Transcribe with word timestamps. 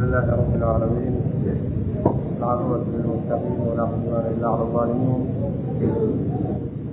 alxamdu 0.00 0.08
lilaahi 0.08 0.30
rabi 0.32 0.54
اlcaalamiin 0.56 1.14
alcaaqibatu 2.40 2.88
lilmustaqiin 2.94 3.58
walaa 3.68 3.88
cudwaana 3.92 4.28
ila 4.34 4.40
cala 4.40 4.62
alظaalimiin 4.64 5.22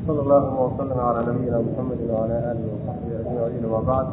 sala 0.05 0.19
allahuma 0.25 0.59
wasalama 0.65 1.01
calaa 1.07 1.23
nabiyina 1.29 1.61
muxamedi 1.67 2.03
wala 2.11 2.35
aalihi 2.49 2.69
wasaxbihi 2.73 3.15
ajmaciin 3.21 3.65
ama 3.69 3.81
bacd 3.91 4.11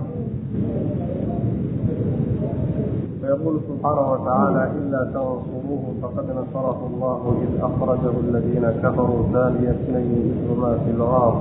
فيقول 3.24 3.54
سبحانه 3.68 4.06
وتعالى 4.12 4.62
إلا 4.78 5.00
تنصروه 5.16 5.84
فقد 6.02 6.26
نصره 6.40 6.80
الله 6.90 7.20
إذ 7.44 7.50
أخرجه 7.68 8.14
الذين 8.26 8.64
كفروا 8.84 9.22
ثاني 9.32 9.70
اثنين 9.70 10.10
إذهما 10.32 10.70
في 10.84 10.90
الغار. 10.96 11.34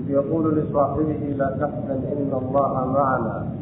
إذ 0.00 0.06
يقول 0.10 0.44
لصاحبه 0.56 1.22
لا 1.40 1.48
تحزن 1.60 2.00
إن 2.16 2.32
الله 2.42 2.72
معنا. 2.96 3.59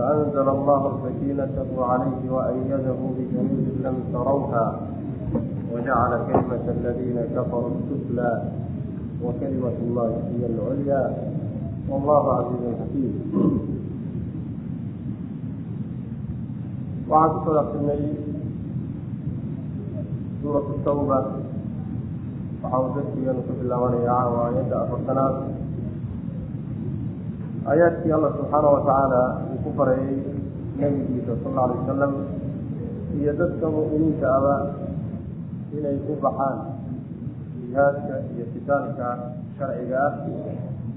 فأنزل 0.00 0.48
الله 0.48 0.82
سكينته 1.04 1.84
عليه 1.84 2.30
وأيده 2.30 2.96
بجنود 3.16 3.68
لم 3.84 3.96
تروها 4.12 4.80
وجعل 5.74 6.10
كلمة 6.32 6.64
الذين 6.68 7.20
كفروا 7.36 7.70
السفلى 7.70 8.42
وكلمة 9.24 9.76
الله 9.82 10.08
هي 10.32 10.46
العليا. 10.46 11.16
والله 11.88 12.32
عزيز 12.32 12.64
حكيم. 12.80 13.12
waxaan 17.10 17.42
ku 17.42 17.50
dhaqsinay 17.50 18.02
suuratu 20.40 20.78
tawba 20.86 21.18
waxa 22.62 22.76
uu 22.78 22.90
darsigeenu 22.94 23.42
ku 23.50 23.52
bilaabanayaa 23.58 24.24
waa 24.30 24.54
afartanaad 24.86 25.36
aayaadkii 27.66 28.14
allah 28.14 28.30
subxaana 28.38 28.68
wa 28.74 28.80
tacaala 28.86 29.49
ku 29.64 29.70
bareeyey 29.78 30.18
nabigiisa 30.80 31.32
sal 31.42 31.52
alla 31.52 31.62
alay 31.66 31.78
wasalam 31.84 32.12
iyo 33.18 33.32
dadka 33.40 33.66
mu'miniinta 33.76 34.26
aba 34.38 34.54
inay 35.76 35.96
u 36.08 36.14
baxaan 36.24 36.56
jihaadka 37.60 38.14
iyo 38.34 38.44
kitaalka 38.54 39.06
sharciga 39.58 39.96
ah 40.06 40.14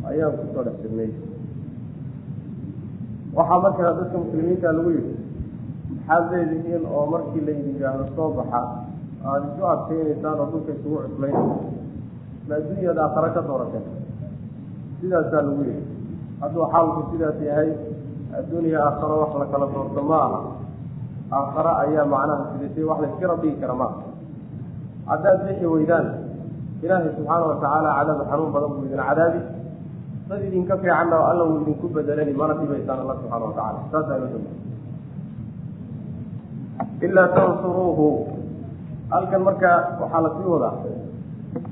ayaan 0.09 0.33
ku 0.39 0.43
soo 0.53 0.63
dhex 0.67 0.75
jirnay. 0.83 1.11
Waxaa 3.35 3.59
markaa 3.65 3.93
dadka 3.99 4.17
muslimiinta 4.23 4.69
lagu 4.77 4.89
yidhi 4.95 5.13
maxaad 5.95 6.23
leedihiin 6.33 6.83
oo 6.95 7.05
markii 7.13 7.41
laydin 7.47 7.67
yidhaahdo 7.75 8.05
soo 8.15 8.29
baxa 8.37 8.61
aada 9.29 9.45
isu 9.51 9.63
adkeynaysaan 9.73 10.39
oo 10.41 10.47
dhulka 10.53 10.71
isugu 10.77 10.97
cuslaynaysa 11.07 11.55
ma 12.47 12.53
adduunyada 12.59 13.01
aakhare 13.05 13.29
ka 13.35 13.41
doorateen 13.47 13.85
sidaasaa 15.01 15.41
lagu 15.47 15.61
yidhi. 15.69 15.83
Hadduu 16.41 16.65
xaalku 16.73 16.99
sidaas 17.11 17.37
yahay 17.49 17.69
adduuniya 18.39 18.79
aakharo 18.87 19.15
wax 19.23 19.31
la 19.41 19.45
kala 19.53 19.65
doorto 19.73 20.01
ma 20.09 20.17
aha 20.27 20.39
aakhare 21.37 21.71
ayaa 21.83 22.05
macnaha 22.13 22.43
sidatay 22.51 22.83
wax 22.89 22.97
layskara 23.03 23.35
dhigi 23.41 23.57
kara 23.61 23.73
maaha. 23.81 23.97
Haddaad 25.09 25.39
bixi 25.47 25.65
weydaan 25.73 26.05
ilaahay 26.83 27.09
subxaana 27.17 27.43
watacaala 27.51 27.89
cadaab 27.99 28.19
xanuun 28.29 28.51
badan 28.55 28.69
buu 28.75 28.85
idin 28.87 29.01
cadaabi. 29.09 29.41
Dad 30.29 30.41
idinka 30.47 30.73
fiicanna 30.81 31.15
oo 31.19 31.25
alla 31.31 31.43
uu 31.49 31.57
idinku 31.63 31.85
bedelani 31.95 32.33
mana 32.41 32.53
dhibaysaan 32.59 32.99
alla 33.03 33.15
subxaana 33.21 33.43
watacala 33.49 33.79
saasaa 33.91 34.17
loo 34.21 34.29
dama 34.33 34.51
ilaa 37.05 37.27
tansuruuhu. 37.35 38.07
Halkan 39.13 39.41
marka 39.47 39.71
waxaa 40.01 40.21
la 40.25 40.29
sii 40.37 40.47
wadaa 40.53 40.75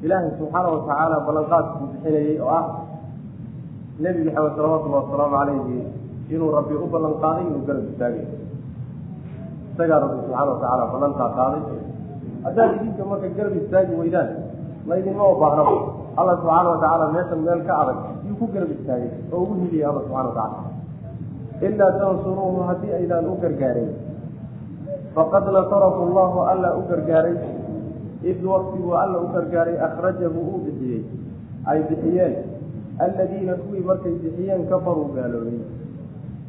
ilaahay 0.06 0.30
subxaana 0.40 0.68
watacaala 0.76 1.16
ballanqaadkuu 1.28 1.86
bixinayey 1.92 2.36
oo 2.44 2.50
ah 2.60 2.64
nebi 4.04 4.22
maxamed 4.28 4.54
salawatullahi 4.58 5.04
wasalaamu 5.06 5.36
calayhi 5.38 5.80
inuu 6.34 6.52
rabbi 6.58 6.76
u 6.84 6.88
ballan 6.94 7.14
qaaday 7.24 7.44
inuu 7.50 7.64
garab 7.68 7.86
istaagay. 7.92 8.26
Isagaa 9.74 10.00
rabbi 10.04 10.16
subxaana 10.22 10.50
watacaala 10.52 10.84
ballantaa 10.94 11.30
qaaday. 11.40 11.62
Haddaad 12.46 12.72
idinka 12.78 13.04
marka 13.12 13.28
garab 13.38 13.56
istaagi 13.62 13.94
weydaan 14.02 14.30
laydinma 14.90 15.26
ubaahnaba 15.36 15.74
alla 16.20 16.34
subxaana 16.42 16.70
watacaala 16.74 17.06
meeshan 17.16 17.40
meel 17.48 17.62
ka 17.68 17.74
adag 17.82 17.98
yuu 18.28 18.36
ku 18.40 18.46
garab 18.54 18.72
istaagay 18.78 19.10
oo 19.34 19.40
ugu 19.44 19.54
hiliyay 19.64 19.88
alla 19.90 20.02
subxana 20.06 20.30
watacala 20.30 20.70
ilaa 21.68 21.92
tansuruuhu 22.02 22.60
haddii 22.70 22.94
aydaan 23.00 23.26
u 23.32 23.36
gargaarin 23.44 23.92
faqad 25.16 25.46
nasarahu 25.58 26.08
llahu 26.16 26.40
alla 26.52 26.70
u 26.80 26.82
gargaaray. 26.90 27.36
Id 28.32 28.40
waktiguu 28.46 28.94
alla 29.04 29.18
u 29.20 29.28
gargaaray 29.34 29.78
akhrajahu 29.88 30.40
uu 30.52 30.60
bixiyey. 30.66 31.02
Ay 31.66 31.80
bixiyeen. 31.90 32.36
Alladiina 33.06 33.54
kuwii 33.64 33.84
markay 33.90 34.14
bixiyeen 34.24 34.68
kafaruu 34.70 35.10
gaaloobay 35.16 35.60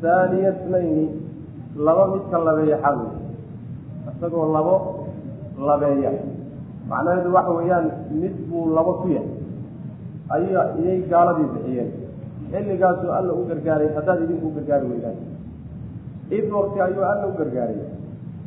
haaniya 0.03 0.53
snayni 0.63 1.05
laba 1.77 2.05
midka 2.13 2.39
labeeya 2.39 2.77
xawi 2.85 3.07
isagoo 4.11 4.53
labo 4.57 4.75
labeeya. 5.69 6.13
Macnaheedu 6.89 7.35
waxa 7.37 7.53
weeyaan 7.59 7.87
mid 8.21 8.35
buu 8.49 8.75
labo 8.77 8.93
ku 9.03 9.09
yahay. 9.09 9.31
Ay 10.35 10.43
iyay 10.83 10.99
gaaladii 11.11 11.49
bixiyeen. 11.55 11.91
Xilligaasuu 12.53 13.11
alla 13.19 13.33
u 13.33 13.47
gargaaray 13.49 13.89
haddaad 13.97 14.23
idinku 14.25 14.49
gargaari 14.57 14.87
weydaan. 14.93 15.19
Id 16.37 16.47
wakti 16.53 16.81
ayuu 16.87 17.05
alla 17.13 17.27
u 17.31 17.33
gargaaray. 17.39 17.79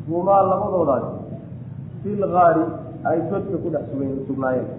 Humaa 0.10 0.42
labadoodaas 0.52 1.06
fil 2.04 2.24
gaari 2.36 2.66
ay 3.10 3.20
godka 3.30 3.58
ku 3.64 3.70
dhex 3.74 3.84
sugan 3.92 4.12
sugnaayeen. 4.28 4.70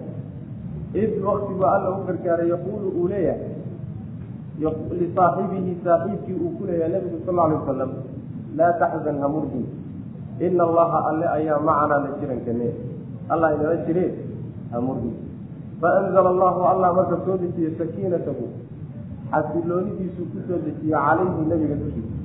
Id 0.93 1.13
waktigu 1.27 1.63
alla 1.73 1.89
u 1.97 2.05
gargaaray 2.07 2.47
yaquulu 2.53 2.87
uu 2.99 3.07
leeyahay 3.11 3.56
lisaaxibihi 4.59 5.77
saaxiibkii 5.83 6.37
uu 6.43 6.51
ku 6.57 6.65
leeyahay 6.65 6.91
nabigu 6.97 7.17
sal 7.25 7.39
alay 7.39 7.57
wasalam 7.61 7.91
laa 8.57 8.73
taxzan 8.81 9.17
hamurdi 9.23 9.61
ina 10.47 10.63
allaha 10.67 10.97
alle 11.09 11.25
ayaa 11.37 11.59
macanaa 11.69 11.99
la 12.05 12.09
jirankane 12.19 12.69
allah 13.29 13.49
inala 13.55 13.75
jireen 13.87 14.13
hamurdi 14.73 15.11
faanzala 15.81 16.29
allahu 16.33 16.61
allah 16.71 16.89
marka 16.99 17.17
soo 17.25 17.37
dejiye 17.43 17.69
sakiinatahu 17.81 18.45
xasiloonidiisuu 19.31 20.25
ku 20.33 20.39
soo 20.47 20.59
dejiye 20.65 20.95
calayhi 21.05 21.45
nabiga 21.51 21.75
dushiisa 21.83 22.15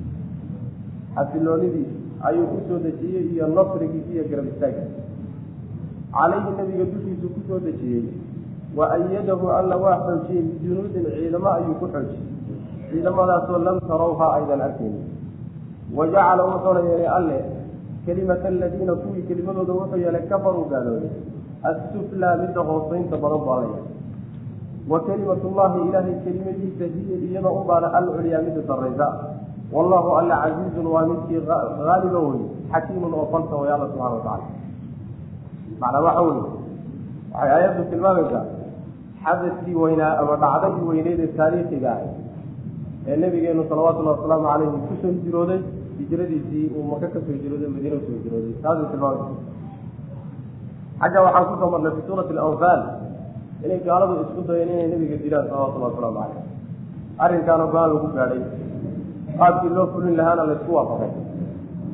xasiloonidiisa 1.15 1.95
ayuu 2.29 2.47
ku 2.53 2.59
soo 2.67 2.79
dejiyey 2.87 3.23
iyo 3.35 3.47
nasrigiisa 3.55 4.11
iyo 4.15 4.23
garab 4.31 4.47
istaaggiisa 4.53 5.01
calayhi 6.17 6.51
nabiga 6.59 6.85
dushiisuu 6.93 7.29
ku 7.35 7.41
soo 7.47 7.59
dejiyey 7.67 8.03
wa 8.77 8.85
ayadahu 8.97 9.45
alla 9.59 9.75
waa 9.77 9.97
xoojiyey 10.05 10.41
bijunuudin 10.49 11.05
ciidamo 11.15 11.49
ayuu 11.57 11.75
ku 11.81 11.85
xoojiyey. 11.93 12.25
Ciidamadaasoo 12.89 13.59
lam 13.67 13.77
tarawha 13.89 14.25
aydan 14.37 14.61
arkaynin 14.67 15.03
wa 15.97 16.07
jacala 16.13 16.43
wuxuuna 16.49 16.79
yeelay 16.89 17.07
alle 17.17 17.37
kelimata 18.05 18.47
aladiina 18.47 18.93
kuwii 19.01 19.23
kelimadooda 19.29 19.73
wuxuu 19.73 19.99
yeelay 20.03 20.25
kafaruu 20.31 20.65
gaaloobay 20.71 21.11
assuflaa 21.69 22.35
midda 22.41 22.61
hoosaynta 22.69 23.17
badan 23.23 23.41
baa 23.47 23.57
la 23.61 23.67
yeelay. 23.67 23.85
Wa 24.91 24.99
kelimatullahi 25.07 25.77
ilaahay 25.87 26.15
kelimadiisa 26.25 26.85
hiya 26.95 27.17
iyada 27.27 27.49
u 27.49 27.63
baana 27.69 27.93
alculyaa 27.99 28.41
midda 28.47 28.61
sarraysa. 28.67 29.07
Wallahu 29.75 30.09
alla 30.19 30.35
casiizun 30.43 30.85
waa 30.93 31.05
midkii 31.11 31.41
haaliba 31.49 32.19
wey 32.19 32.41
xakiimun 32.73 33.13
oo 33.13 33.25
falsa 33.31 33.55
way 33.61 33.69
alla 33.75 33.87
subxana 33.89 34.09
watacala 34.17 34.45
macnaa 35.81 36.01
waxa 36.07 36.21
weye 36.21 36.41
waxay 37.33 37.49
aayaddu 37.55 37.83
tilmaamaysaa 37.91 38.43
xadadkii 39.25 39.75
weynaa 39.83 40.13
ama 40.21 40.33
dhacdadii 40.43 40.85
weyneyd 40.91 41.19
ee 41.25 41.31
taariikhiga 41.39 41.89
ahay 41.95 42.09
ee 43.09 43.15
nabigeenu 43.23 43.63
salawatullahi 43.71 44.15
wasalaamu 44.17 44.45
calayhi 44.51 44.81
ku 44.89 44.95
soo 45.01 45.11
hijrooday 45.17 45.59
hijradiisii 45.99 46.65
uu 46.77 46.83
maka 46.91 47.07
ka 47.13 47.19
soo 47.25 47.33
hijrooday 47.37 47.69
madiina 47.75 47.95
u 47.99 48.03
soo 48.07 48.15
hijrooday 48.19 48.53
taasay 48.63 48.85
tilmaamaysa 48.91 49.35
xagga 51.01 51.19
waxaan 51.25 51.45
ku 51.49 51.55
soo 51.61 51.69
marnay 51.73 51.91
fi 51.97 52.01
suurati 52.07 52.33
alanfaal 52.37 52.81
inay 53.65 53.79
gaaladu 53.87 54.13
isku 54.25 54.41
dayeen 54.49 54.69
inay 54.75 54.87
nabiga 54.93 55.17
dilaan 55.23 55.45
salawatullahi 55.51 55.91
wasalaamu 55.93 56.19
caleyh 56.21 56.41
arrinkaana 57.25 57.65
go'aan 57.73 57.89
lagu 57.95 58.07
gaadhay 58.17 58.41
qaabkii 59.39 59.71
loo 59.77 59.87
fulin 59.93 60.15
lahaana 60.19 60.43
laysku 60.49 60.71
waafaqay. 60.77 61.11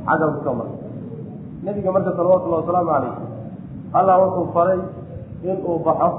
Xaggan 0.07 0.30
ku 0.36 0.39
soo 0.45 0.56
marnay. 0.59 0.77
Nebiga 1.65 1.89
marka 1.95 2.12
salawatullahi 2.19 2.62
wasalaamu 2.63 2.89
calayh 2.94 3.13
allah 4.00 4.15
wuxuu 4.24 4.48
faray 4.56 4.80
inuu 5.44 5.77
baxo 5.86 6.09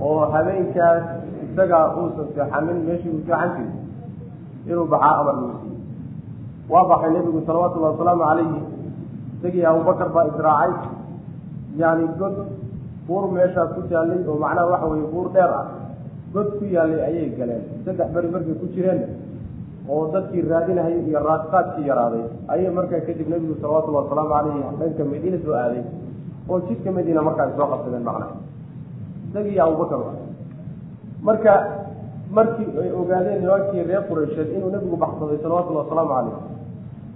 oo 0.00 0.26
habeenkaas 0.34 1.04
isagaa 1.46 1.84
uusan 2.00 2.26
seexanin 2.34 2.78
meeshii 2.86 3.10
uu 3.14 3.22
seexan 3.26 3.50
jiray 3.56 3.70
inuu 4.70 4.86
baxaa 4.92 5.14
amar 5.20 5.34
lagu 5.40 5.56
siiyey. 5.62 5.78
Waa 6.72 6.84
baxay 6.90 7.10
nebigu 7.14 7.40
salawatullahi 7.46 7.92
wasalaamu 7.94 8.24
calayhi. 8.28 8.60
Isagii 9.38 9.64
abubakar 9.70 10.08
baa 10.14 10.26
israacay. 10.32 10.72
Yani 11.80 12.04
god 12.18 12.36
buur 13.06 13.24
meeshaas 13.36 13.70
ku 13.76 13.82
taallay 13.90 14.20
oo 14.28 14.38
macnaha 14.44 14.70
waxa 14.72 14.86
weye 14.92 15.06
buur 15.12 15.28
dheer 15.34 15.52
ah. 15.60 15.66
God 16.34 16.48
ku 16.58 16.64
yaallay 16.64 17.00
ayay 17.08 17.28
galeen. 17.38 17.62
Saddex 17.84 18.08
beri 18.14 18.28
markay 18.34 18.54
ku 18.62 18.66
jireen 18.74 19.00
oo 19.88 20.08
dadkii 20.14 20.42
raadinahayay 20.52 21.04
iyo 21.08 21.20
raadqaadkii 21.28 21.86
yaraaday 21.90 22.24
ayay 22.52 22.70
markaa 22.78 23.04
kadib 23.06 23.28
nebigu 23.32 23.54
salawatullahi 23.60 24.04
wasalaamu 24.08 24.32
calayhi 24.34 24.60
dhanka 24.80 25.02
madiina 25.12 25.38
soo 25.44 25.54
aaday. 25.62 25.82
Oo 26.48 26.58
jidka 26.68 26.90
madiina 26.96 27.20
markaa 27.28 27.52
soo 27.56 27.66
qabsadeen 27.72 28.04
macnaha 28.08 28.32
isagii 29.34 29.58
abubakar 29.58 29.98
marka 31.22 31.52
markii 32.30 32.70
ay 32.78 32.90
ogaadeen 32.94 33.40
nimankii 33.42 33.82
reer 33.82 34.02
qureysheed 34.08 34.48
inuu 34.56 34.70
nebigu 34.70 34.96
baxsaday 34.96 35.38
salawatullahi 35.42 35.86
wasalaamu 35.86 36.14
calayh 36.14 36.38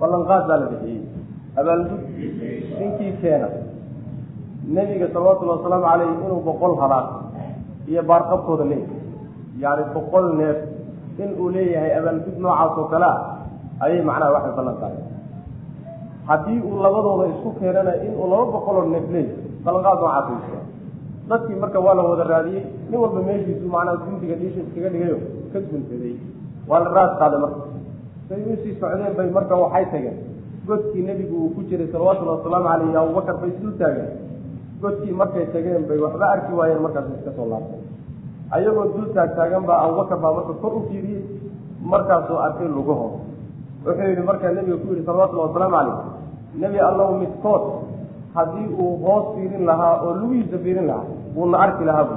ballanqaad 0.01 0.43
baa 0.49 0.57
la 0.59 0.67
bixiyey. 0.67 1.03
Abaaldud 1.57 2.03
ninkii 2.81 3.13
keena. 3.23 3.49
Nebiga 4.67 5.07
salawatullhi 5.15 5.55
wasalaamu 5.59 5.87
caleyh 5.91 6.11
inuu 6.27 6.41
boqol 6.49 6.75
halaad 6.83 7.07
iyo 7.87 8.03
baarqabkooda 8.03 8.65
leeyahay 8.65 8.99
yani 9.63 9.83
boqol 9.95 10.27
neef. 10.41 10.59
In 11.23 11.31
uu 11.39 11.49
leeyahay 11.55 11.93
abaaldud 11.99 12.37
noocaas 12.43 12.79
oo 12.79 12.87
kale 12.93 13.07
ah 13.07 13.19
ayay 13.87 14.03
macnaha 14.03 14.35
waxay 14.37 14.53
ballan 14.59 14.77
qaadeen 14.83 15.07
haddii 16.27 16.61
uu 16.67 16.83
labadooda 16.83 17.25
isku 17.33 17.51
keenana 17.61 17.93
inuu 18.07 18.27
laba 18.33 18.47
boqoloo 18.55 18.87
neef 18.95 19.07
leeyahay 19.15 19.63
ballanqaad 19.65 19.99
noocaas 20.03 20.58
dadkii 21.31 21.59
marka 21.63 21.79
waa 21.87 21.95
la 21.95 22.03
wada 22.03 22.25
raadiyey 22.33 22.65
nin 22.91 22.99
walba 23.01 23.21
meeshiisu 23.29 23.67
macnaha 23.75 23.97
guntiga 24.05 24.35
dhiisha 24.41 24.61
iskaga 24.67 24.89
dhigayo 24.95 25.19
ka 25.53 25.59
guntaday 25.71 26.15
waa 26.71 26.81
la 26.85 26.89
raas 26.97 27.13
qaaday 27.21 27.41
marka. 27.45 27.61
Say 28.29 28.41
u 28.45 28.57
sii 28.63 28.75
socdeen 28.81 29.15
bay 29.19 29.29
marka 29.37 29.55
waxay 29.63 29.85
tageen. 29.93 30.17
Godkii 30.69 31.03
nebigu 31.09 31.37
uu 31.45 31.51
ku 31.57 31.61
jiray 31.69 31.89
salawatullhi 31.93 32.33
wasalaamu 32.37 32.69
caleyh 32.69 32.89
iyo 32.93 33.01
abubakar 33.03 33.37
bay 33.41 33.51
islu 33.57 33.71
taageen 33.81 34.11
godkii 34.83 35.13
markay 35.21 35.47
tageen 35.53 35.85
bay 35.89 35.99
waxba 36.05 36.27
arki 36.35 36.53
waayeen 36.59 36.83
markaas 36.87 37.07
iska 37.19 37.31
soo 37.37 37.47
laabtay 37.53 37.81
ayagoo 38.57 38.85
dul 38.95 39.07
taag 39.17 39.31
taagan 39.39 39.65
baa 39.69 39.79
abubakar 39.85 40.19
baa 40.25 40.33
marka 40.39 40.53
kor 40.63 40.73
u 40.77 40.81
fiiriyey 40.89 41.23
markaasuu 41.93 42.37
arkay 42.47 42.69
lugaho 42.69 43.07
wuxuu 43.87 44.09
yihi 44.11 44.23
markaa 44.31 44.53
nebiga 44.57 44.77
ku 44.83 44.87
yihi 44.93 45.05
salawatullhi 45.09 45.45
wasalaamu 45.49 45.77
caleyh 45.77 45.97
nebi 46.63 46.79
allow 46.89 47.09
midkood 47.23 47.65
haddii 48.37 48.69
uu 48.83 48.93
hoos 49.05 49.25
fiirin 49.35 49.65
lahaa 49.71 49.95
oo 50.05 50.13
lugihiisa 50.21 50.59
fiirin 50.65 50.87
lahaa 50.91 51.09
wuuna 51.37 51.57
arki 51.65 51.85
lahaa 51.89 52.05
bu 52.11 52.17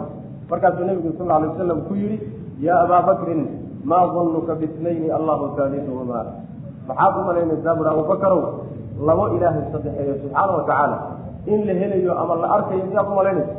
markaasuu 0.51 0.85
nebigu 0.89 1.11
sal 1.17 1.31
alay 1.31 1.49
wasalam 1.53 1.79
ku 1.87 1.93
yihi 2.01 2.17
yaa 2.65 2.79
abaa 2.85 3.01
bakrin 3.09 3.41
maa 3.89 4.05
danuka 4.15 4.53
bitnayni 4.61 5.07
allahu 5.17 5.45
saaliduhumaa 5.57 6.25
maxaad 6.87 7.13
u 7.19 7.23
malaynaysaa 7.29 7.75
buri 7.77 7.89
abubakarow 7.93 8.41
labo 9.07 9.23
ilaahay 9.35 9.63
saddexeeyo 9.73 10.13
subxaana 10.21 10.51
watacaala 10.59 10.97
in 11.53 11.59
la 11.67 11.73
helayo 11.81 12.11
ama 12.21 12.33
la 12.41 12.47
arkayo 12.55 12.83
miyaad 12.89 13.07
u 13.11 13.15
malaynaysa? 13.19 13.53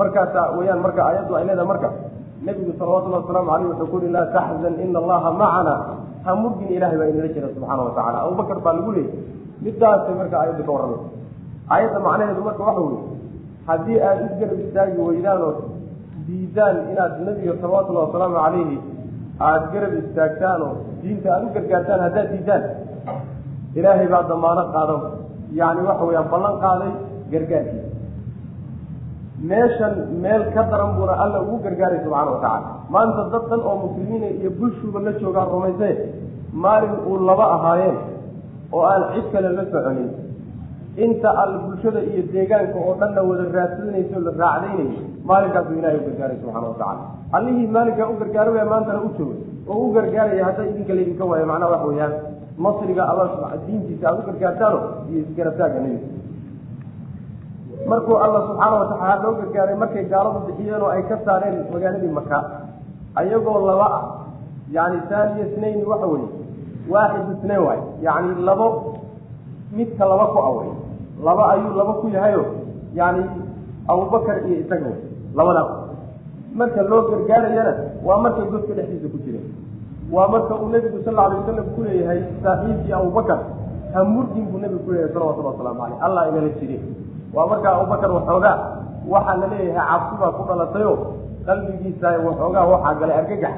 Markaasa 0.00 0.40
weyaan 0.56 0.80
marka 0.84 1.00
ayaddu 1.10 1.32
ay 1.38 1.44
leedahay 1.48 1.68
marka 1.72 1.88
nebigu 2.46 2.72
salawatullhi 2.78 3.18
wasalaamu 3.22 3.50
caleyh 3.52 3.68
wuxuu 3.70 3.86
ku 3.92 3.96
yihi 4.02 4.12
laa 4.16 4.26
taxzan 4.36 4.74
ina 4.84 4.98
allaha 5.02 5.30
macana 5.42 5.74
ha 6.24 6.30
murgin 6.42 6.68
ilahay 6.76 6.96
baa 7.00 7.08
inala 7.12 7.28
jira 7.34 7.48
subxaana 7.54 7.82
watacala 7.88 8.18
abubakar 8.26 8.58
baa 8.64 8.74
lagu 8.78 8.90
leeyay. 8.96 9.14
Midaasay 9.64 10.14
marka 10.20 10.36
ayaddu 10.42 10.62
ka 10.66 10.72
warramaysa. 10.76 11.08
Aayadda 11.72 11.98
macnaheedu 12.06 12.42
marka 12.48 12.62
waxa 12.68 12.82
weye 12.88 13.00
haddii 13.68 13.98
aad 14.08 14.18
u 14.26 14.28
garab 14.40 14.58
istaagi 14.64 14.98
weydaan 15.08 15.40
oo 15.48 15.52
diidaan 16.26 16.76
inaad 16.92 17.12
nebiga 17.26 17.54
salawatullahi 17.62 18.06
wasalaamu 18.08 18.36
calayhi 18.44 18.76
aada 19.48 19.66
garab 19.74 19.92
istaagtaan 20.02 20.60
oo 20.68 20.72
diinta 21.02 21.28
aada 21.34 21.44
u 21.48 21.54
gargaartaan 21.56 22.00
haddaad 22.06 22.28
diidaan 22.34 22.62
ilaahay 23.78 24.08
baa 24.14 24.22
damaano 24.30 24.62
qaado. 24.74 24.96
Yacni 25.60 25.82
waxa 25.88 26.04
weyaan 26.08 26.28
ballan 26.32 26.54
qaaday 26.64 26.92
gargaarkiisa 27.32 27.90
meeshan 29.50 29.94
meel 30.22 30.42
ka 30.54 30.62
daran 30.70 30.90
buuna 30.96 31.14
alla 31.24 31.38
ugu 31.44 31.56
gargaaray 31.64 31.98
subxaana 32.04 32.30
watacaala 32.34 32.68
maanta 32.94 33.22
dad 33.32 33.44
dhan 33.50 33.60
oo 33.68 33.76
muslimiina 33.84 34.28
iyo 34.40 34.50
bulshuuba 34.58 34.98
la 35.06 35.12
joogaan 35.20 35.48
rumaysee 35.54 35.94
maalin 36.64 36.94
uu 37.10 37.16
laba 37.28 37.46
ahaayeen 37.56 37.96
oo 38.74 38.82
aan 38.92 39.02
cid 39.14 39.26
kale 39.32 39.48
la 39.58 39.64
soconin 39.72 40.08
inta 40.96 41.30
al 41.42 41.52
bulshada 41.64 42.00
iyo 42.00 42.22
deegaanka 42.32 42.78
oo 42.78 42.94
dhan 43.00 43.14
la 43.16 43.22
wada 43.22 43.44
raadsanayso 43.56 44.20
la 44.26 44.32
raacdaynayay 44.42 44.88
maalinkaasuu 45.24 45.78
ilahay 45.78 45.96
u 45.96 46.04
gargaaray 46.08 46.36
subxana 46.42 46.66
watacala 46.68 47.02
allihii 47.32 47.66
maalinkaa 47.76 48.08
u 48.12 48.16
gargaaro 48.22 48.52
waya 48.52 48.64
maantana 48.72 49.00
u 49.00 49.10
jooga. 49.18 49.36
Oo 49.68 49.78
u 49.88 49.92
gargaaraya 49.96 50.44
hadday 50.48 50.68
idinka 50.70 50.94
laydinka 50.94 51.24
waayo 51.30 51.46
macnaha 51.46 51.70
waxa 51.72 51.86
weeyaan 51.90 52.14
nasriga 52.64 53.02
alla 53.10 53.24
diintiisa 53.66 54.04
aada 54.08 54.18
u 54.22 54.26
gargaartaano 54.28 54.78
iyo 55.10 55.18
isgarabtaaga 55.24 55.78
nebiga. 55.84 56.08
Markuu 57.90 58.16
alla 58.24 58.40
subxaana 58.48 58.76
watacaala 58.82 59.22
loo 59.22 59.32
gargaaray 59.40 59.76
markay 59.82 60.04
gaaladu 60.12 60.38
bixiyeen 60.46 60.82
oo 60.82 60.90
ay 60.96 61.02
ka 61.10 61.16
saareen 61.24 61.56
magaaladii 61.72 62.12
maka 62.18 62.38
ayagoo 63.20 63.58
laba 63.66 63.86
ah 63.98 64.04
yani 64.76 65.00
taaniya 65.10 65.46
snayn 65.54 65.80
waxa 65.92 66.06
weye 66.12 66.28
waaxid 66.92 67.26
isnayn 67.36 67.62
waay 67.66 67.80
yani 68.06 68.30
labo 68.48 68.68
midka 69.76 70.04
laba 70.04 70.26
ku 70.34 70.38
away 70.50 70.68
laba 71.26 71.42
ayuu 71.54 71.72
laba 71.78 71.92
ku 72.00 72.06
yahayo 72.16 72.42
yani 72.94 73.22
abubakar 73.88 74.36
iyo 74.46 74.56
isaga 74.62 74.86
wey 74.90 74.98
labadaas 75.38 75.70
marka 76.58 76.82
loo 76.90 77.00
gargaarayana 77.10 77.72
waa 78.06 78.18
markay 78.24 78.44
godka 78.52 78.72
dhexdiisa 78.78 79.08
ku 79.14 79.18
jireen 79.24 79.46
waa 80.14 80.28
marka 80.34 80.54
uu 80.62 80.68
nebigu 80.74 80.98
sal 81.04 81.18
alay 81.18 81.38
wasalam 81.40 81.66
ku 81.74 81.80
leeyahay 81.86 82.20
saaxiibkii 82.44 82.92
abubakar 82.98 83.38
hamurgin 83.94 84.44
buu 84.50 84.58
nebigu 84.64 84.82
kuleeyahay 84.86 85.12
salawatulli 85.14 85.48
wasalaamu 85.52 85.80
caleyh 85.80 85.98
allah 86.06 86.22
inala 86.28 86.50
jire. 86.60 86.76
Waa 87.34 87.46
markaa 87.52 87.72
abubakar 87.80 88.10
waxoogaa 88.16 88.56
waxaa 89.12 89.36
la 89.40 89.46
leeyahay 89.52 89.86
cabsi 89.90 90.14
baa 90.20 90.32
ku 90.36 90.42
dhalatayo 90.48 90.92
qalbigiisa 91.46 92.08
waxoogaa 92.26 92.64
waxaa 92.72 92.94
galay 93.00 93.16
argagax. 93.22 93.54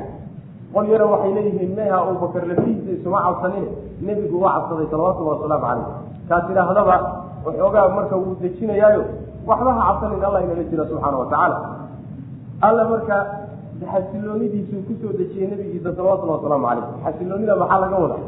Qol 0.75 0.84
yara 0.93 1.06
waxay 1.12 1.32
leeyihiin 1.37 1.72
meha 1.78 1.96
abubakar 2.02 2.43
lafihiisa 2.50 2.90
isuma 2.99 3.19
cabsanin 3.26 3.67
nebigu 4.06 4.37
waa 4.44 4.52
cabsaday 4.58 4.87
salawatullahi 4.93 5.37
wasalaamu 5.38 5.67
caleyh 5.67 5.87
kaas 6.28 6.44
idhaahdaba 6.52 6.96
waxoogaa 7.46 7.88
marka 7.96 8.14
wuu 8.23 8.35
dejinayaayo 8.43 9.02
waxba 9.49 9.70
ha 9.79 9.82
cabsanin 9.88 10.25
allah 10.29 10.41
inala 10.46 10.64
jira 10.70 10.85
subxaana 10.91 11.17
watacaala 11.23 11.56
alla 12.67 12.82
marka 12.93 13.17
xasiloonidiisuu 13.93 14.81
ku 14.88 14.93
soo 15.02 15.12
dejiyey 15.20 15.46
nebigiisa 15.50 15.91
salawatullahi 15.96 16.38
wasalaamu 16.38 16.67
caleyh 16.70 16.87
xasiloonida 17.05 17.55
maxaa 17.62 17.81
laga 17.85 17.96
wadaa? 18.05 18.23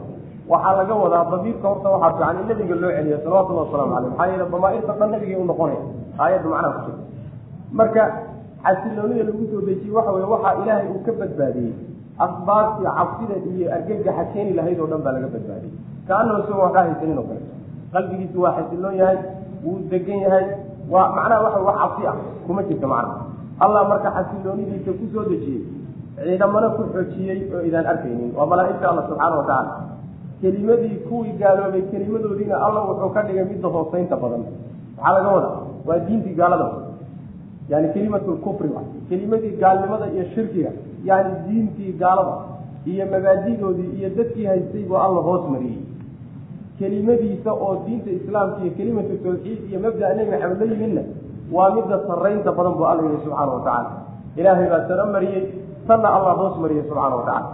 Waxaa 0.52 0.74
laga 0.80 0.94
wadaa 1.02 1.24
dabiirka 1.32 1.66
horta 1.70 1.88
waxaa 1.94 2.12
fiican 2.18 2.36
in 2.42 2.46
nabiga 2.50 2.74
loo 2.82 2.90
celiyo 2.96 3.18
salawatullahi 3.24 3.64
wasalaamu 3.66 3.92
caleyh 3.94 4.10
maxaa 4.10 4.26
yeele 4.30 4.44
damaairta 4.54 4.92
dhan 5.00 5.08
nabigay 5.14 5.36
u 5.42 5.44
noqonaya. 5.50 5.80
Aayadda 6.22 6.48
macnaha 6.52 6.72
ku 6.76 6.80
jirta 6.86 7.02
marka 7.78 8.02
xasiloonida 8.66 9.22
lagu 9.28 9.42
soo 9.52 9.60
dejiyey 9.68 9.94
waxa 9.98 10.10
weye 10.16 10.28
waxaa 10.34 10.54
ilaahay 10.62 10.88
uu 10.94 11.00
ka 11.06 11.12
badbaadiyey 11.20 11.72
asbaabtii 12.26 12.88
cabsida 12.98 13.36
iyo 13.52 13.66
argagaxa 13.76 14.24
keeni 14.32 14.52
lahayd 14.58 14.78
oo 14.82 14.88
dhan 14.92 15.00
baa 15.06 15.12
laga 15.16 15.28
badbaadiyey. 15.34 15.74
Kaanao 16.08 16.38
isagoo 16.42 16.62
waxkaa 16.66 16.84
haysanin 16.88 17.18
oo 17.22 17.26
kale 17.30 17.42
qalbigiisu 17.92 18.40
waa 18.44 18.52
xasiloon 18.58 18.96
yahay 19.00 19.18
wuu 19.64 19.78
degan 19.90 20.20
yahay. 20.26 20.46
Waa 20.90 21.08
macnaha 21.16 21.42
waxa 21.46 21.60
wax 21.66 21.76
cabsi 21.82 22.06
ah 22.06 22.16
kuma 22.46 22.62
jirta 22.68 22.86
macnaha 22.86 23.26
allah 23.64 23.80
marka 23.88 24.08
xasiloonidiisa 24.16 24.90
ku 24.98 25.04
soo 25.12 25.24
dejiyey 25.30 25.62
ciidamana 26.16 26.68
ku 26.76 26.82
xoojiyey 26.94 27.38
oo 27.54 27.60
idaan 27.68 27.86
arkaynin. 27.92 28.30
Waa 28.36 28.46
malaaigta 28.46 28.86
alla 28.90 29.02
subxaana 29.08 29.36
watacaala 29.40 29.72
kelimadii 30.40 30.96
kuwii 31.08 31.32
gaaloobay 31.40 31.82
kelimadoodiina 31.90 32.56
alla 32.66 32.80
wuxuu 32.88 33.10
ka 33.14 33.22
dhigay 33.26 33.44
midda 33.44 33.68
hooseynta 33.68 34.16
badan. 34.22 34.42
Maxaa 34.96 35.12
laga 35.16 35.28
wadaa 35.36 35.56
waa 35.86 35.98
diintii 36.06 36.34
gaalada. 36.40 36.68
Yani 37.68 37.88
kelimatlkufri 37.94 38.70
kelimadii 39.08 39.56
gaalnimada 39.62 40.06
iyo 40.14 40.24
shirkiga 40.34 40.70
yani 41.04 41.30
diintii 41.48 41.92
gaalada 42.02 42.34
iyo 42.86 43.04
mabaadidoodii 43.12 43.90
iyo 43.98 44.08
dadkii 44.16 44.46
haystay 44.46 44.84
buu 44.88 44.96
alla 45.06 45.20
hoos 45.28 45.50
mariyey 45.50 45.78
kelimadiisa 46.78 47.50
oo 47.64 47.72
diinta 47.86 48.10
islaamka 48.18 48.58
iyo 48.64 48.72
kelimatu 48.78 49.14
tawxiid 49.24 49.60
iyo 49.70 49.78
mabdaa 49.84 50.12
nebi 50.18 50.30
maxamed 50.34 50.60
la 50.60 50.66
yimidna 50.74 51.02
waa 51.56 51.70
midda 51.76 51.96
saraynta 52.08 52.50
badan 52.58 52.74
buu 52.78 52.86
alla 52.90 53.02
yihi 53.06 53.18
subxaana 53.24 53.52
watacaala 53.56 53.90
ilaahay 54.40 54.68
baa 54.72 54.82
saro 54.88 55.04
mariyey 55.14 55.42
tanna 55.88 56.08
allah 56.16 56.32
hoos 56.40 56.54
mariyey 56.64 56.84
subxaana 56.88 57.16
watacaala 57.20 57.48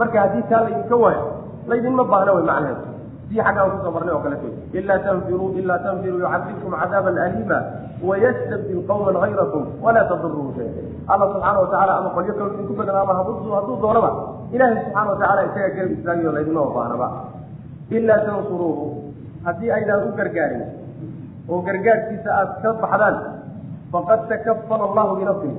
marka 0.00 0.16
haddii 0.24 0.44
taa 0.50 0.60
laydinka 0.66 0.96
waayo 1.04 1.24
laydinma 1.70 2.04
baahna 2.12 2.32
way 2.36 2.44
macnaheedu 2.50 2.82
sii 3.30 3.40
xaggaan 3.46 3.70
ku 3.74 3.78
soo 3.84 3.92
marnay 3.96 4.14
oo 4.16 4.22
kaleto 4.26 4.48
ilaa 4.80 4.98
tanfiruu 5.06 5.48
ilaa 5.60 5.78
tanfiruu 5.86 6.18
yucadibkum 6.24 6.72
cadaaban 6.82 7.16
aliima 7.26 7.58
wayastabdil 8.08 8.80
qawman 8.90 9.16
hayrakum 9.24 9.62
walaa 9.84 10.04
taduruhu 10.12 10.50
shay 10.58 10.68
alla 11.12 11.24
subxaana 11.32 11.58
watacaala 11.64 11.92
ama 12.00 12.10
qolyo 12.16 12.32
kalo 12.38 12.48
idinku 12.54 12.74
badan 12.80 12.96
ama 13.02 13.14
hadduu 13.18 13.76
doonaba 13.84 14.10
ilaahay 14.54 14.76
subxaana 14.84 15.10
watacaala 15.12 15.40
isagaa 15.48 15.72
garab 15.76 15.92
istaagayo 15.98 16.32
laydinma 16.38 16.62
baahnaba 16.78 17.08
ilaa 17.90 18.18
tansuruuhu 18.28 18.86
haddii 19.44 19.70
aydaan 19.78 20.08
u 20.08 20.16
gargaarin 20.20 20.64
oo 21.48 21.60
gargaarkiisa 21.68 22.30
aada 22.38 22.54
ka 22.62 22.72
baxdaan 22.82 23.16
faqad 23.92 24.20
takafala 24.32 24.84
allahu 24.90 25.16
binafsihi 25.20 25.56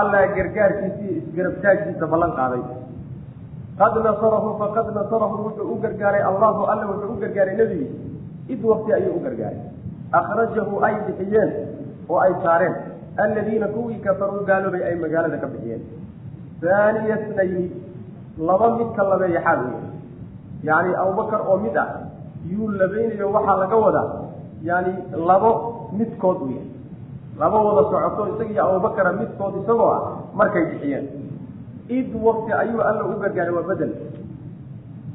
alla 0.00 0.20
gargaarkiisa 0.36 1.00
iyo 1.04 1.12
isgarabtaagkiisa 1.20 2.06
ballan 2.14 2.32
qaaday 2.38 2.62
qad 3.80 3.94
nasarahu 4.08 4.48
faqad 4.62 4.88
nasarahu 5.00 5.34
wuxuu 5.44 5.68
u 5.74 5.76
gargaaray 5.84 6.22
allahu 6.30 6.60
alla 6.72 6.84
wuxuu 6.92 7.12
u 7.16 7.20
gargaaray 7.24 7.54
nebigiisa 7.60 7.96
id 8.54 8.64
wakti 8.70 8.90
ayuu 8.98 9.14
u 9.18 9.22
gargaaray 9.26 9.60
akhrajahu 10.20 10.74
ay 10.88 10.94
bixiyeen 11.06 11.50
oo 12.08 12.18
ay 12.26 12.32
saareen 12.46 12.74
alladiina 13.24 13.68
kuwii 13.76 14.00
kafaruu 14.06 14.44
gaaloobay 14.50 14.82
ay 14.88 14.96
magaalada 15.04 15.38
ka 15.44 15.48
bixiyeen 15.54 15.82
haaniya 16.74 17.16
snayni 17.26 17.64
laba 18.48 18.68
midka 18.78 19.02
labeeya 19.12 19.40
xaal 19.46 19.60
wey 19.68 19.91
yani 20.62 20.90
abubakar 21.02 21.40
oo 21.48 21.56
mid 21.64 21.76
ah 21.76 21.88
yuu 22.52 22.68
labaynayo 22.80 23.26
waxaa 23.36 23.56
laga 23.62 23.76
wadaa 23.84 24.08
yani 24.62 24.92
labo 25.28 25.50
midkood 25.98 26.38
u 26.42 26.48
yahay. 26.54 26.68
Laba 27.40 27.58
wada 27.66 27.82
socoto 27.90 28.22
isaga 28.34 28.50
iyo 28.52 28.62
abubakara 28.68 29.12
midkood 29.20 29.54
isagoo 29.62 29.90
ah 29.96 30.02
markay 30.38 30.64
bixiyeen. 30.70 31.06
Id 31.88 32.08
wakti 32.26 32.52
ayuu 32.52 32.80
alla 32.88 33.04
u 33.04 33.18
gargaaray 33.22 33.54
waa 33.54 33.66
bedel. 33.70 33.92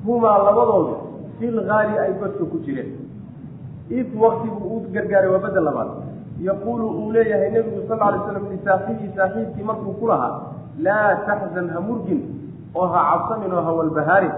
Humaa 0.06 0.38
labadoodu 0.48 0.96
fi 1.40 1.48
lgaari 1.58 1.98
ay 2.04 2.12
godka 2.20 2.44
ku 2.52 2.58
jireen. 2.66 2.90
Id 3.90 4.10
waktigu 4.24 4.58
uu 4.68 4.82
gargaaray 4.94 5.30
waa 5.32 5.40
bedel 5.46 5.64
labaad. 5.64 5.90
Yaquulu 6.42 6.88
uu 6.90 7.12
leeyahay 7.12 7.50
nebigu 7.52 7.82
sal 7.88 8.02
alay 8.08 8.20
slam 8.28 8.46
lisaaxibii 8.52 9.12
saaxiibkii 9.16 9.64
markuu 9.64 9.94
ku 10.00 10.08
lahaa 10.08 10.34
laa 10.86 11.16
taxzan 11.28 11.70
ha 11.74 11.80
murgin 11.82 12.22
oo 12.76 12.88
ha 12.94 13.00
cabsamin 13.10 13.54
oo 13.58 13.62
ha 13.68 13.72
walbahaarin 13.80 14.34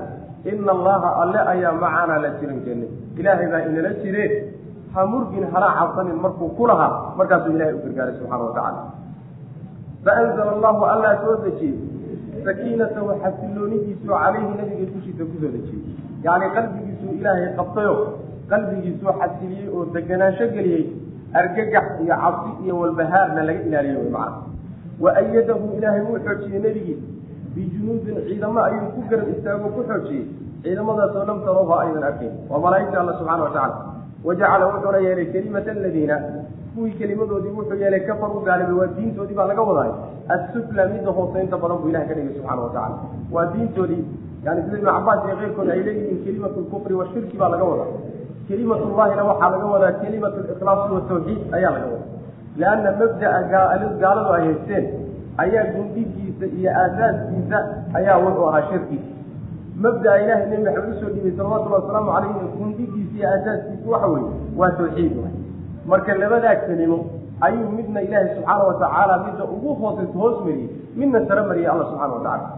ina 0.46 0.72
allaha 0.72 1.10
alle 1.24 1.39
ayaa 1.53 1.74
macaanaa 1.84 2.19
la 2.24 2.29
jirankeena 2.39 2.86
ilaahay 3.19 3.48
baa 3.51 3.62
inala 3.69 3.91
jire. 4.03 4.25
Ha 4.93 5.05
murgin 5.05 5.43
hana 5.53 5.67
cabsanin 5.79 6.17
markuu 6.24 6.50
ku 6.58 6.67
lahaa 6.67 7.13
markaasuu 7.17 7.53
ilahay 7.55 7.74
u 7.77 7.81
gargaaray 7.86 8.13
subxaana 8.19 8.43
wa 8.43 8.53
tacala 8.58 8.81
faanzala 10.05 10.51
allahu 10.58 10.84
allaa 10.93 11.15
soo 11.24 11.36
dejiyey. 11.46 11.77
Sakiinatahu 12.46 13.10
xasiloonidiisu 13.24 14.08
calayhi 14.08 14.53
nabiga 14.60 14.86
dushiisa 14.93 15.24
ku 15.29 15.36
soo 15.41 15.51
dejiyey. 15.55 15.84
Yacni 16.25 16.48
qalbigiisuu 16.55 17.12
ilaahay 17.19 17.50
qabtayo 17.60 17.93
qalbigiisuu 18.51 19.12
xasiliyey 19.22 19.67
oo 19.75 19.86
deganaansho 19.96 20.46
geliyey 20.55 20.84
argagax 21.41 21.88
iyo 22.03 22.15
cabsi 22.24 22.51
iyo 22.63 22.74
walbahaarna 22.81 23.41
laga 23.50 23.62
ilaaliyo 23.69 24.00
wy 24.03 24.10
macana. 24.10 24.38
Wa 25.03 25.10
ayadahu 25.22 25.65
ilaahay 25.77 26.01
wuu 26.08 26.19
xoojiyey 26.25 26.60
nebigii 26.65 26.98
bijunuudin 27.56 28.18
ciidamo 28.27 28.60
ayuu 28.68 28.89
ku 28.96 29.01
garab 29.10 29.27
istaago 29.36 29.68
ku 29.75 29.82
xoojiyey 29.89 30.25
ciidamadaasoo 30.63 31.25
lam 31.32 31.39
tarawha 31.48 31.75
aydan 31.84 32.03
arkayn 32.12 32.34
waa 32.51 32.62
malaaigta 32.65 32.98
alla 33.01 33.13
subxana 33.20 33.44
wa 33.48 33.51
tacala 33.56 33.75
wajacala 34.27 34.65
wuxuuna 34.72 35.00
yeelay 35.08 35.27
kelimata 35.34 35.72
aladiina 35.77 36.15
kuwii 36.75 36.94
kelimadoodii 37.00 37.53
wuxuu 37.60 37.79
yeelay 37.84 38.01
kafar 38.10 38.29
u 38.38 38.41
gaalibay 38.48 38.77
waa 38.82 38.89
diintoodii 38.98 39.38
baa 39.39 39.48
laga 39.51 39.62
wadaay 39.70 39.91
assufla 40.36 40.88
midda 40.94 41.12
hooseynta 41.18 41.58
badan 41.63 41.77
buu 41.82 41.89
ilahay 41.94 42.08
ka 42.10 42.15
dhigay 42.18 42.34
subxana 42.38 42.62
wa 42.68 42.72
tacala 42.75 42.98
waa 43.36 43.46
diintoodii 43.53 44.03
yani 44.46 44.62
sida 44.65 44.77
ibnu 44.77 44.91
cabaas 44.91 45.25
iyo 45.27 45.36
keyrkood 45.41 45.70
ay 45.75 45.82
leeyihiin 45.88 46.24
kelimatu 46.25 46.60
lkufri 46.65 46.94
washirki 47.01 47.38
baa 47.41 47.50
laga 47.56 47.65
wadaa 47.72 47.89
kelimatullahina 48.48 49.24
waxaa 49.32 49.50
laga 49.56 49.65
wadaa 49.75 49.91
kelimatu 50.03 50.38
likhlaasi 50.50 50.94
watawxiid 50.98 51.41
ayaa 51.58 51.72
laga 51.75 51.88
wadaa 51.94 52.08
leanna 52.62 52.91
mabdaa 53.01 53.38
gaaladu 54.01 54.29
ay 54.38 54.44
haysteen 54.48 54.86
ayaa 55.43 55.65
gundigiisa 55.75 56.46
iyo 56.58 56.72
aasaaskiisa 56.81 57.58
ayaa 58.00 58.17
wuxuu 58.25 58.48
ahaa 58.50 58.63
shirkiisa 58.72 59.10
mabdaa 59.84 60.17
ilahay 60.24 60.46
nebi 60.51 60.63
maxamed 60.67 60.96
u 60.96 61.00
soo 61.01 61.10
dhibay 61.15 61.31
salawatullahi 61.38 61.81
wasalaamu 61.84 62.12
calayhi 62.15 62.51
gundigiisa 62.60 63.15
iyo 63.19 63.27
aasaaskiisa 63.34 63.89
waxa 63.93 64.08
weeye 64.13 64.31
waa 64.60 64.72
tawxiid 64.79 65.13
marka 65.91 66.15
labadaa 66.24 66.55
kelimo 66.67 66.98
ayuu 67.48 67.69
midna 67.77 68.01
ilaahay 68.08 68.29
subxaana 68.36 68.63
wa 68.69 68.74
tacaala 68.84 69.15
midda 69.25 69.43
ugu 69.55 69.74
hoosaysa 69.81 70.17
hoos 70.22 70.38
mariyey 70.46 70.69
midna 71.01 71.19
sare 71.27 71.41
mariyey 71.51 71.69
alla 71.74 71.86
subxana 71.91 72.13
wa 72.17 72.24
tacala 72.25 72.50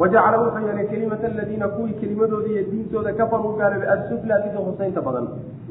wajacala 0.00 0.36
wuxuu 0.42 0.66
yeelay 0.66 0.86
kelimata 0.92 1.26
aladiina 1.32 1.68
kuwii 1.68 1.92
kelimadoodii 2.00 2.52
iyo 2.56 2.62
diintooda 2.72 3.12
kafaruu 3.20 3.52
gaaloobay 3.60 3.88
assufla 3.94 4.34
midda 4.44 4.60
hoseynta 4.66 5.00
badan. 5.06 5.26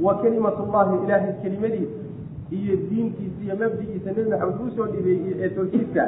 Wa 0.05 0.13
kelimatullahi 0.21 0.95
ilaahay 1.05 1.33
kelimadiisa 1.43 1.91
iyo 2.57 2.73
diintiisa 2.89 3.39
iyo 3.45 3.55
mabdigiisa 3.61 4.09
nebi 4.15 4.29
maxamed 4.33 4.61
u 4.65 4.69
soo 4.77 4.87
dhibeeyey 4.93 5.33
ee 5.43 5.49
tawxiidka 5.57 6.03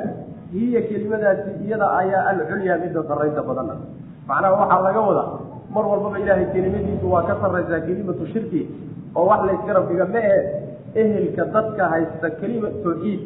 hiya 0.54 0.82
kelimadaasi 0.90 1.50
iyada 1.66 1.88
ayaa 2.02 2.24
alculyaa 2.32 2.78
midda 2.84 3.02
sarraynta 3.10 3.42
badan 3.50 3.70
macnaha 4.30 4.54
waxaa 4.62 4.82
laga 4.88 5.02
wadaa 5.10 5.28
mar 5.76 5.84
walbaba 5.92 6.18
ilaahay 6.24 6.48
kelimadiisu 6.56 7.06
waa 7.14 7.24
ka 7.30 7.36
sarraysaa 7.44 7.80
kelimatu 7.88 8.24
shirki 8.34 8.62
oo 9.18 9.26
wax 9.32 9.42
laysgarab 9.50 9.86
dhiga 9.92 10.06
ma 10.16 10.22
ahe 10.32 10.40
ehelka 11.04 11.44
dadka 11.56 11.84
haysta 11.94 12.28
kelima 12.42 12.70
tawxiid 12.86 13.22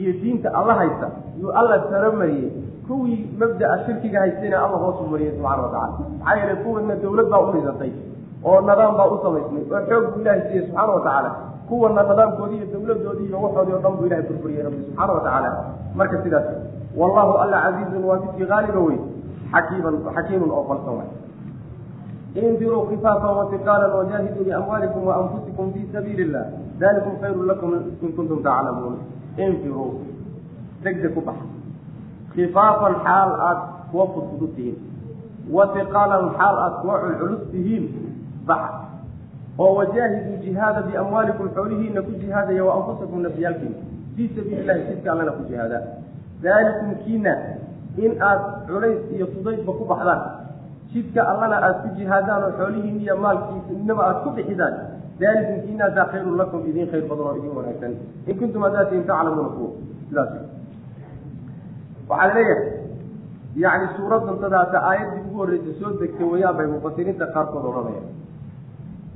iyo 0.00 0.12
diinta 0.22 0.48
alla 0.60 0.74
haysta 0.80 1.06
yuu 1.40 1.50
alla 1.60 1.76
saro 1.90 2.10
mariyey 2.20 2.48
kuwii 2.88 3.18
mabdaa 3.40 3.74
shirkiga 3.86 4.18
haystayna 4.24 4.56
alla 4.64 4.78
hoosu 4.84 5.02
mariyey 5.12 5.32
subxana 5.36 5.62
wa 5.66 5.70
tacala 5.74 5.88
maxaa 6.18 6.36
yeelay 6.40 6.56
kuwana 6.64 6.96
dawlad 7.04 7.28
baa 7.34 7.40
u 7.48 7.52
dhisatay 7.56 7.92
oo 8.48 8.58
nadaam 8.68 8.94
baa 9.00 9.08
u 9.14 9.18
samaysmay 9.24 9.62
oo 9.74 9.80
xoog 9.90 10.04
buu 10.12 10.20
ilahay 10.24 10.40
siiyey 10.48 10.64
subxaana 10.66 10.92
wa 10.96 11.02
tacaala 11.06 11.30
kuwana 11.68 12.02
nidaamkoodii 12.02 12.56
iyo 12.56 12.66
dawladoodii 12.72 13.26
iyo 13.30 13.38
waxoodii 13.42 13.72
o 13.72 13.78
dhan 13.84 13.92
buu 13.96 14.06
ilahay 14.06 14.24
burburiyey 14.28 14.62
rabbi 14.66 14.80
subxaana 14.86 15.12
wa 15.12 15.20
tacaala 15.20 15.50
marka 15.94 16.22
sidaas 16.24 16.46
wallahu 17.00 17.32
alla 17.42 17.58
casiizun 17.64 18.04
waa 18.08 18.18
midkii 18.22 18.46
qaaliba 18.52 18.80
wey 18.88 18.98
xakiiman 19.52 19.94
xakiimun 20.16 20.50
oo 20.50 20.64
falsan 20.68 20.94
waay. 20.98 21.10
Infiruu 22.36 22.86
kifaafa 22.86 23.28
watiqaala 23.38 23.86
wajahiduu 23.94 24.44
biamwaalikum 24.44 25.06
waanfusikum 25.06 25.72
fi 25.72 25.80
sabiili 25.92 26.22
illah 26.22 26.44
dalikum 26.78 27.12
khayru 27.20 27.42
lakum 27.50 27.70
in 28.02 28.12
kuntum 28.16 28.42
taclamuun 28.46 28.96
infiruu 29.36 29.88
degdeg 30.84 31.14
ku 31.14 31.20
baxa. 31.28 31.46
Kifaafan 32.34 32.94
xaal 33.04 33.30
aad 33.48 33.58
kuwa 33.90 34.06
fudfudud 34.14 34.52
tihiin. 34.56 34.76
Watiqaalan 35.56 36.24
xaal 36.38 36.56
aad 36.64 36.74
kuwa 36.82 36.94
culculus 37.02 37.42
tihiin 37.52 37.84
baxa 38.46 38.85
oo 39.58 39.74
wajaahiduu 39.78 40.36
jihaada 40.44 40.80
biamwaalikum 40.88 41.46
xoolihiina 41.56 42.00
ku 42.06 42.12
jihaadaya 42.22 42.64
wa 42.68 42.72
anfusakum 42.78 43.18
nafyaalkiina 43.26 43.76
fii 44.16 44.28
sabiili 44.36 44.60
illahi 44.62 44.82
jidka 44.88 45.12
allana 45.12 45.32
ku 45.38 45.42
jihaada. 45.50 45.78
Dalikum 46.42 46.90
kiina 47.04 47.32
in 48.04 48.12
aad 48.28 48.42
culays 48.68 49.00
iyo 49.16 49.26
fudaydba 49.34 49.72
ku 49.78 49.84
baxdaan. 49.90 50.20
Jidka 50.92 51.20
allana 51.32 51.56
aad 51.66 51.76
ku 51.82 51.88
jihaadaan 51.98 52.42
oo 52.46 52.52
xoolihiin 52.58 52.98
iyo 53.04 53.14
maalkiisinaba 53.24 54.02
aad 54.10 54.18
ku 54.24 54.30
bixidaan. 54.36 54.74
Dalikum 55.20 55.56
kiinaasaa 55.66 56.06
khayrun 56.12 56.36
lakum 56.40 56.60
idin 56.70 56.86
khayr 56.92 57.04
badan 57.10 57.26
oo 57.30 57.34
idin 57.40 57.52
wanaagsan. 57.58 57.92
In 58.28 58.34
kuntum 58.40 58.62
hadaatiin 58.68 59.04
taclamuuna 59.10 59.48
kuwa. 59.56 59.70
Sidaas. 60.08 60.32
Waxaa 62.08 62.34
leeyahay 62.34 62.60
yani 63.64 63.86
suuradan 63.96 64.36
tadaata 64.44 64.78
aayaddii 64.88 65.22
ugu 65.26 65.36
horreysa 65.40 65.72
soo 65.80 65.90
degtay 66.00 66.26
wayaan 66.32 66.56
bay 66.58 66.66
mufasiriinta 66.74 67.26
qaarkood 67.34 67.64
odhanayaan 67.70 68.08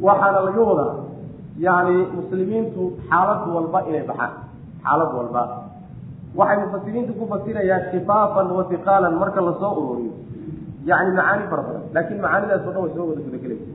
waxaana 0.07 0.40
laga 0.47 0.62
wadaa 0.71 0.95
yani 1.66 1.97
muslimiintu 2.19 2.83
xaalad 3.11 3.40
walba 3.57 3.78
inay 3.88 4.04
baxaan 4.11 4.33
xaalad 4.85 5.11
walba. 5.19 5.42
Waxay 6.38 6.59
mufasiriintu 6.64 7.12
ku 7.19 7.25
fasirayaan 7.33 7.83
kifaafan 7.92 8.49
watiqaalan 8.59 9.14
marka 9.23 9.40
la 9.47 9.52
soo 9.61 9.73
ururiyo 9.83 10.12
yani 10.90 11.11
macaani 11.19 11.45
fara 11.50 11.62
badan 11.66 11.83
laakiin 11.95 12.21
macaanidaas 12.25 12.62
o 12.69 12.71
dhan 12.75 12.83
way 12.85 12.92
soo 12.97 13.04
wada 13.11 13.21
gudagelaysa 13.26 13.66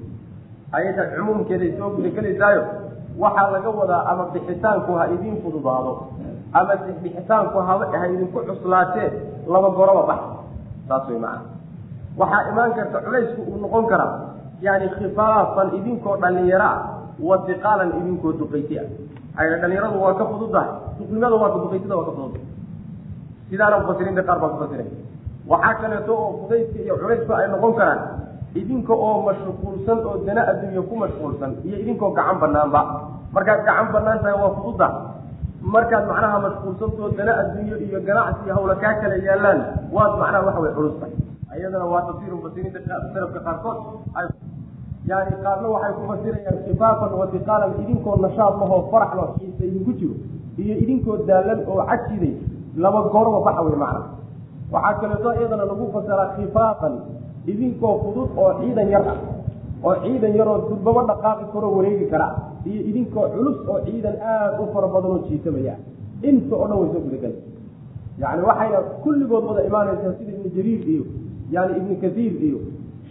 ayada 0.78 1.04
cumuumkeeday 1.16 1.72
soo 1.80 1.90
gudagelaysaayo 1.96 2.64
waxaa 3.24 3.52
laga 3.56 3.70
wadaa 3.80 4.02
ama 4.12 4.24
bixitaanku 4.34 4.92
ha 5.00 5.04
idiin 5.16 5.38
fududaado 5.44 5.94
ama 6.60 6.74
bixitaanku 7.04 7.58
ha 7.68 7.74
idinku 8.14 8.40
cuslaatee 8.48 9.10
laba 9.54 9.70
goroba 9.78 10.04
bax 10.10 10.22
saas 10.88 11.04
way 11.10 11.20
macana 11.20 11.42
waxaa 12.20 12.42
imaan 12.52 12.72
karta 12.78 12.98
culaysku 13.06 13.42
uu 13.52 13.58
noqon 13.64 13.86
karaa 13.92 14.12
yani 14.62 14.88
khifaafan 14.98 15.68
idinkoo 15.80 16.16
dhalinyaro 16.24 16.66
ah 16.66 16.78
watiqaalan 17.30 17.90
idinkoo 18.00 18.32
duqayti 18.40 18.76
ah 18.80 18.88
dhalinyaradu 19.62 19.98
waa 20.04 20.14
ka 20.20 20.26
fududahay 20.32 20.70
duqnimada 21.00 21.36
waa 21.42 21.52
duqaytida 21.56 21.96
waa 22.00 22.06
ka 22.10 22.14
fududahay 22.18 22.44
sidaana 23.50 23.76
mufasiriinta 23.82 24.24
qaar 24.30 24.38
baa 24.44 24.50
kufasiray 24.54 24.88
waxaa 25.52 25.74
kaleeto 25.82 26.14
oo 26.24 26.30
fudaydka 26.42 26.80
iyo 26.86 26.96
culaysku 27.02 27.32
ay 27.40 27.48
noqon 27.54 27.74
karaan 27.80 28.00
idinka 28.60 28.94
oo 29.08 29.16
mashquulsan 29.28 29.98
oo 30.10 30.16
dana 30.28 30.42
adduunya 30.52 30.82
ku 30.90 30.96
mashquulsan 31.04 31.52
iyo 31.68 31.76
idinkoo 31.84 32.10
gacan 32.18 32.38
banaanba 32.44 32.82
markaad 33.36 33.62
gacan 33.68 33.88
bannaan 33.94 34.20
tahay 34.24 34.38
waa 34.44 34.54
fududa. 34.58 34.88
Markaad 35.76 36.04
macnaha 36.10 36.38
mashquulsantoo 36.46 37.10
dana 37.18 37.32
adduunyo 37.42 37.78
iyo 37.86 38.00
ganacsi 38.08 38.50
hawla 38.56 38.76
kaa 38.84 38.94
kala 39.02 39.16
yaalaan 39.28 39.60
waad 39.96 40.14
macnaha 40.22 40.46
waxa 40.48 40.60
way 40.64 40.74
culus 40.78 40.96
tahay. 41.02 41.14
Waa 41.94 42.02
tafsiir 42.08 42.34
mufasiriinta 42.38 42.80
salafka 43.14 43.40
qaarkood 43.46 43.78
yani 45.10 45.32
qaarna 45.44 45.68
waxay 45.76 45.94
ku 45.98 46.02
fasirayaan 46.12 46.58
kifaafan 46.68 47.12
watiqaalan 47.22 47.72
idinkoo 47.84 48.16
nashaad 48.26 48.54
lahoo 48.62 48.82
farax 48.92 49.12
loo 49.20 49.28
xiisa 49.38 49.64
idinku 49.70 49.92
jiro 50.00 50.16
iyo 50.64 50.76
idinkoo 50.84 51.18
daalan 51.30 51.60
oo 51.72 51.84
cajiday 51.90 52.34
laba 52.84 53.00
goorba 53.14 53.40
baxa 53.48 53.62
wey 53.68 53.78
macna. 53.84 54.02
Waxaa 54.74 55.00
kaleeto 55.02 55.30
iyadana 55.40 55.66
lagu 55.72 55.86
fasiraa 55.94 56.28
kifaafan 56.38 56.94
idinkoo 57.52 57.94
fudud 58.04 58.30
oo 58.44 58.52
ciidan 58.60 58.90
yar 58.94 59.04
ah 59.14 59.18
oo 59.86 59.96
ciidan 60.04 60.34
yaroo 60.40 60.58
durbaba 60.70 61.02
dhaqaaqi 61.10 61.46
karoo 61.54 61.72
wareegi 61.78 62.06
kara 62.14 62.28
iyo 62.70 62.82
idinkoo 62.90 63.26
culus 63.36 63.58
oo 63.72 63.80
ciidan 63.86 64.16
aada 64.32 64.58
u 64.62 64.66
fara 64.74 64.88
badan 64.94 65.12
oo 65.12 65.22
jiitamaya. 65.30 65.76
Inta 66.30 66.56
oo 66.56 66.68
dhan 66.70 66.78
way 66.82 66.90
soo 66.94 67.02
gudagala 67.06 67.38
yani 68.22 68.42
waxayna 68.50 68.80
kulligood 69.04 69.44
wada 69.50 69.62
imaanaysaa 69.70 70.14
sida 70.18 70.32
ibnu 70.34 70.50
jariir 70.56 70.82
iyo 70.94 71.04
yani 71.52 71.72
ibnu 71.80 71.94
kasiir 72.04 72.34
iyo 72.48 72.60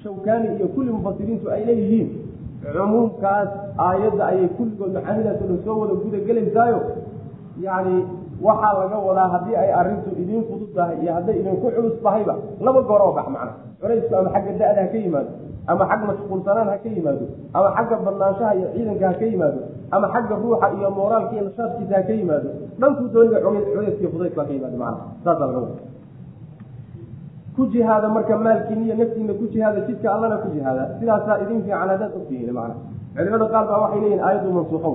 shawkani 0.05 0.49
iyo 0.59 0.67
kulli 0.75 0.91
mufasiriintu 0.97 1.47
ay 1.55 1.63
leeyihiin 1.69 2.09
cumuumkaas 2.75 3.49
aayadda 3.87 4.25
ayay 4.33 4.49
kulligood 4.59 4.93
macaanidaas 4.97 5.41
o 5.43 5.47
dhan 5.51 5.59
soo 5.67 5.77
wada 5.81 5.95
gudagelaysaayo 6.05 6.81
yani 7.67 7.97
waxaa 8.47 8.73
laga 8.81 8.99
wadaa 9.09 9.29
haddii 9.35 9.57
ay 9.63 9.71
arintu 9.81 10.11
idiin 10.23 10.45
fudud 10.49 10.71
tahay 10.77 10.97
iyo 11.03 11.13
hadday 11.17 11.37
idinku 11.41 11.67
culus 11.77 11.97
tahayba 12.07 12.35
laba 12.67 12.81
goor 12.89 13.03
oo 13.07 13.13
bax 13.19 13.27
macna 13.35 13.53
culaysku 13.81 14.13
ama 14.21 14.31
xagga 14.35 14.53
da-da 14.61 14.83
ha 14.83 14.89
ka 14.93 14.99
yimaado 15.05 15.31
ama 15.73 15.85
xag 15.91 16.01
mashquulsanaan 16.09 16.69
ha 16.73 16.77
ka 16.85 16.89
yimaado 16.97 17.25
ama 17.59 17.69
xagga 17.77 17.97
badnaanshaha 18.07 18.53
iyo 18.59 18.67
ciidanka 18.75 19.07
ha 19.11 19.15
ka 19.21 19.25
yimaado 19.33 19.61
ama 19.97 20.07
xagga 20.15 20.35
ruuxa 20.43 20.67
iyo 20.79 20.89
mooraalka 20.99 21.33
iyo 21.37 21.45
nashaadkiisa 21.49 21.95
ha 21.99 22.03
ka 22.09 22.13
yimaado. 22.19 22.49
Dhankuu 22.81 23.07
dooniga 23.15 23.39
culayskiy 23.45 24.09
fudayd 24.15 24.35
baa 24.39 24.45
ka 24.49 24.53
yimaado 24.57 24.77
macna 24.83 25.05
saasaa 25.25 25.47
laga 25.49 25.59
wada 25.65 25.75
ku 27.57 27.67
jihaada 27.73 28.09
marka 28.09 28.37
maalkiina 28.37 28.83
iyo 28.87 28.95
naftiina 29.01 29.33
ku 29.41 29.45
jihaada 29.53 29.81
jidka 29.87 30.09
allana 30.15 30.37
ku 30.43 30.49
jihaada 30.55 30.85
sidaasaa 30.99 31.39
idin 31.43 31.63
fiican 31.63 31.89
haddaad 31.89 32.13
ogtihiin 32.19 32.53
macna 32.59 32.75
culimada 33.17 33.47
qaar 33.53 33.65
baa 33.71 33.81
waxay 33.85 34.01
leeyihiin 34.01 34.23
aayaddu 34.27 34.53
mansuuqa 34.59 34.89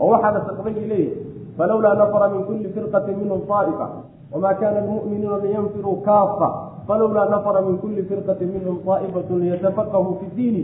oo 0.00 0.08
waxaa 0.12 0.32
la 0.36 0.40
saqday 0.46 0.74
bay 0.76 0.86
leeyihiin 0.92 1.18
falawlaa 1.58 1.94
nafara 2.02 2.28
min 2.34 2.42
kulli 2.48 2.68
firqatin 2.74 3.16
minhum 3.20 3.40
aa'ifa 3.58 3.86
wma 4.32 4.54
kana 4.60 4.78
almu'minuuna 4.82 5.38
liyanfiruu 5.44 5.96
kaafa 6.08 6.48
falawlaa 6.88 7.28
nafara 7.34 7.60
min 7.68 7.78
kulli 7.82 8.02
firqatin 8.10 8.48
minhum 8.56 8.76
aa'ifatun 8.88 9.40
liyatafaqahuu 9.44 10.18
fi 10.20 10.26
diini 10.36 10.62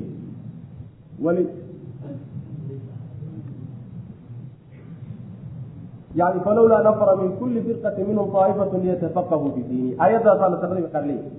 yani 6.17 6.41
falawlaa 6.41 6.83
nafara 6.83 7.17
min 7.17 7.31
kulli 7.41 7.63
firqatin 7.67 8.07
minhum 8.09 8.37
aa'ifatun 8.37 8.81
liyatafaqahuu 8.85 9.53
fi 9.55 9.63
diini 9.71 9.91
aayadaasaa 9.99 10.51
ba 10.51 10.59
qaar 10.95 11.05
leeyihi 11.11 11.31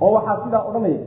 oo 0.00 0.12
waxaa 0.16 0.36
sidaa 0.44 0.64
odhanaya 0.68 1.00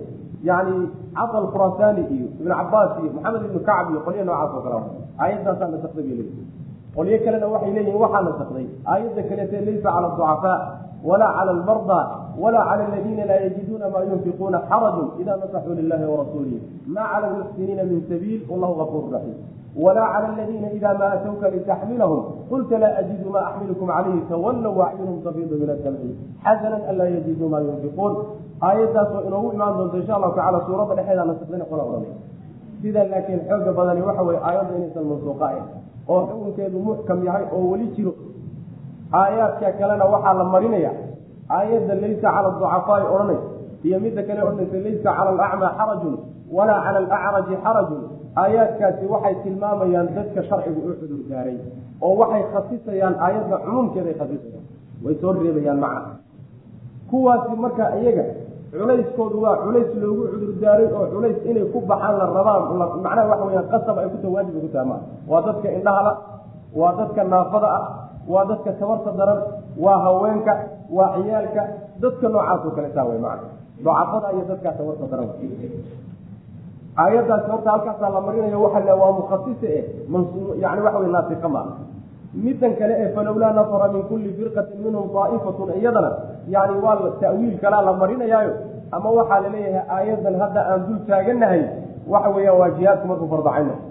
yani 0.44 0.90
casa 1.16 1.38
alkhurasaani 1.44 2.02
iyo 2.16 2.28
ibn 2.40 2.52
cabaas 2.60 2.92
iyo 3.02 3.12
maxamed 3.16 3.46
ibnu 3.50 3.60
kacb 3.70 3.90
iyo 3.92 4.00
qolyo 4.06 4.24
noocaas 4.26 4.54
oo 4.56 4.62
kale 4.66 4.80
aayadaasaa 5.24 5.72
la 5.74 5.78
saqday 5.84 6.04
bay 6.08 6.18
leeyihi 6.20 6.46
qolyo 6.96 7.18
kalena 7.26 7.48
waxay 7.54 7.72
leeyihiin 7.78 8.02
waxaa 8.04 8.22
la 8.28 8.34
saqday 8.40 8.68
aayadda 8.92 9.22
kaleete 9.30 9.66
laysa 9.68 9.90
cala 9.96 10.08
ducafaa 10.16 10.58
walaa 11.10 11.34
cala 11.38 11.52
almardaa 11.58 12.06
walaa 12.44 12.66
cala 12.70 12.84
aladiina 12.90 13.26
laa 13.26 13.40
yajiduuna 13.46 13.90
maa 13.90 14.04
yunfiquuna 14.10 14.62
xarajun 14.70 15.08
ida 15.22 15.38
nasaxuu 15.42 15.76
lilahi 15.80 16.06
warasuulihi 16.12 16.60
maa 16.96 17.08
cala 17.14 17.28
almuxsiniina 17.32 17.84
min 17.92 18.00
sabiil 18.10 18.42
wallahu 18.50 18.76
gafuuru 18.82 19.12
raxiim 19.16 19.38
walaa 19.84 20.08
cala 20.14 20.28
aladiina 20.34 20.70
ida 20.78 20.92
maa 21.00 21.12
atowka 21.18 21.46
litaxmilahum 21.56 22.22
qulta 22.50 22.76
laa 22.84 22.94
ajidu 23.02 23.30
maa 23.36 23.44
axmilukum 23.50 23.88
calayhi 23.96 24.22
tawallow 24.32 24.74
wacyunhum 24.82 25.18
tafiidu 25.26 25.56
min 25.62 25.70
adamci 25.76 26.10
xasanan 26.46 26.82
an 26.90 26.96
laa 27.00 27.10
yajiduu 27.16 27.50
maa 27.54 27.62
yunfiquun 27.68 28.14
aayaddaasoo 28.68 29.22
inoogu 29.28 29.50
imaan 29.58 29.74
doonto 29.80 29.98
insha 30.02 30.14
allahu 30.18 30.34
tacala 30.40 30.60
suuradda 30.68 30.96
dhexeeda 31.00 31.24
la 31.30 31.34
saqdayna 31.42 31.66
qola 31.72 31.84
odhanay 31.90 32.14
sida 32.82 33.02
laakiin 33.12 33.40
xooga 33.50 33.72
badani 33.80 34.02
waxa 34.08 34.24
weye 34.30 34.40
aayadda 34.50 34.74
inaysan 34.80 35.06
mansuuqa 35.12 35.46
ahayn 35.50 35.66
oo 36.14 36.20
xukunkeedu 36.30 36.78
muxkam 36.88 37.20
yahay 37.28 37.46
oo 37.56 37.64
weli 37.72 37.88
jiro 37.96 38.14
aayaadka 39.22 39.68
kalena 39.80 40.06
waxaa 40.14 40.34
la 40.40 40.44
marinaya 40.54 40.92
aayadda 41.58 41.94
laysa 42.04 42.28
cala 42.36 42.50
ducafaai 42.58 43.06
odhanay 43.14 43.40
iyo 43.88 43.98
midda 44.06 44.22
kale 44.28 44.40
odhanaysa 44.48 44.78
laysa 44.88 45.10
cala 45.18 45.30
alacmaa 45.36 45.72
xarajun 45.80 46.16
walaa 46.58 46.80
cala 46.86 46.98
alacraji 47.04 47.56
xarajun 47.66 48.02
aayaadkaasi 48.42 49.06
waxay 49.14 49.36
tilmaamayaan 49.44 50.08
dadka 50.18 50.42
sharcigu 50.50 50.80
u 50.90 50.94
cudur 51.02 51.22
gaaray 51.32 51.58
oo 52.06 52.14
waxay 52.22 52.44
khasisayaan 52.54 53.16
aayadda 53.26 53.56
cumuumkeeday 53.66 54.16
khasisayaan. 54.22 54.66
Way 55.06 55.16
soo 55.22 55.32
reebayaan 55.44 55.80
macna 55.86 56.02
kuwaasi 57.10 57.54
marka 57.64 57.86
iyaga 58.02 58.26
culayskoodu 58.72 59.38
waa 59.46 59.56
culays 59.64 59.90
loogu 60.02 60.24
cudur 60.34 60.52
daaray 60.64 60.88
oo 60.98 61.06
culays 61.14 61.38
inay 61.50 61.66
ku 61.74 61.80
baxaan 61.92 62.16
la 62.22 62.26
rabaan. 62.38 62.64
Macnaha 63.06 63.24
waxa 63.32 63.46
weyaan 63.50 63.68
qasab 63.74 63.96
ay 64.02 64.08
ku 64.14 64.18
taha 64.24 64.34
waajib 64.36 64.56
ku 64.66 64.70
taha 64.76 64.86
maa 64.92 65.02
waa 65.32 65.42
dadka 65.48 65.68
indhahala 65.78 66.12
waa 66.80 66.92
dadka 67.00 67.22
naafada 67.34 67.70
ah 67.80 67.84
waa 68.32 68.44
dadka 68.52 68.70
tabarta 68.80 69.12
daran 69.20 69.40
waa 69.86 69.98
haweenka 70.06 70.54
waa 70.98 71.10
ciyaalka 71.16 71.62
dadka 72.04 72.26
noocaas 72.34 72.62
oo 72.68 72.72
kale 72.78 72.90
taa 72.98 73.06
wey 73.10 73.20
macna 73.26 73.50
docafada 73.86 74.28
iyo 74.36 74.44
dadkaa 74.52 74.74
tabarta 74.80 75.06
daran 75.12 75.30
aayaddaasi 77.04 77.52
horta 77.52 77.70
halkaasaa 77.74 78.10
la 78.16 78.22
marinayo 78.28 78.62
waxa 78.66 78.80
le 78.88 78.94
waa 79.02 79.12
mukhasise 79.20 79.68
eh 79.80 79.86
yani 80.64 80.82
waxa 80.86 81.00
wey 81.04 81.12
naasiqa 81.16 81.50
maa 81.56 81.66
middan 82.46 82.74
kale 82.80 82.94
ee 83.04 83.10
falowlaa 83.16 83.52
nafara 83.60 83.88
min 83.94 84.04
kulli 84.10 84.30
firqatin 84.38 84.80
minhum 84.86 85.06
daa'ifatun 85.16 85.70
iyadana 85.80 86.12
yani 86.56 86.76
waa 86.86 86.96
ta'wiil 87.22 87.56
kalaa 87.64 87.82
la 87.88 87.94
marinayaayo 88.02 88.54
ama 88.92 89.10
waxaa 89.20 89.40
la 89.46 89.50
leeyahay 89.56 89.86
aayaddan 89.96 90.36
hadda 90.42 90.62
aan 90.72 90.82
dul 90.88 91.00
taaganahay 91.10 91.62
waxa 92.14 92.30
weeyaan 92.36 92.60
waa 92.62 92.70
jihaadku 92.78 93.06
markuu 93.12 93.30
fardacay 93.34 93.64
noqdo. 93.70 93.86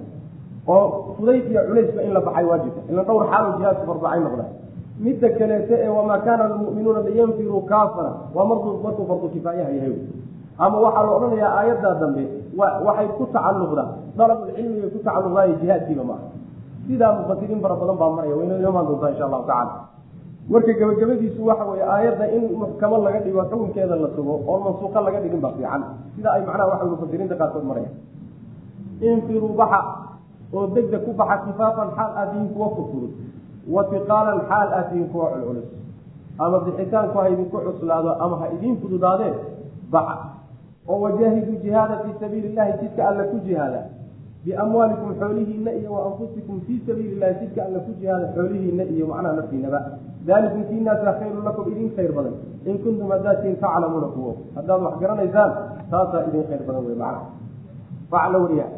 Oo 0.74 0.84
fudayd 1.16 1.44
iyo 1.50 1.60
culaysba 1.68 2.00
in 2.06 2.12
la 2.16 2.20
baxay 2.26 2.44
waajibka 2.50 2.80
ila 2.90 3.02
dhowr 3.08 3.24
xaalo 3.32 3.48
jihaadku 3.58 3.84
fardacay 3.90 4.20
noqda. 4.26 4.44
Midda 5.04 5.28
kaleete 5.38 5.74
ee 5.84 5.88
wamaa 5.98 6.18
kaana 6.26 6.42
almu'minuuna 6.50 7.00
liyanfiruu 7.08 7.60
kaafara 7.72 8.12
waa 8.34 8.46
markuu 8.50 8.72
markuu 8.86 9.04
fardu 9.10 9.28
kifaayaha 9.34 9.70
yahay 9.78 9.94
ama 10.58 10.76
waxaa 10.84 11.04
la 11.06 11.12
odhanayaa 11.16 11.52
aayaddaa 11.60 11.94
dambe 12.02 12.24
waxay 12.58 13.08
ku 13.18 13.24
tacalluqdaa 13.34 13.88
dalabulcilmigay 14.18 14.90
ku 14.94 14.98
tacalluqdaayo 15.06 15.54
jihaadkiiba 15.60 16.04
maaha 16.10 16.26
sidaa 16.86 17.12
mufasiriin 17.18 17.60
fara 17.60 17.74
badan 17.80 17.96
baa 18.00 18.10
maraya 18.16 18.34
wayna 18.38 18.54
inoo 18.60 18.70
imaan 18.72 18.86
insha 19.12 19.24
allahu 19.28 19.44
tacala 19.50 19.72
marka 20.48 20.72
gabagabadiisu 20.80 21.40
waxa 21.46 21.64
weeye 21.70 21.84
aayadda 21.94 22.26
in 22.36 22.42
muxkamo 22.54 22.96
laga 23.02 23.20
dhigo 23.20 23.42
xukunkeeda 23.50 23.96
la 23.96 24.08
sugo 24.16 24.34
oo 24.46 24.58
mansuuqa 24.64 25.00
laga 25.06 25.18
dhigin 25.20 25.40
baa 25.44 25.52
fiican. 25.58 25.82
Sida 26.14 26.28
ay 26.32 26.42
macnaha 26.46 26.70
waxa 26.70 26.84
mufasiriinta 26.86 27.34
qaarkood 27.40 27.64
maraya. 27.66 27.90
Infiruu 29.02 29.52
baxa 29.58 29.80
oo 30.54 30.66
degdeg 30.74 31.02
ku 31.04 31.12
baxa 31.18 31.36
kifaafan 31.50 31.88
xaal 31.98 32.10
aad 32.20 32.28
tihiin 32.30 32.48
kuwa 32.54 32.68
furfurud 32.78 33.12
wa 33.74 33.82
tiqaalan 33.90 34.38
xaal 34.48 34.68
aad 34.78 34.86
tihiin 34.90 35.08
kuwa 35.10 35.26
culculus. 35.34 35.68
Ama 36.38 36.58
bixitaanku 36.64 37.18
ha 37.18 37.28
idinku 37.28 37.58
cuslaado 37.66 38.10
ama 38.24 38.36
ha 38.40 38.46
idiin 38.54 38.76
fududaadeen 38.80 39.34
baxa 39.90 40.14
oo 40.88 41.00
wajaahiduu 41.00 41.56
jihaada 41.64 41.96
fii 42.02 42.14
sabiili 42.20 42.48
illahi 42.48 42.72
jidka 42.82 43.08
alla 43.08 43.24
ku 43.24 43.36
jihaada 43.46 43.80
biamwaalikum 44.44 45.14
xoolihiina 45.20 45.72
iyo 45.72 45.92
wa 45.92 46.06
anfusikum 46.06 46.60
fii 46.66 46.82
sabiili 46.86 47.12
illahi 47.16 47.34
jidka 47.40 47.64
alla 47.66 47.78
ku 47.78 47.92
jihaada 48.00 48.26
xoolihiina 48.34 48.84
iyo 48.84 49.06
macnaha 49.06 49.36
naftiinaba 49.36 49.80
dalikum 50.26 50.64
kiinaasa 50.68 51.12
khayrun 51.18 51.44
lakum 51.44 51.72
idin 51.72 51.90
khayr 51.96 52.12
badan 52.12 52.34
in 52.66 52.78
kuntum 52.84 53.10
hadaatiin 53.14 53.56
taclamuuna 53.56 54.06
kuwo 54.14 54.36
haddaad 54.54 54.82
wax 54.82 54.94
garanaysaan 55.02 55.52
taasaa 55.90 56.22
idin 56.28 56.44
khayr 56.50 56.62
badan 56.68 56.86
wey 56.86 56.96
macnaha 57.02 57.26
waxaa 58.10 58.32
la 58.32 58.38
wariyaa 58.44 58.70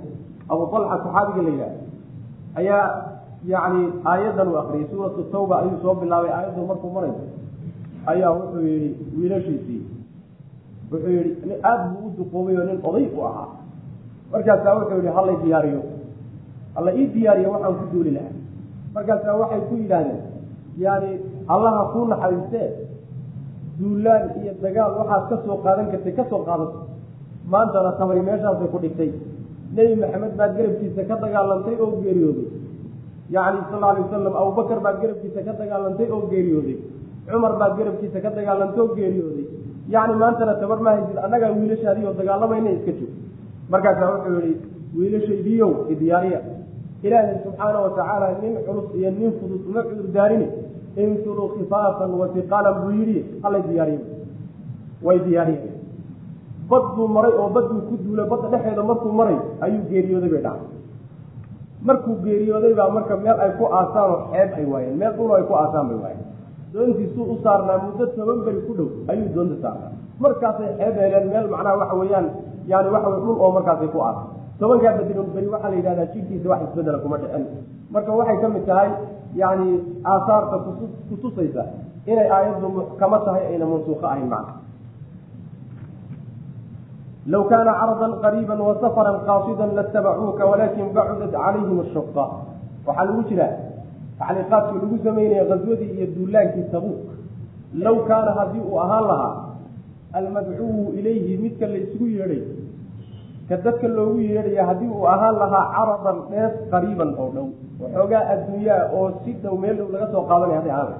abu 0.48 0.62
alxa 0.76 0.96
saxaabiga 1.04 1.42
la 1.46 1.50
yidhaha 1.50 1.74
ayaa 2.60 2.84
yani 3.52 3.82
aayaddan 4.04 4.48
u 4.48 4.56
akriyay 4.62 4.88
suuratu 4.90 5.22
tawba 5.32 5.54
ayuu 5.62 5.78
soo 5.82 5.94
bilaabay 5.94 6.32
aayaddu 6.36 6.66
markuu 6.70 6.90
marayo 6.96 7.14
ayaa 8.12 8.30
wuxuu 8.38 8.62
yihi 8.70 8.88
wiilashiisii 9.20 9.82
wuxuu 10.90 11.10
yihi 11.16 11.54
aada 11.70 11.84
buu 11.92 12.06
u 12.08 12.10
duqoobay 12.18 12.54
oo 12.60 12.64
nin 12.68 12.78
oday 12.88 13.06
u 13.16 13.20
ahaa. 13.28 13.48
Markaasaa 14.32 14.74
wuxuu 14.78 14.98
yihi 15.02 15.12
hallay 15.16 15.36
diyaariyo. 15.44 15.80
Halla 16.74 16.90
ii 17.00 17.06
diyaariyo 17.14 17.48
waxaan 17.54 17.74
ku 17.80 17.84
duuli 17.92 18.10
lahaa. 18.16 18.34
Markaasaa 18.94 19.36
waxay 19.42 19.60
ku 19.68 19.74
yidhaahdeen 19.82 20.20
yani 20.84 21.10
allaha 21.54 21.82
kuu 21.92 22.04
naxariistee 22.12 22.68
duulaan 23.78 24.24
iyo 24.42 24.52
dagaal 24.62 24.92
waxaad 25.00 25.24
ka 25.30 25.36
soo 25.46 25.56
qaadan 25.64 25.86
kartay 25.92 26.12
ka 26.18 26.24
soo 26.30 26.42
qaadato. 26.48 26.78
Maantana 27.52 27.92
tabari 27.98 28.22
meeshaasay 28.28 28.68
ku 28.72 28.78
dhigtay. 28.82 29.10
Nebi 29.76 29.94
maxamed 30.02 30.32
baad 30.38 30.52
garabkiisa 30.58 31.02
ka 31.10 31.14
dagaalantay 31.22 31.74
oo 31.82 31.90
geeriyooday. 32.02 32.48
Yacni 33.34 33.60
sal 33.70 33.82
alay 33.84 34.02
wasalam 34.06 34.34
abubakar 34.40 34.78
baad 34.84 34.96
garabkiisa 35.02 35.40
ka 35.46 35.52
dagaalantay 35.60 36.06
oo 36.14 36.22
geeriyooday. 36.32 36.76
Cumar 37.28 37.54
baad 37.60 37.72
garabkiisa 37.78 38.18
ka 38.24 38.30
dagaalantay 38.38 38.80
oo 38.82 38.90
geeriyooday 38.98 39.37
yacni 39.94 40.14
maantana 40.22 40.54
tabar 40.62 40.78
ma 40.86 40.90
haysid 40.96 41.18
annagaa 41.24 41.50
wiilashaadii 41.58 42.06
oo 42.10 42.14
dagaalamayna 42.20 42.70
iska 42.76 42.92
joog 42.98 43.12
markaasaa 43.72 44.08
wuxuu 44.14 44.40
yihi 44.46 44.54
wiilashaydiiyow 44.98 45.70
idiyaariya 45.92 46.40
ilaahay 47.06 47.36
subxaana 47.44 47.78
watacaala 47.86 48.26
nin 48.42 48.54
culus 48.66 48.88
iyo 48.98 49.10
nin 49.18 49.30
fudud 49.40 49.62
uma 49.70 49.82
cudur 49.88 50.08
daarini 50.16 50.46
infiruu 51.04 51.48
khifaafan 51.56 52.10
watiqaalan 52.20 52.74
buu 52.82 52.90
yidhi. 52.98 53.20
Hallay 53.42 53.62
diyaariye 53.68 54.00
way 55.06 55.18
diyaariyeen 55.26 55.74
bad 56.70 56.84
buu 56.96 57.06
maray 57.16 57.32
oo 57.42 57.48
badduu 57.56 57.80
ku 57.88 57.94
duulay 58.04 58.26
badda 58.32 58.48
dhexeeda 58.54 58.82
markuu 58.90 59.12
maray 59.20 59.36
ayuu 59.64 59.82
geeriyooday 59.90 60.30
bay 60.34 60.42
dhacay 60.46 60.66
markuu 61.88 62.14
geeriyooday 62.24 62.74
baa 62.80 62.88
marka 62.96 63.14
meel 63.24 63.38
ay 63.44 63.50
ku 63.58 63.64
aasaan 63.78 64.10
oo 64.14 64.18
xeeb 64.32 64.50
ay 64.58 64.64
waayeen. 64.72 64.96
Meel 65.00 65.12
dhul 65.18 65.30
ay 65.38 65.44
ku 65.50 65.54
aasaan 65.62 65.86
bay 65.90 65.98
waayeen 66.04 66.24
doontiisuu 66.72 67.24
u 67.32 67.36
saarnaa 67.44 67.78
muddo 67.84 68.04
toban 68.16 68.38
beri 68.46 68.60
ku 68.66 68.72
dhow 68.78 68.88
ayuu 69.12 69.28
doonta 69.34 69.56
saarnaa. 69.64 69.90
Markaasay 70.22 70.70
xeeb 70.78 70.94
heleen 71.02 71.26
meel 71.32 71.46
macnaha 71.52 71.76
waxa 71.82 71.96
weeyaan 72.00 72.26
yani 72.72 72.88
waxa 72.94 73.08
wey 73.12 73.20
dhul 73.24 73.38
oo 73.44 73.50
markaasay 73.56 73.88
ku 73.94 73.98
aasay 74.08 74.26
tobankaa 74.60 74.92
badiron 74.98 75.28
beri 75.34 75.48
waxaa 75.54 75.70
la 75.72 75.76
yidhahdaa 75.80 76.06
jirkiisa 76.14 76.48
wax 76.52 76.60
isbedela 76.68 76.98
kuma 77.04 77.16
dhicin. 77.22 77.44
Marka 77.94 78.10
waxay 78.20 78.36
ka 78.42 78.48
mid 78.54 78.64
tahay 78.70 78.90
yani 79.42 79.68
aasaarta 80.12 80.56
kutusaysa 81.10 81.62
inay 82.10 82.28
aayaddu 82.36 82.66
muxkamo 82.76 83.18
tahay 83.26 83.42
ayna 83.50 83.66
mansuuqo 83.72 84.06
ahayn 84.06 84.28
macna. 84.34 84.52
Low 87.32 87.44
kaana 87.50 87.72
cardan 87.80 88.12
qariiba 88.24 88.54
wasafaran 88.68 89.16
qaasidan 89.28 89.70
latabacuuka 89.78 90.42
walakin 90.50 90.86
bacudat 90.96 91.32
calayhim 91.36 91.78
ashuqa 91.84 92.24
waxaa 92.86 93.04
lagu 93.08 93.22
jiraa 93.28 93.52
tacliiqaadkii 94.18 94.78
lagu 94.82 94.96
sameynaya 95.04 95.44
kaswadii 95.50 95.90
iyo 95.96 96.06
duulaankii 96.16 96.66
tabuuk. 96.72 97.00
Low 97.84 97.96
kaana 98.08 98.30
haddii 98.38 98.60
uu 98.70 98.78
ahaan 98.84 99.04
lahaa 99.10 99.34
almadcuwu 100.12 100.92
ilayhi 100.98 101.36
midka 101.42 101.66
la 101.66 101.78
isugu 101.84 102.06
yeedhay 102.16 102.42
ka 103.48 103.56
dadka 103.64 103.88
loogu 103.88 104.20
yeedhaya 104.20 104.66
haddii 104.66 104.88
uu 104.96 105.06
ahaan 105.14 105.36
lahaa 105.42 105.64
caradan 105.76 106.18
dheef 106.30 106.52
qariiban 106.72 107.10
oo 107.22 107.28
dhow. 107.34 107.46
Waxoogaa 107.82 108.22
adduunyaa 108.34 108.82
oo 108.98 109.06
si 109.24 109.32
dhow 109.42 109.54
meel 109.62 109.76
dhow 109.80 109.88
laga 109.94 110.06
soo 110.12 110.22
qaadanaya 110.30 110.58
hadday 110.60 110.72
ahaan 110.72 110.94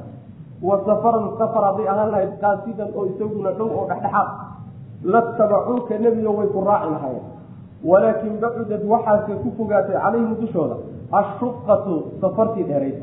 wa 0.69 0.77
safaran 0.87 1.27
safar 1.41 1.63
hadday 1.69 1.89
ahaan 1.93 2.11
lahayd 2.15 2.33
qaasidan 2.43 2.89
oo 2.99 3.05
isaguna 3.11 3.51
dhow 3.59 3.69
oo 3.79 3.85
dhexdhexaad. 3.91 4.29
Latabacuuka 5.13 5.99
nebigo 5.99 6.31
way 6.39 6.49
ku 6.55 6.61
raaci 6.69 6.89
lahayen 6.95 7.25
walaakin 7.85 8.35
bacudad 8.43 8.83
waxaase 8.93 9.33
ku 9.43 9.49
fogaatay 9.59 9.95
calayhim 10.05 10.35
dushooda 10.41 10.77
ashuqatu 11.13 11.95
safartii 12.21 12.65
dheerayd. 12.65 12.99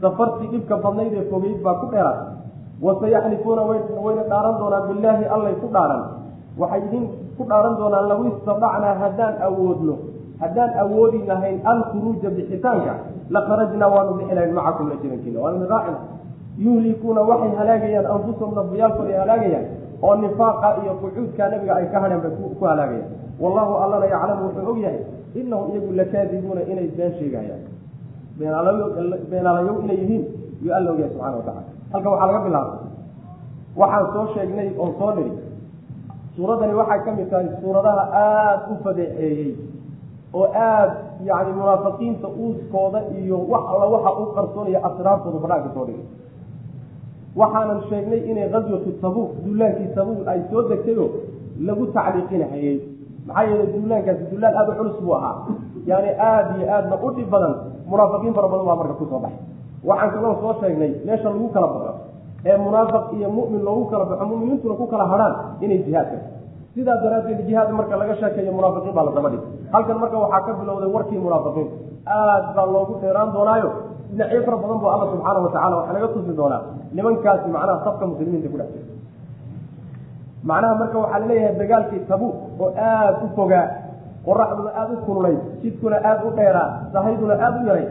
Safartii 0.00 0.48
dhibka 0.52 0.76
badnayd 0.84 1.12
ee 1.14 1.24
fogeyd 1.30 1.62
baa 1.62 1.74
ku 1.80 1.86
dheeraatay 1.92 2.30
wasayaxlifuuna 2.82 3.62
wayna 4.04 4.22
dhaaran 4.30 4.54
doonaan 4.60 4.84
bilaahi 4.90 5.24
allay 5.34 5.54
ku 5.62 5.68
dhaaran. 5.74 6.02
Waxay 6.58 6.82
idin 6.86 7.04
ku 7.36 7.42
dhaaran 7.50 7.74
doonaan 7.80 8.06
law 8.10 8.20
istadacnaa 8.30 8.94
haddaan 9.02 9.34
awoodno. 9.48 9.94
Haddaan 10.42 10.70
awoodi 10.82 11.18
lahayn 11.30 11.60
alkhuruuja 11.72 12.30
bixitaanka 12.36 12.94
lakharajnaa 13.30 13.88
waanu 13.94 14.12
bixi 14.18 14.34
lahayn 14.34 14.54
macakum 14.58 14.88
la 14.90 14.96
jirankiina 15.02 15.38
waanu 15.44 15.66
raacina 15.70 15.98
yuhlikuuna 16.58 17.20
waxay 17.30 17.52
halaagayaan 17.60 18.06
anfusahum 18.14 18.54
nafyaalkooday 18.58 19.16
halaagayaan 19.22 19.66
oo 20.02 20.14
nifaaqa 20.22 20.68
iyo 20.82 20.92
qucuudka 21.02 21.48
nabiga 21.52 21.72
ay 21.78 21.86
ka 21.92 21.98
hadheen 22.02 22.20
bay 22.24 22.32
ku 22.58 22.64
halaagayaan. 22.64 23.08
Wallahu 23.42 23.72
allana 23.84 24.06
yaclamu 24.14 24.42
wuxuu 24.50 24.70
og 24.74 24.78
yahay 24.84 25.00
inahum 25.40 25.66
iyagu 25.72 25.90
lakaadibuuna 26.00 26.62
inay 26.72 26.88
been 26.96 27.12
sheegayaan 27.18 27.62
beenaalayow 29.30 29.76
inay 29.84 29.96
yihiin 30.02 30.24
yuu 30.64 30.74
alla 30.76 30.90
ogyahay 30.92 31.10
subxana 31.12 31.36
wa 31.36 31.42
tacala 31.48 31.62
halka 31.92 32.08
waxaa 32.10 32.26
laga 32.32 32.40
bilaabay 32.46 32.78
waxaan 33.80 34.06
soo 34.14 34.26
sheegnay 34.34 34.68
oo 34.82 34.88
soo 34.98 35.10
niri 35.16 35.32
suuradani 36.36 36.74
waxay 36.80 37.00
ka 37.04 37.10
mid 37.18 37.28
tahay 37.30 37.48
suuradaha 37.62 38.02
aada 38.22 38.66
u 38.72 38.76
fadeexeeyey 38.84 39.50
oo 40.38 40.46
aada 40.66 40.96
yani 41.28 41.50
munaafiqiinta 41.58 42.28
uuskooda 42.42 43.00
iyo 43.20 43.38
wax 43.52 43.64
alla 43.72 43.86
waxa 43.94 44.10
u 44.22 44.24
qarsoonaya 44.36 44.78
asraartooda 44.88 45.38
badhaanka 45.44 45.70
soo 45.76 45.84
dhigay 45.88 46.06
waxaanan 47.40 47.80
sheegnay 47.90 48.20
inay 48.30 48.48
gaswatu 48.54 48.90
tabuuk 49.04 49.30
duulaankii 49.44 49.90
tabuuk 49.96 50.26
ay 50.32 50.40
soo 50.50 50.62
degtayo 50.70 51.04
lagu 51.66 51.84
tacliiqinahayey 51.96 52.76
maxaa 53.28 53.44
yeelay 53.48 53.68
duulaankaasi 53.74 54.22
duulaan 54.30 54.54
aada 54.60 54.70
u 54.72 54.76
culus 54.78 54.96
buu 55.04 55.14
ahaa. 55.18 55.34
Yani 55.90 56.10
aada 56.28 56.50
iyo 56.58 56.66
aadna 56.76 56.96
u 57.06 57.08
dhib 57.16 57.28
badan 57.34 57.52
munaafiqiin 57.90 58.34
fara 58.36 58.48
badan 58.52 58.66
baa 58.68 58.76
marka 58.80 58.94
ku 59.00 59.04
soo 59.10 59.20
baxay. 59.24 59.38
Waxaan 59.88 60.10
kaloo 60.14 60.34
soo 60.42 60.52
sheegnay 60.60 60.90
meesha 61.06 61.28
lagu 61.30 61.48
kala 61.54 61.66
baxo 61.74 61.92
ee 62.48 62.56
munaafiq 62.66 63.04
iyo 63.18 63.28
mu'min 63.36 63.60
loogu 63.66 63.84
kala 63.92 64.04
baxo 64.10 64.24
mu'miniintuna 64.30 64.74
ku 64.80 64.86
kala 64.92 65.04
hadhaan 65.12 65.34
inay 65.64 65.78
jihaadka 65.86 66.18
sidaa 66.74 66.96
daraaddeed 67.04 67.40
jihaad 67.48 67.70
marka 67.78 67.94
laga 68.00 68.14
sheekeeyo 68.20 68.52
munaafiqiin 68.58 68.94
baa 68.96 69.04
la 69.08 69.12
daba 69.16 69.28
dhig 69.34 69.42
halkan 69.74 69.96
marka 70.02 70.16
waxaa 70.24 70.40
ka 70.46 70.52
bilowday 70.60 70.90
warkii 70.96 71.18
munaafiqiin. 71.26 71.68
Aad 72.16 72.44
baa 72.56 72.66
loogu 72.74 72.92
dheeraan 73.02 73.30
doonaayo. 73.36 73.70
Dhinacyo 74.10 74.40
fara 74.46 74.56
badan 74.62 74.78
buu 74.82 74.90
alla 74.94 75.04
subxaana 75.12 75.38
watacala 75.46 75.74
waxaa 75.80 75.94
naga 75.96 76.08
tusi 76.14 76.32
doonaa. 76.40 76.60
Nimankaasi 76.96 77.48
macnaha 77.54 77.78
safka 77.86 78.04
muslimiinta 78.10 78.48
ku 78.52 78.56
dhex 78.60 78.70
jira 78.74 78.84
macnaha 80.48 80.74
marka 80.82 80.98
waxaa 81.04 81.20
la 81.22 81.26
leeyahay 81.30 81.54
dagaalkii 81.62 82.02
tabuuk 82.10 82.36
oo 82.62 82.70
aada 82.88 83.18
u 83.24 83.28
fogaa 83.36 83.66
qoraxduna 84.26 84.70
aada 84.80 84.92
u 84.96 85.04
kululayd 85.06 85.40
jidkuna 85.62 85.96
aada 86.08 86.22
u 86.28 86.32
dheeraa 86.38 86.68
sahayduna 86.92 87.34
aada 87.46 87.58
u 87.62 87.66
yaray 87.70 87.86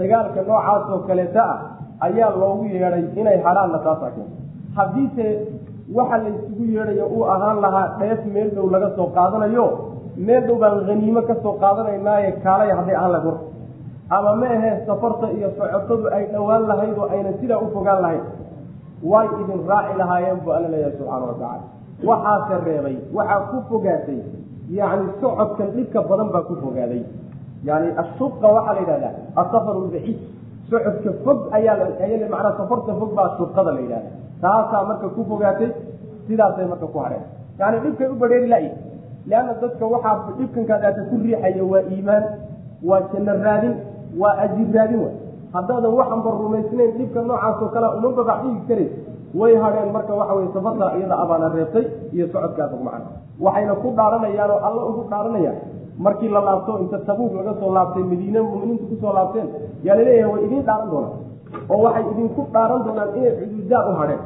dagaalka 0.00 0.40
noocaas 0.48 0.84
oo 0.94 0.98
kaleeta 1.08 1.42
ah 1.52 1.58
ayaa 2.06 2.30
loogu 2.42 2.64
yeedhay 2.74 3.04
inay 3.20 3.38
hadhaanna 3.46 3.78
taasaa 3.86 4.10
keenta 4.16 4.36
haddiise 4.78 5.26
waxa 5.98 6.16
la 6.24 6.28
isugu 6.36 6.64
yeedhayo 6.76 7.06
uu 7.16 7.24
ahaan 7.34 7.58
lahaa 7.64 7.86
dheef 8.00 8.20
meel 8.34 8.50
dhow 8.56 8.66
laga 8.74 8.88
soo 8.96 9.08
qaadanayo 9.16 9.66
meel 10.26 10.42
dhow 10.48 10.56
baan 10.62 10.76
haniimo 10.90 11.22
ka 11.30 11.34
soo 11.44 11.54
qaadanaynaaye 11.62 12.30
kaalaya 12.44 12.74
hadday 12.80 12.96
ahaan 13.00 13.12
lahayd 13.16 13.26
warka 13.30 13.46
ama 14.16 14.30
ma 14.42 14.50
safarta 14.88 15.26
iyo 15.36 15.48
socotadu 15.58 16.06
ay 16.16 16.24
dhowaan 16.34 16.62
lahayd 16.70 16.98
oo 17.02 17.08
aynan 17.14 17.34
sidaa 17.40 17.58
u 17.64 17.66
fogaan 17.74 18.00
lahayn 18.04 18.24
way 19.10 19.26
idin 19.42 19.60
raaci 19.70 19.98
lahaayeen 20.02 20.38
buu 20.44 20.52
alla 20.58 20.68
leeyahay 20.74 20.94
subxaana 20.98 21.26
watacala 21.30 21.77
waxaase 22.04 22.54
reebay 22.64 22.96
waxaa 23.12 23.40
ku 23.50 23.56
fogaatay. 23.68 24.20
Yacni 24.68 25.08
socodkan 25.20 25.72
dhibka 25.72 26.02
badan 26.04 26.28
baa 26.28 26.44
ku 26.44 26.54
fogaaday 26.60 27.02
yani 27.64 27.88
ashuqa 27.96 28.46
waxaa 28.46 28.74
la 28.74 28.80
yidhahdaa 28.80 29.14
asafaru 29.42 29.80
lbaciid 29.88 30.18
socodka 30.70 31.10
fog 31.24 31.38
ayaa 31.52 32.28
manaa 32.30 32.52
safarta 32.58 32.92
fog 33.00 33.14
baa 33.16 33.28
shuqada 33.38 33.72
la 33.72 33.80
yidhahda 33.80 34.10
taasaa 34.42 34.84
marka 34.84 35.08
ku 35.16 35.24
fogaatay 35.24 35.70
sidaasay 36.28 36.66
marka 36.68 36.86
ku 36.86 36.98
hadheen 36.98 37.24
yani 37.58 37.80
dhibkay 37.84 38.08
u 38.12 38.16
badheeri 38.20 38.48
la 38.48 38.58
leanna 39.26 39.54
dadka 39.62 39.84
waxaa 39.86 40.36
dhibkankaadaata 40.38 41.02
ku 41.10 41.16
riixaya 41.24 41.64
waa 41.64 41.82
iimaan 41.92 42.24
waa 42.84 43.00
janno 43.12 43.32
raadin 43.42 43.74
waa 44.20 44.34
ajir 44.44 44.68
raadin 44.76 45.00
wa 45.00 45.10
haddaadan 45.56 45.92
waxanba 45.98 46.30
rumaysnayn 46.30 46.92
dhibka 46.98 47.22
noocaas 47.22 47.62
oo 47.62 47.68
kale 47.74 47.88
uma 47.98 48.10
babax 48.18 48.38
dhigi 48.44 48.60
karays 48.68 48.92
way 49.34 49.52
hadheen 49.64 49.90
marka 49.92 50.12
waxa 50.20 50.34
weye 50.38 50.48
safarta 50.56 50.86
iyada 50.98 51.16
abaana 51.24 51.48
reebtay 51.56 51.84
iyo 52.16 52.26
socodkaa 52.32 52.68
fog 52.72 52.82
macana 52.86 53.06
waxayna 53.46 53.74
ku 53.82 53.88
dhaaranayaan 53.98 54.50
oo 54.54 54.60
alla 54.68 54.82
ugu 54.90 55.02
dhaaranayaan 55.12 55.58
markii 56.06 56.28
la 56.36 56.40
laabto 56.48 56.78
inta 56.84 56.98
tabuuk 57.08 57.32
laga 57.38 57.52
soo 57.60 57.70
laabtay 57.76 58.02
madiine 58.10 58.40
muminiintu 58.40 58.84
ku 58.90 58.96
soo 59.02 59.12
laabteen 59.18 59.48
yaa 59.86 59.96
la 59.98 60.02
leeyahay 60.08 60.32
way 60.34 60.42
idiin 60.46 60.64
dhaaran 60.68 60.88
doonaan. 60.90 61.14
Oo 61.72 61.78
waxay 61.86 62.04
idinku 62.12 62.42
dhaaran 62.54 62.80
doonaan 62.86 63.10
inay 63.18 63.32
cuduudaan 63.40 63.84
u 63.90 63.94
hadheen 64.00 64.20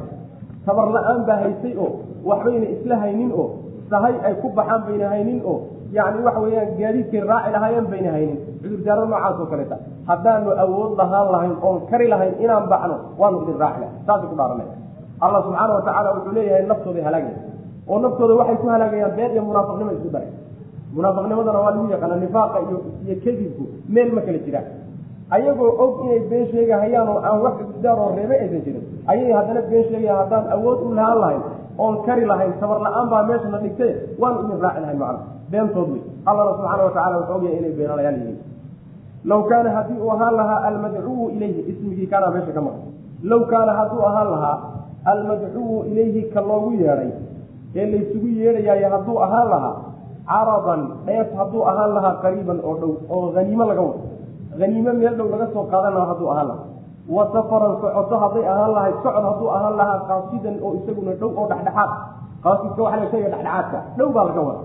tabar 0.65 0.87
la'aan 0.95 1.19
baa 1.27 1.37
haysay 1.43 1.73
oo 1.83 1.89
waxbayna 2.29 2.67
isla 2.75 2.95
haynin 3.03 3.31
oo 3.41 3.47
sahay 3.91 4.15
ay 4.27 4.33
ku 4.41 4.47
baxaan 4.57 4.81
bayna 4.87 5.07
haynin 5.13 5.39
oo 5.51 5.57
yani 5.97 6.19
waxa 6.27 6.39
weeyaan 6.45 6.69
gaadiidkay 6.79 7.21
raaci 7.31 7.49
lahaayeen 7.55 7.87
bayna 7.93 8.11
haynin. 8.17 8.37
Cudurdaaro 8.61 9.03
noocaas 9.11 9.39
oo 9.41 9.47
kaleeta 9.51 9.77
haddaanu 10.09 10.49
awood 10.63 10.91
lahaan 11.01 11.27
lahayn 11.35 11.55
oon 11.67 11.77
kari 11.91 12.07
lahayn 12.13 12.33
inaan 12.43 12.65
baxno 12.71 12.95
waanu 13.21 13.37
idin 13.43 13.57
raaci 13.63 13.85
saasay 14.07 14.27
ku 14.31 14.35
dhaaranaya 14.39 14.71
allah 15.25 15.39
subxaana 15.47 15.73
watacaala 15.77 16.09
wuxuu 16.15 16.33
leeyahay 16.37 16.65
naftooday 16.71 17.03
halaagaya 17.07 17.37
oo 17.91 17.97
naftooda 18.05 18.33
waxay 18.39 18.57
ku 18.61 18.67
halaagayaan 18.73 19.13
been 19.17 19.31
iyo 19.35 19.43
munaafiqnimo 19.49 19.91
isku 19.97 20.09
daray 20.15 20.31
munaafiqnimadana 20.95 21.59
waa 21.65 21.71
lagu 21.75 21.87
yaqaana 21.95 22.15
nifaaqa 22.25 22.57
iyo 22.67 22.77
iyo 23.05 23.15
kadibku 23.25 23.63
meel 23.93 24.09
ma 24.15 24.21
kala 24.27 24.39
jiraan. 24.45 24.67
Ayagoo 25.35 25.69
og 25.83 25.91
inay 26.05 26.19
been 26.31 26.45
sheegahayaan 26.51 27.07
oo 27.13 27.17
aan 27.27 27.37
wax 27.45 27.53
cudurdaar 27.59 27.97
oo 28.03 28.09
reebe 28.17 28.35
aysan 28.43 28.61
jirin 28.65 28.83
ayay 29.11 29.31
haddana 29.37 29.61
been 29.71 29.83
sheegayaan 29.89 30.19
haddaan 30.21 30.45
awood 30.55 30.79
u 30.87 30.89
lahaan 30.97 31.17
lahayn 31.23 31.41
oon 31.83 31.93
kari 32.05 32.25
lahayn 32.31 32.53
sabar 32.61 32.77
la'aan 32.85 33.07
baa 33.13 33.23
meesha 33.29 33.49
la 33.53 33.59
dhigtay 33.63 33.91
waanu 34.21 34.37
idin 34.45 34.59
raaci 34.65 34.79
lahayn 34.83 34.99
macna 35.03 35.19
beentood 35.51 35.89
wey 35.93 36.01
allana 36.29 36.51
subxaana 36.57 36.83
watacala 36.87 37.15
wuxuu 37.19 37.35
ogyahay 37.37 37.57
inay 37.61 37.73
beenalayaan 37.79 38.15
yihiin. 38.19 38.37
Law 39.31 39.41
kaana 39.49 39.69
haddii 39.77 39.97
uu 40.05 40.11
ahaan 40.15 40.35
lahaa 40.39 40.59
almadcuwu 40.69 41.23
ilayhi 41.35 41.61
ismigii 41.71 42.07
kaanaa 42.11 42.31
meesha 42.35 42.51
ka 42.57 42.61
maqan. 42.67 42.81
Law 43.31 43.41
kaana 43.51 43.71
hadduu 43.79 44.01
ahaan 44.09 44.29
lahaa 44.35 44.55
almadcuwu 45.11 45.83
ilayhi 45.91 46.21
ka 46.33 46.41
loogu 46.49 46.71
yeedhay 46.83 47.11
ee 47.75 47.85
laysugu 47.93 48.27
yeedhayaayo 48.41 48.89
hadduu 48.95 49.17
ahaan 49.25 49.47
lahaa 49.53 49.75
caradan 50.31 50.81
dheef 51.07 51.29
hadduu 51.39 51.61
ahaan 51.71 51.91
lahaa 51.97 52.15
qariiban 52.23 52.59
oo 52.69 52.75
dhow 52.81 52.91
oo 53.15 53.31
haniimo 53.35 53.65
laga 53.69 53.81
wado. 53.87 54.01
Haniimo 54.61 54.91
meel 54.99 55.15
dhow 55.19 55.27
laga 55.33 55.47
soo 55.53 55.63
qaadan 55.71 55.93
lahaa 55.97 56.09
hadduu 56.13 56.29
ahaan 56.33 56.47
lahaa. 56.51 56.67
Wa 57.15 57.23
safaran 57.35 57.73
socoto 57.83 58.15
hadday 58.23 58.45
ahaan 58.53 58.71
lahayd 58.77 58.95
socod 59.05 59.23
hadduu 59.29 59.49
ahaan 59.57 59.75
lahaa 59.81 59.99
qaasidan 60.09 60.55
oo 60.65 60.71
isaguna 60.79 61.13
dhow 61.21 61.29
oo 61.39 61.45
dhexdhexaad. 61.51 61.91
Qaasidka 62.43 62.79
waxa 62.85 62.97
la 63.01 63.07
sheegaya 63.11 63.29
dhexdhexaadka. 63.33 63.79
Dhow 63.97 64.09
baa 64.15 64.25
laga 64.29 64.41
wada 64.47 64.61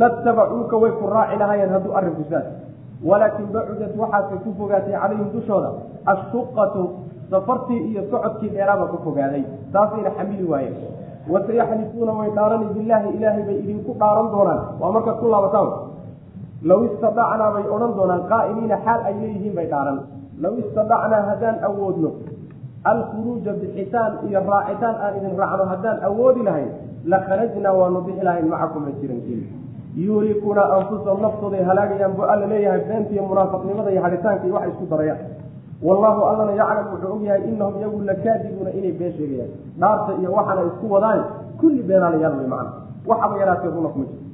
latabacuuka 0.00 0.76
way 0.82 0.92
ku 0.98 1.04
raaci 1.14 1.36
lahaayeen 1.42 1.70
hadduu 1.74 1.92
arrinku 1.98 2.24
saas 2.30 2.46
walaakin 3.08 3.46
bacudat 3.54 3.92
waxaase 4.02 4.34
ku 4.44 4.50
fogaatay 4.58 4.94
calayhim 5.02 5.28
dushooda 5.34 5.70
ashuqatu 6.12 6.82
safartii 7.30 7.80
iyo 7.90 8.02
socodkii 8.10 8.50
dheeraaba 8.54 8.84
ku 8.92 8.96
fogaaday. 9.04 9.42
Taasayna 9.72 10.10
xamili 10.16 10.44
waayeen. 10.52 10.76
Wasayaxlifuuna 11.32 12.12
way 12.18 12.30
dhaarani 12.36 12.66
bilaahi 12.76 13.08
ilaahay 13.16 13.42
bay 13.48 13.56
idinku 13.64 13.92
dhaaran 14.00 14.28
doonaan. 14.34 14.60
Waa 14.80 14.92
markaad 14.96 15.16
ku 15.22 15.26
laabataan 15.34 15.68
law 16.70 16.80
istadacnaa 16.88 17.50
bay 17.56 17.64
odhan 17.74 17.92
doonaan 17.98 18.22
qaa'imiina 18.32 18.76
xaal 18.86 19.00
ay 19.08 19.14
leeyihiin 19.20 19.54
bay 19.58 19.66
dhaaran. 19.72 19.98
Law 20.42 20.52
istadacnaa 20.62 21.22
haddaan 21.30 21.56
awoodno 21.68 22.10
alkhuruuja 22.90 23.52
bixitaan 23.60 24.12
iyo 24.28 24.40
raacitaan 24.50 24.96
aan 25.04 25.12
idin 25.18 25.34
raacno 25.40 25.64
haddaan 25.72 25.98
awoodi 26.08 26.42
lahayn 26.48 26.70
la 27.10 27.18
kharajnaa 27.26 27.72
waanu 27.78 28.00
bixi 28.06 28.22
lahayn 28.28 28.46
macakum 28.52 28.82
la 28.86 28.92
jirankiin 29.00 29.42
yuhlikuuna 30.04 30.62
anfusahum 30.76 31.20
naftooday 31.26 31.62
halaagayaan 31.68 32.12
buu 32.16 32.26
alla 32.32 32.46
leeyahay 32.52 32.80
beentiiyo 32.88 33.22
munaafiqnimada 33.30 33.90
iyo 33.94 34.02
hadhitaanka 34.06 34.44
iyo 34.46 34.54
wax 34.58 34.66
isku 34.72 34.84
darayaan 34.92 35.20
wallahu 35.82 36.20
allana 36.24 36.52
yaclam 36.56 36.86
wuxuu 36.92 37.12
og 37.16 37.22
yahay 37.22 37.42
inahum 37.48 37.74
iyagu 37.78 38.00
lakaadibuuna 38.00 38.70
inay 38.70 38.92
been 38.92 39.12
sheegayaan. 39.12 39.50
Dhaarta 39.80 40.12
iyo 40.20 40.32
waxaana 40.32 40.62
isku 40.72 40.86
wadaan 40.90 41.20
kulli 41.60 41.82
beenaalayaal 41.82 42.34
wey 42.40 42.48
macana 42.48 42.72
waxaba 43.06 43.34
yaraatee 43.40 43.70
runa 43.74 43.88
kuma 43.88 44.04
jirto. 44.06 44.24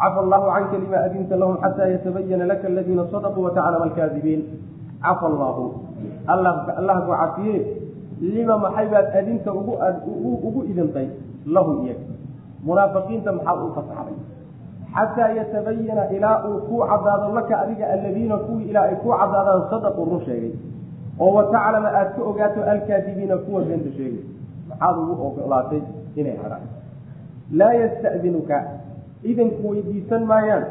Cafa 0.00 0.18
allahu 0.24 0.46
canka 0.54 0.76
lima 0.78 0.96
adinta 1.06 1.36
lahum 1.36 1.56
xataa 1.60 1.88
yatabayana 1.92 2.44
laka 2.46 2.66
aladiina 2.68 3.04
sadaquu 3.12 3.40
wataclama 3.44 3.84
alkaadibiin. 3.84 4.42
Cafa 5.04 5.26
allahu 5.26 5.64
allah 6.28 6.96
ku 7.04 7.12
cafiye 7.12 7.58
lima 8.20 8.54
maxay 8.58 8.86
baad 8.88 9.06
adinta 9.12 9.52
ugu 9.52 10.60
idintay? 10.70 11.08
Lahum 11.46 11.84
iyaga. 11.84 12.04
Munaafiqiinta 12.64 13.32
maxaad 13.32 13.58
u 13.60 13.72
fasaxday 13.76 14.16
xataa 14.94 15.28
yatabayana 15.38 16.04
ilaa 16.16 16.36
uu 16.48 16.58
kuu 16.68 16.82
cadaado 16.90 17.34
laka 17.34 17.60
adiga 17.62 17.86
aladiina 17.94 18.36
kuwii 18.36 18.64
ilaa 18.70 18.82
ay 18.90 18.94
kuu 19.02 19.12
cadaadaan 19.22 19.62
sadaquu 19.70 20.04
run 20.10 20.20
sheegay 20.26 20.52
oo 21.20 21.30
wataclama 21.34 21.88
aada 21.88 22.10
ka 22.10 22.22
ogaato 22.30 22.64
alkaadibiina 22.74 23.36
kuwa 23.36 23.62
beenta 23.62 23.90
sheegay 23.96 24.22
maxaad 24.68 24.96
ugu 25.02 25.26
ogolaatay 25.26 25.80
inay 26.16 26.36
hadhaan 26.42 26.62
laa 27.62 27.72
yastadinuka 27.82 28.58
idanku 29.22 29.68
weydiisan 29.70 30.24
maayaan 30.32 30.64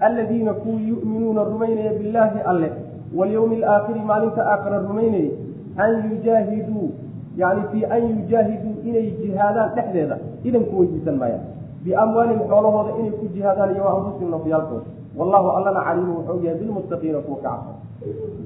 aladiina 0.00 0.52
kuwii 0.54 0.88
yu'minuuna 0.88 1.44
rumaynaya 1.44 1.92
billaahi 1.98 2.40
alle 2.52 2.70
walyawmi 3.16 3.56
alaakhiri 3.62 4.00
maalinta 4.10 4.46
aakhira 4.52 4.78
rumaynayay 4.78 5.30
an 5.76 6.10
yujaahiduu 6.10 6.88
yani 7.36 7.62
fii 7.72 7.84
an 7.96 8.02
yujaahiduu 8.10 8.74
inay 8.88 9.10
jihaadaan 9.10 9.74
dhexdeeda 9.76 10.18
idanku 10.44 10.80
weydiisan 10.80 11.16
maayaan 11.22 11.44
biamwaalihim 11.84 12.42
xoolahooda 12.50 12.90
inay 13.00 13.10
ku 13.20 13.26
jihaadaan 13.34 13.74
iyo 13.76 13.88
anfusihim 13.96 14.30
nafyaalkooda 14.36 14.86
wallahu 15.18 15.48
allana 15.56 15.80
caliimu 15.88 16.12
wuxuu 16.18 16.40
yahay 16.44 16.58
bilmuttaqiina 16.60 17.18
kuwa 17.26 17.38
ka 17.44 17.50
cabsa 17.50 17.72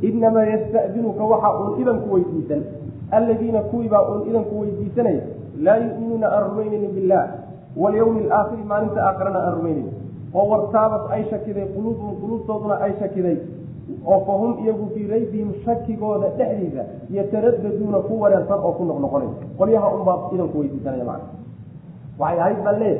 inamaa 0.09 0.44
yastadinuka 0.53 1.24
waxa 1.33 1.51
uun 1.61 1.81
idanku 1.83 2.14
weydiisan 2.14 2.62
aladiina 3.11 3.61
kuwiibaa 3.70 4.03
uun 4.11 4.29
idanku 4.31 4.61
weydiisanaya 4.61 5.22
laa 5.66 5.77
yu'minuuna 5.77 6.27
aan 6.33 6.44
rumaynaynin 6.51 6.92
billah 6.96 7.22
walyawmi 7.77 8.20
alaakhiri 8.27 8.64
maalinta 8.72 9.01
aakhirana 9.09 9.38
aan 9.46 9.55
rumaynayn 9.59 9.88
oo 10.35 10.44
wartaabat 10.53 11.03
ay 11.16 11.22
shakiday 11.31 11.66
quluubuhum 11.77 12.14
quluubtooduna 12.22 12.74
ay 12.87 12.92
shakiday 13.01 13.37
oo 14.07 14.20
fahum 14.27 14.51
iyagu 14.64 14.87
fii 14.94 15.07
raybihim 15.14 15.53
shakigooda 15.64 16.29
dhexdiisa 16.38 16.83
yataraddaduuna 17.16 17.98
ku 18.09 18.20
wareersan 18.22 18.61
oo 18.66 18.72
ku 18.79 18.85
noqnoqonay 18.90 19.29
qolyaha 19.59 19.88
unbaa 19.96 20.18
idanku 20.35 20.57
weydiisanaya 20.61 21.05
macna 21.05 21.27
waxay 22.18 22.40
ahayd 22.40 22.61
baa 22.66 22.77
lee 22.83 22.96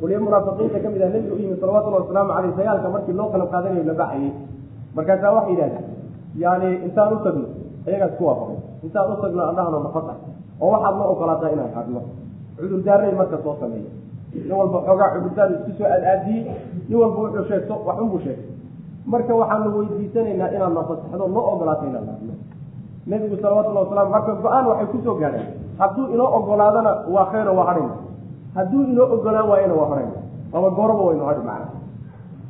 qolyo 0.00 0.18
munaafiqiinta 0.24 0.78
ka 0.84 0.88
mid 0.92 1.02
ah 1.02 1.08
nebiga 1.14 1.34
u 1.34 1.38
yimi 1.42 1.56
salawatullahi 1.60 2.02
wasalaamu 2.04 2.30
caleyh 2.36 2.52
dagaalka 2.58 2.88
markii 2.94 3.14
loo 3.18 3.28
qalab 3.32 3.48
qaadanayo 3.52 3.84
la 3.90 3.94
baxayay. 4.00 4.30
Markaasaa 4.96 5.32
waxay 5.36 5.52
yidhahdeen 5.52 5.84
yani 6.44 6.68
intaan 6.86 7.12
u 7.12 7.16
tagno 7.24 7.46
iyagaas 7.88 8.12
ku 8.18 8.22
waafaqay. 8.28 8.58
Intaan 8.84 9.06
u 9.12 9.16
tagno 9.22 9.42
andhahno 9.50 9.78
nafasa 9.86 10.14
oo 10.60 10.68
waxaad 10.74 10.94
ma 11.00 11.04
ogolaataa 11.12 11.50
inaan 11.54 11.72
hadno 11.76 12.00
cudurdaaray 12.58 13.12
marka 13.20 13.36
soo 13.44 13.56
sameeya 13.60 13.90
nin 14.34 14.52
walba 14.60 14.78
xoogaa 14.86 15.08
cudurdaar 15.14 15.48
isku 15.56 15.70
soo 15.78 15.86
aadaadiyey 15.94 16.42
nin 16.88 16.96
walba 17.00 17.18
wuxuu 17.22 17.44
sheegto 17.48 17.74
waxunbuu 17.88 18.20
sheegay 18.24 18.46
marka 19.12 19.32
waxaanu 19.40 19.66
weydiisanaynaa 19.78 20.48
inaad 20.56 20.72
nafasaxdo 20.78 21.24
noo 21.36 21.44
ogolaato 21.52 21.84
inaan 21.90 22.06
hadno 22.12 22.34
nebigu 23.10 23.36
salawatullahi 23.42 23.84
wasalam 23.86 24.08
marka 24.16 24.32
go'aan 24.44 24.64
waxay 24.70 24.86
ku 24.92 24.98
soo 25.04 25.14
gaadheen 25.20 25.48
hadduu 25.80 26.04
inoo 26.14 26.28
ogolaadana 26.38 26.92
waa 27.14 27.26
khayro 27.32 27.52
waa 27.58 27.66
hadhayna 27.70 27.94
hadduu 28.56 28.82
inoo 28.92 29.06
ogolaan 29.14 29.48
waayana 29.50 29.74
waa 29.74 29.88
hadhayna 29.92 30.18
ama 30.54 30.70
gooraba 30.70 31.02
waynu 31.08 31.24
hadhi 31.30 31.42
macna. 31.48 31.70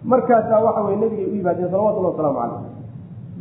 Markaasaa 0.04 0.60
waxa 0.66 0.80
weye 0.86 0.96
nebigay 0.96 1.26
u 1.26 1.34
yimaadeen 1.36 1.70
salawatullahi 1.70 2.12
wasalaamu 2.14 2.38
caleyh 2.40 2.60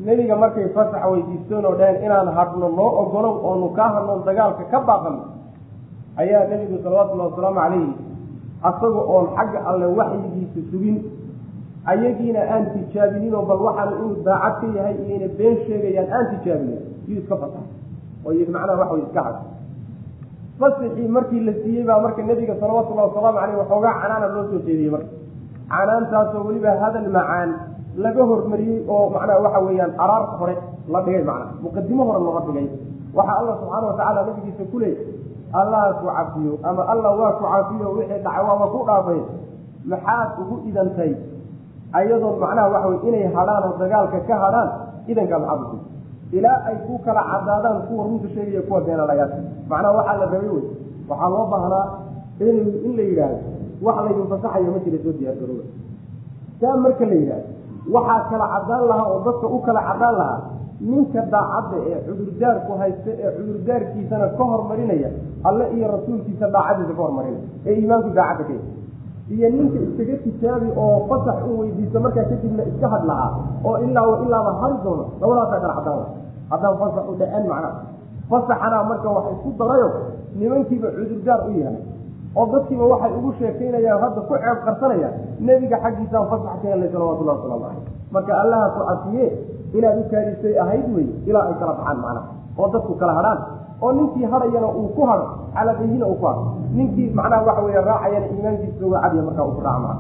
nebiga 0.06 0.36
markay 0.36 0.68
fasax 0.76 1.04
weydiisteen 1.12 1.66
oo 1.66 1.76
dhaheen 1.80 2.04
inaan 2.06 2.28
hadhno 2.38 2.68
noo 2.70 2.90
ogolow 3.02 3.36
oonu 3.48 3.70
kaa 3.78 3.90
hadno 3.96 4.16
dagaalka 4.26 4.64
ka 4.72 4.80
baaqano 4.88 5.22
ayaa 6.22 6.48
nebigu 6.52 6.78
salawatullahi 6.84 7.30
wasalaamu 7.32 7.60
calayhi 7.60 7.94
asaga 8.70 9.02
oon 9.14 9.26
xagga 9.38 9.60
alle 9.70 9.86
waxyigiisa 10.00 10.62
sugin. 10.72 10.98
Ayagiina 11.86 12.42
aan 12.54 12.64
tijaabinin 12.74 13.34
oo 13.36 13.46
bal 13.50 13.62
waxaan 13.68 13.94
inuu 13.94 14.16
daacad 14.26 14.62
ka 14.62 14.68
yahay 14.78 14.96
iyo 15.06 15.16
inay 15.16 15.30
been 15.38 15.56
sheegayaan 15.70 16.10
aan 16.18 16.26
tijaabinin 16.34 16.82
yuu 17.08 17.20
iska 17.22 17.36
fasaxay. 17.38 17.68
Oo 18.26 18.32
yii 18.34 18.50
macnaha 18.50 18.80
waxa 18.82 18.94
way 18.94 19.04
iska 19.06 19.22
had 19.28 19.38
fasaxii 20.60 21.08
markii 21.16 21.42
la 21.48 21.54
siiyey 21.62 21.84
baa 21.90 22.00
marka 22.06 22.22
nebiga 22.30 22.56
salawatullahi 22.60 23.08
wasalaamu 23.10 23.38
caleyh 23.40 23.58
waxoogaa 23.62 23.94
canaana 24.02 24.28
loo 24.36 24.44
soo 24.52 24.60
jeediyey 24.68 24.92
marka. 24.96 25.10
Canaantaasoo 25.70 26.44
weliba 26.48 26.72
hadal 26.84 27.08
macaan 27.18 27.50
laga 28.04 28.24
hormariyey 28.30 28.80
oo 28.94 29.10
macnaha 29.16 29.40
waxa 29.46 29.60
weeyaan 29.68 29.94
araar 30.04 30.24
hore 30.40 30.56
la 30.94 31.00
dhigay 31.06 31.24
macnaha. 31.30 31.52
Muqadimo 31.64 32.04
hore 32.10 32.20
looga 32.26 32.42
dhigay. 32.48 32.68
Waxaa 33.18 33.38
alla 33.42 33.54
subxaana 33.60 33.86
watacaala 33.92 34.20
nabigiisa 34.28 34.64
ku 34.72 34.78
leeyay 34.80 35.08
allaha 35.60 35.94
ku 36.00 36.06
cafiyo 36.18 36.54
ama 36.70 36.82
alla 36.94 37.10
waa 37.20 37.32
ku 37.40 37.44
cafiyo 37.54 37.88
wixii 37.98 38.20
dhacay 38.26 38.44
waaba 38.50 38.66
ku 38.74 38.80
dhaafay. 38.88 39.20
Maxaad 39.92 40.30
ugu 40.42 40.56
idantay 40.70 41.12
ayadoon 42.00 42.40
macnaha 42.44 42.68
waxa 42.74 42.88
wey 42.92 43.00
inay 43.10 43.24
hadhaan 43.38 43.64
oo 43.68 43.74
dagaalka 43.82 44.20
ka 44.28 44.36
hadhaan 44.44 44.70
idankaa 45.12 45.40
maxaad 45.44 45.62
usi 45.66 45.78
ilaa 46.32 46.58
ay 46.70 46.76
ku 46.88 46.94
kala 47.06 47.22
cadaadaan 47.32 47.82
kuwa 47.88 48.04
runta 48.08 48.28
sheegaya 48.36 48.62
kuwa 48.68 48.82
beenalayaas 48.88 49.32
macnaha 49.70 49.92
waxaa 49.98 50.18
la 50.22 50.26
rabay 50.26 50.50
wey 50.56 50.64
waxaa 51.10 51.30
loo 51.34 51.46
baahnaa 51.54 51.86
in 52.40 52.58
in 52.88 52.92
la 52.98 53.04
yidhaahdo 53.10 53.40
wax 53.86 53.96
laydin 54.06 54.28
fasaxayo 54.32 54.72
ma 54.76 54.80
jira 54.86 54.98
soo 55.04 55.14
diyaargarooba 55.20 55.64
saa 56.62 56.76
marka 56.86 57.06
la 57.12 57.16
yidhaahdo 57.22 57.50
waxaa 57.96 58.22
kala 58.32 58.46
cadaan 58.56 58.84
lahaa 58.92 59.08
oo 59.14 59.20
dadka 59.28 59.48
u 59.48 59.60
kala 59.68 59.82
cadaan 59.90 60.16
lahaa 60.22 60.40
ninka 60.92 61.22
daacadda 61.34 61.78
ee 61.90 62.00
cudurdaarku 62.08 62.72
haysta 62.82 63.12
ee 63.24 63.32
cudurdaarkiisana 63.38 64.28
ka 64.38 64.44
hormarinaya 64.52 65.10
alle 65.48 65.66
iyo 65.76 65.88
rasuulkiisa 65.96 66.46
daacadiisa 66.56 66.94
ka 66.98 67.02
hormarinaya 67.08 67.44
ee 67.68 67.74
iimaanku 67.80 68.10
daacadda 68.20 68.44
ka 68.50 68.64
iyo 69.34 69.48
ninka 69.50 69.78
iskaga 69.86 70.16
tijaabi 70.24 70.70
oo 70.78 70.98
fasax 71.10 71.38
u 71.50 71.60
weydiisto 71.60 71.98
markaa 72.00 72.26
kadibna 72.30 72.64
iska 72.72 72.88
had 72.94 73.04
lahaa 73.10 73.32
oo 73.66 73.78
ilaa 73.86 74.22
ilaaba 74.26 74.52
hari 74.62 74.78
doono 74.84 75.06
labadaasaa 75.22 75.68
laha 75.68 75.96
haddaan 76.52 76.78
fasax 76.82 77.04
u 77.10 77.16
dhaceen 77.20 77.48
macnaha 77.50 77.72
fasaxanaa 78.30 78.84
marka 78.92 79.10
wax 79.16 79.26
isku 79.34 79.50
darayo 79.60 79.90
nimankiiba 80.40 80.88
cudurdaar 80.98 81.42
u 81.50 81.52
yahay. 81.62 81.82
Oo 82.36 82.46
dadkiiba 82.54 82.86
waxay 82.92 83.12
ugu 83.18 83.30
sheekaynayaan 83.40 84.02
hadda 84.04 84.22
ku 84.28 84.34
ceeb 84.44 84.58
qarsanayaan 84.66 85.14
nebiga 85.48 85.78
xaggiisaan 85.84 86.26
fasax 86.32 86.56
ka 86.62 86.68
helnay 86.72 86.90
salawatullahi 86.94 87.38
wasalaamu 87.40 87.64
caleyh 87.66 87.84
marka 88.12 88.32
allaha 88.44 88.68
ku 88.76 88.80
cafiye 88.90 89.26
inaad 89.78 89.98
u 90.00 90.04
kaadisay 90.12 90.54
ahayd 90.64 90.86
wey 90.96 91.08
ilaa 91.30 91.46
ay 91.50 91.56
kala 91.60 91.74
baxaan 91.80 91.98
macnaha 92.04 92.28
oo 92.60 92.68
dadku 92.74 92.94
kala 93.02 93.14
hadhaan 93.20 93.40
oo 93.82 93.92
ninkii 93.92 94.26
hadhayana 94.26 94.68
uu 94.68 94.88
ku 94.96 95.02
hadho 95.06 95.28
calabeyhina 95.54 96.06
uu 96.08 96.16
ku 96.16 96.26
hadho 96.26 96.44
ninkii 96.76 97.10
macnaha 97.14 97.42
waxa 97.48 97.62
wey 97.62 97.76
raacayana 97.76 98.28
iimaankiisa 98.34 98.86
uga 98.86 99.00
cadiya 99.04 99.24
markaa 99.24 99.46
uu 99.46 99.56
ku 99.58 99.62
maa 99.62 99.98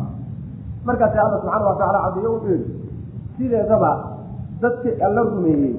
markaasi 0.85 1.17
alla 1.19 1.37
subxaana 1.41 1.65
watacala 1.65 1.99
cadiyo 2.05 2.29
wuxuu 2.33 2.51
yihi 2.51 2.65
sideedaba 3.37 3.91
dadka 4.61 4.89
alla 5.05 5.21
rumeeyey 5.21 5.75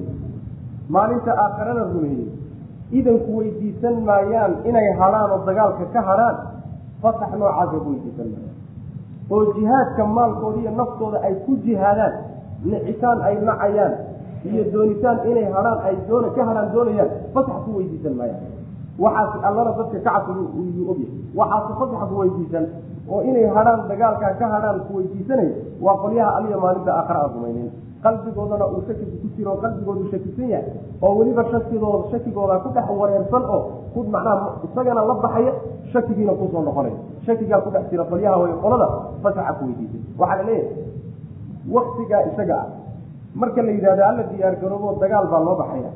maalinta 0.89 1.31
aakhirana 1.43 1.83
rumeeyey 1.93 2.27
idanku 2.91 3.37
weydiisan 3.37 3.95
maayaan 4.07 4.53
inay 4.69 4.87
hadhaan 4.99 5.31
oo 5.31 5.41
dagaalka 5.45 5.85
ka 5.93 6.01
hadhaan 6.01 6.35
fasax 7.01 7.31
noocaasa 7.39 7.77
ku 7.83 7.89
weydiisan 7.93 8.27
maayaan. 8.33 8.55
Oo 9.31 9.43
jihaadka 9.53 10.05
maalkooda 10.05 10.59
iyo 10.61 10.71
naftooda 10.71 11.17
ay 11.27 11.35
ku 11.45 11.57
jihaadaan 11.65 12.13
nicitaan 12.63 13.19
ay 13.21 13.35
nacayaan 13.43 13.93
iyo 14.53 14.63
doonitaan 14.73 15.17
inay 15.29 15.47
hadhaan 15.55 15.79
ay 15.87 15.95
doon 16.09 16.25
ka 16.35 16.41
hadhaan 16.49 16.69
doonayaan 16.73 17.09
fasax 17.33 17.57
ku 17.65 17.69
weydiisan 17.77 18.13
maayaan. 18.19 18.43
Waxaas 19.03 19.43
allana 19.47 19.71
dadka 19.77 19.99
ka 20.25 20.31
yuu 20.35 20.91
ogyahay 20.91 21.11
waxaase 21.39 21.73
fasax 21.79 22.01
ku 22.09 22.15
weydiisan 22.21 22.65
oo 23.11 23.19
inay 23.29 23.45
hadhaan 23.57 23.79
dagaalkaa 23.91 24.33
ka 24.39 24.45
hadhaan 24.53 24.79
ku 24.87 24.91
weydiisanay 24.99 25.49
waa 25.85 25.97
qolyaha 26.03 26.31
aliya 26.37 26.57
maalinta 26.63 26.91
aakhira 26.99 27.19
aan 27.23 27.33
rumaynin. 27.35 27.69
Qalbigoodana 28.03 28.65
uu 28.73 28.81
shakigu 28.87 29.15
ku 29.21 29.27
jiro 29.35 29.51
oo 29.53 29.57
qalbigoodu 29.63 30.03
shakisan 30.11 30.49
yahay 30.53 30.69
oo 31.01 31.11
weliba 31.19 31.43
shakidooda 31.51 32.09
shakigooda 32.11 32.55
ku 32.63 32.69
dhex 32.75 32.85
wareersan 32.99 33.43
oo 33.55 33.61
ku 33.93 33.99
macnaha 34.13 34.47
isagana 34.65 35.01
la 35.09 35.13
baxaya 35.23 35.51
shakigiina 35.93 36.33
ku 36.39 36.45
soo 36.53 36.61
noqonaya 36.67 36.93
shakigaa 37.25 37.61
ku 37.65 37.69
dhex 37.73 37.83
jira 37.89 38.05
qolyaha 38.11 38.37
way 38.43 38.53
qolada 38.63 38.87
fasaxa 39.23 39.53
ku 39.59 39.63
weydiisay 39.69 40.01
waxaa 40.19 40.37
la 40.39 40.43
leeyahay 40.49 40.85
waktigaa 41.75 42.21
isaga 42.31 42.55
ah 42.61 42.67
marka 43.41 43.61
la 43.67 43.71
yidhahdo 43.77 44.03
alla 44.09 44.23
diyaar 44.31 44.55
garoobo 44.61 44.89
dagaal 45.01 45.25
baa 45.31 45.41
loo 45.47 45.55
baxaya 45.61 45.91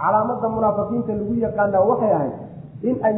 calaamada 0.00 0.48
munaafiqiinta 0.56 1.12
lagu 1.20 1.34
yaqaanaa 1.46 1.82
waxay 1.90 2.12
ahayd 2.18 2.34
in 2.88 2.96
ay 3.08 3.16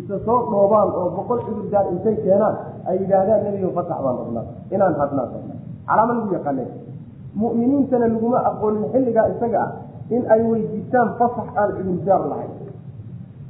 isa 0.00 0.16
soo 0.26 0.38
dhoobaan 0.50 0.88
oo 1.00 1.08
boqol 1.16 1.40
cudurdaar 1.46 1.86
intay 1.94 2.16
keenaan 2.24 2.56
ay 2.88 2.96
yidhaahdaan 3.02 3.40
nebiga 3.46 3.68
fasax 3.78 3.98
baan 4.04 4.16
rabnaa 4.22 4.44
inaan 4.74 4.94
hadnaa 5.02 5.26
calaamo 5.88 6.12
lagu 6.18 6.30
yaqaana 6.38 6.64
mu'miniintana 7.42 8.06
laguma 8.14 8.38
aqoonin 8.50 8.84
xilligaa 8.94 9.26
isaga 9.34 9.58
ah 9.66 9.70
in 10.14 10.22
ay 10.34 10.40
weydiistaan 10.50 11.08
fasax 11.20 11.46
aan 11.60 11.70
cudurdaar 11.78 12.22
lahayn. 12.30 12.52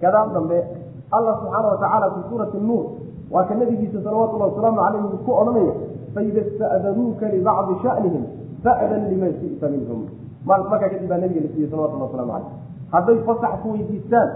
Gadaal 0.03 0.29
dambe 0.37 0.59
allah 1.17 1.35
subxaana 1.41 1.69
watacaala 1.75 2.07
fi 2.15 2.21
suurati 2.31 2.59
nuur 2.69 2.85
waa 3.35 3.45
ka 3.49 3.55
nabigiisa 3.61 3.99
salawatullahi 4.07 4.51
wasalaamu 4.53 4.81
calayhi 4.85 5.19
ku 5.27 5.33
odhanaya 5.41 5.75
faida 6.15 6.41
ista'danuuka 6.49 7.27
libacdi 7.35 7.75
shanihim 7.85 8.25
fa'dan 8.65 9.03
liman 9.11 9.33
shi'ta 9.41 9.67
minhum 9.75 10.01
markaa 10.51 10.79
kadib 10.83 11.05
baa 11.11 11.19
nabiga 11.23 11.41
la 11.47 11.51
siiyey 11.55 11.69
salawatullah 11.71 12.07
waslamu 12.11 12.33
caleyh 12.33 12.51
hadday 12.95 13.19
fasax 13.29 13.53
ku 13.63 13.69
weydiistaan 13.75 14.29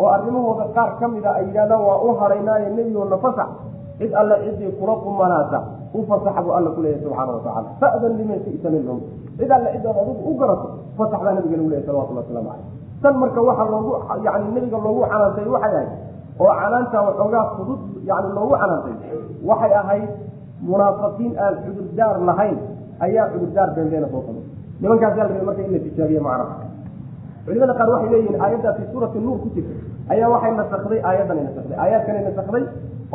oo 0.00 0.08
arrimahooda 0.16 0.64
qaar 0.76 0.90
ka 1.00 1.06
mid 1.14 1.24
a 1.26 1.32
ay 1.38 1.44
yidhahdaan 1.50 1.82
waa 1.88 1.98
u 2.06 2.14
haraynaaye 2.20 2.66
nebigoona 2.78 3.16
fasax 3.24 3.48
cid 3.98 4.12
alle 4.20 4.34
ciddii 4.46 4.70
kula 4.78 4.94
qumanaata 5.04 5.58
u 5.94 6.02
fasaxa 6.10 6.40
buu 6.46 6.54
alla 6.58 6.70
kuleeyahy 6.76 7.02
subxaana 7.04 7.32
watacala 7.36 7.68
fa'dan 7.82 8.12
liman 8.20 8.38
shi'ta 8.46 8.68
minhum 8.76 8.98
cid 9.38 9.50
alle 9.56 9.68
cidood 9.74 9.96
adigu 10.02 10.22
u 10.30 10.34
garato 10.40 10.68
fasax 10.98 11.20
baa 11.26 11.34
nabiga 11.38 11.56
lagu 11.58 11.68
leeyahy 11.72 11.86
salawatullah 11.88 12.22
waslamu 12.26 12.48
caleyh 12.50 12.66
tan 13.02 13.14
marka 13.22 13.40
waxaa 13.48 13.68
loogu 13.74 13.90
yani 14.26 14.46
nebiga 14.56 14.78
loogu 14.86 15.00
canaantay 15.12 15.46
waxay 15.54 15.74
ahayd 15.74 15.90
oo 16.42 16.52
canaanta 16.62 16.96
waxoogaa 17.08 17.44
fudud 17.56 17.80
yani 18.10 18.28
loogu 18.38 18.54
canaantay 18.62 18.94
waxay 19.50 19.72
ahayd 19.82 20.08
munaafiqiin 20.68 21.32
aan 21.44 21.54
cudurdaar 21.64 22.16
lahayn 22.28 22.56
ayaa 23.06 23.24
cudurdaar 23.32 23.68
beenbeena 23.76 24.08
soo 24.12 24.22
samay 24.26 24.44
nimankaas 24.82 25.14
yaa 25.18 25.28
la 25.28 25.44
marka 25.48 25.62
in 25.66 25.72
la 25.76 25.80
tijaabiye 25.86 26.20
macnaha 26.20 26.56
culimada 27.46 27.74
qaar 27.80 27.88
waxay 27.94 28.10
leeyihiin 28.14 28.40
aayaddaa 28.44 28.74
suurati 28.92 29.18
nuur 29.26 29.38
ku 29.42 29.48
jirta. 29.54 29.74
Ayaa 30.12 30.28
waxay 30.34 30.52
nasakday 30.60 31.00
aayaddanay 31.08 31.44
nasakday 31.48 31.76
aayaadkanay 31.84 32.22
nasakday 32.28 32.64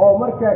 oo 0.04 0.14
marka 0.24 0.50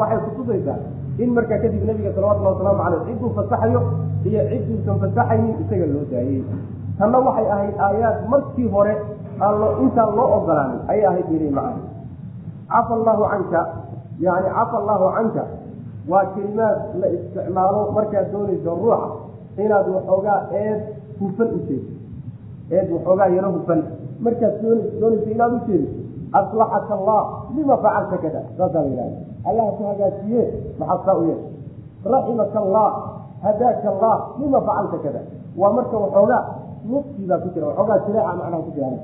waxay 0.00 0.18
kutusaysaa 0.26 0.78
in 1.22 1.30
markaa 1.36 1.58
kadib 1.64 1.82
nabiga 1.88 2.10
salawatullahi 2.16 2.54
wasalaamu 2.56 2.82
caleyh 2.84 3.00
cidduu 3.08 3.30
fasaxayo 3.38 3.80
iyo 4.28 4.40
cidduusan 4.50 4.96
fasaxaynin 5.02 5.56
isaga 5.64 5.86
loo 5.94 6.04
daayey. 6.12 6.42
Tanna 6.98 7.18
waxay 7.26 7.46
ahayd 7.54 7.76
aayaad 7.86 8.18
markii 8.32 8.68
hore 8.74 8.94
intaan 9.84 10.10
loo 10.18 10.28
ogolaanin 10.38 10.80
ayay 10.92 11.06
ahayd 11.10 11.26
yiri 11.32 11.48
macana 11.50 11.80
cafa 12.72 12.92
allahu 12.98 13.22
canka 13.32 13.60
yani 14.26 14.48
cafa 14.58 14.76
allahu 14.80 15.04
canka 15.16 15.42
waa 16.10 16.24
kelimaad 16.34 16.78
la 17.00 17.06
isticmaalo 17.16 17.80
markaad 17.96 18.26
doonayso 18.32 18.70
ruuxa 18.82 19.08
inaad 19.64 19.86
waxoogaa 19.94 20.38
eed 20.60 20.80
hufan 21.20 21.48
u 21.56 21.58
jeediso 21.68 21.94
eed 22.70 22.88
waxoogaa 22.94 23.28
yaro 23.36 23.50
hufan. 23.56 23.80
Markaad 24.24 24.54
doonayso 25.00 25.28
inaad 25.34 25.52
u 25.52 25.60
jeediso 25.68 26.00
aslaxaka 26.38 26.94
allah 26.98 27.22
lima 27.56 27.76
facalta 27.84 28.16
kada? 28.24 28.40
Saasaa 28.56 28.82
la 28.82 28.88
yidhahda 28.90 29.18
allah 29.48 29.66
ku 29.76 29.82
hagaajiye 29.90 30.42
maxaad 30.78 31.00
saa 31.06 31.16
u 31.20 31.24
yeesha 31.28 31.48
raximaka 32.14 32.58
allah 32.64 32.88
hadaaka 33.44 33.86
allah 33.94 34.16
lima 34.40 34.58
facalta 34.68 34.98
kada? 35.04 35.20
Waa 35.60 35.72
marka 35.76 35.96
waxoogaa 36.04 36.42
nufkii 36.90 37.26
baa 37.30 37.38
ku 37.44 37.48
jira 37.54 37.66
waxoogaa 37.70 37.98
jireeca 38.06 38.32
macnaha 38.40 38.62
ku 38.66 38.70
jiraan 38.76 38.98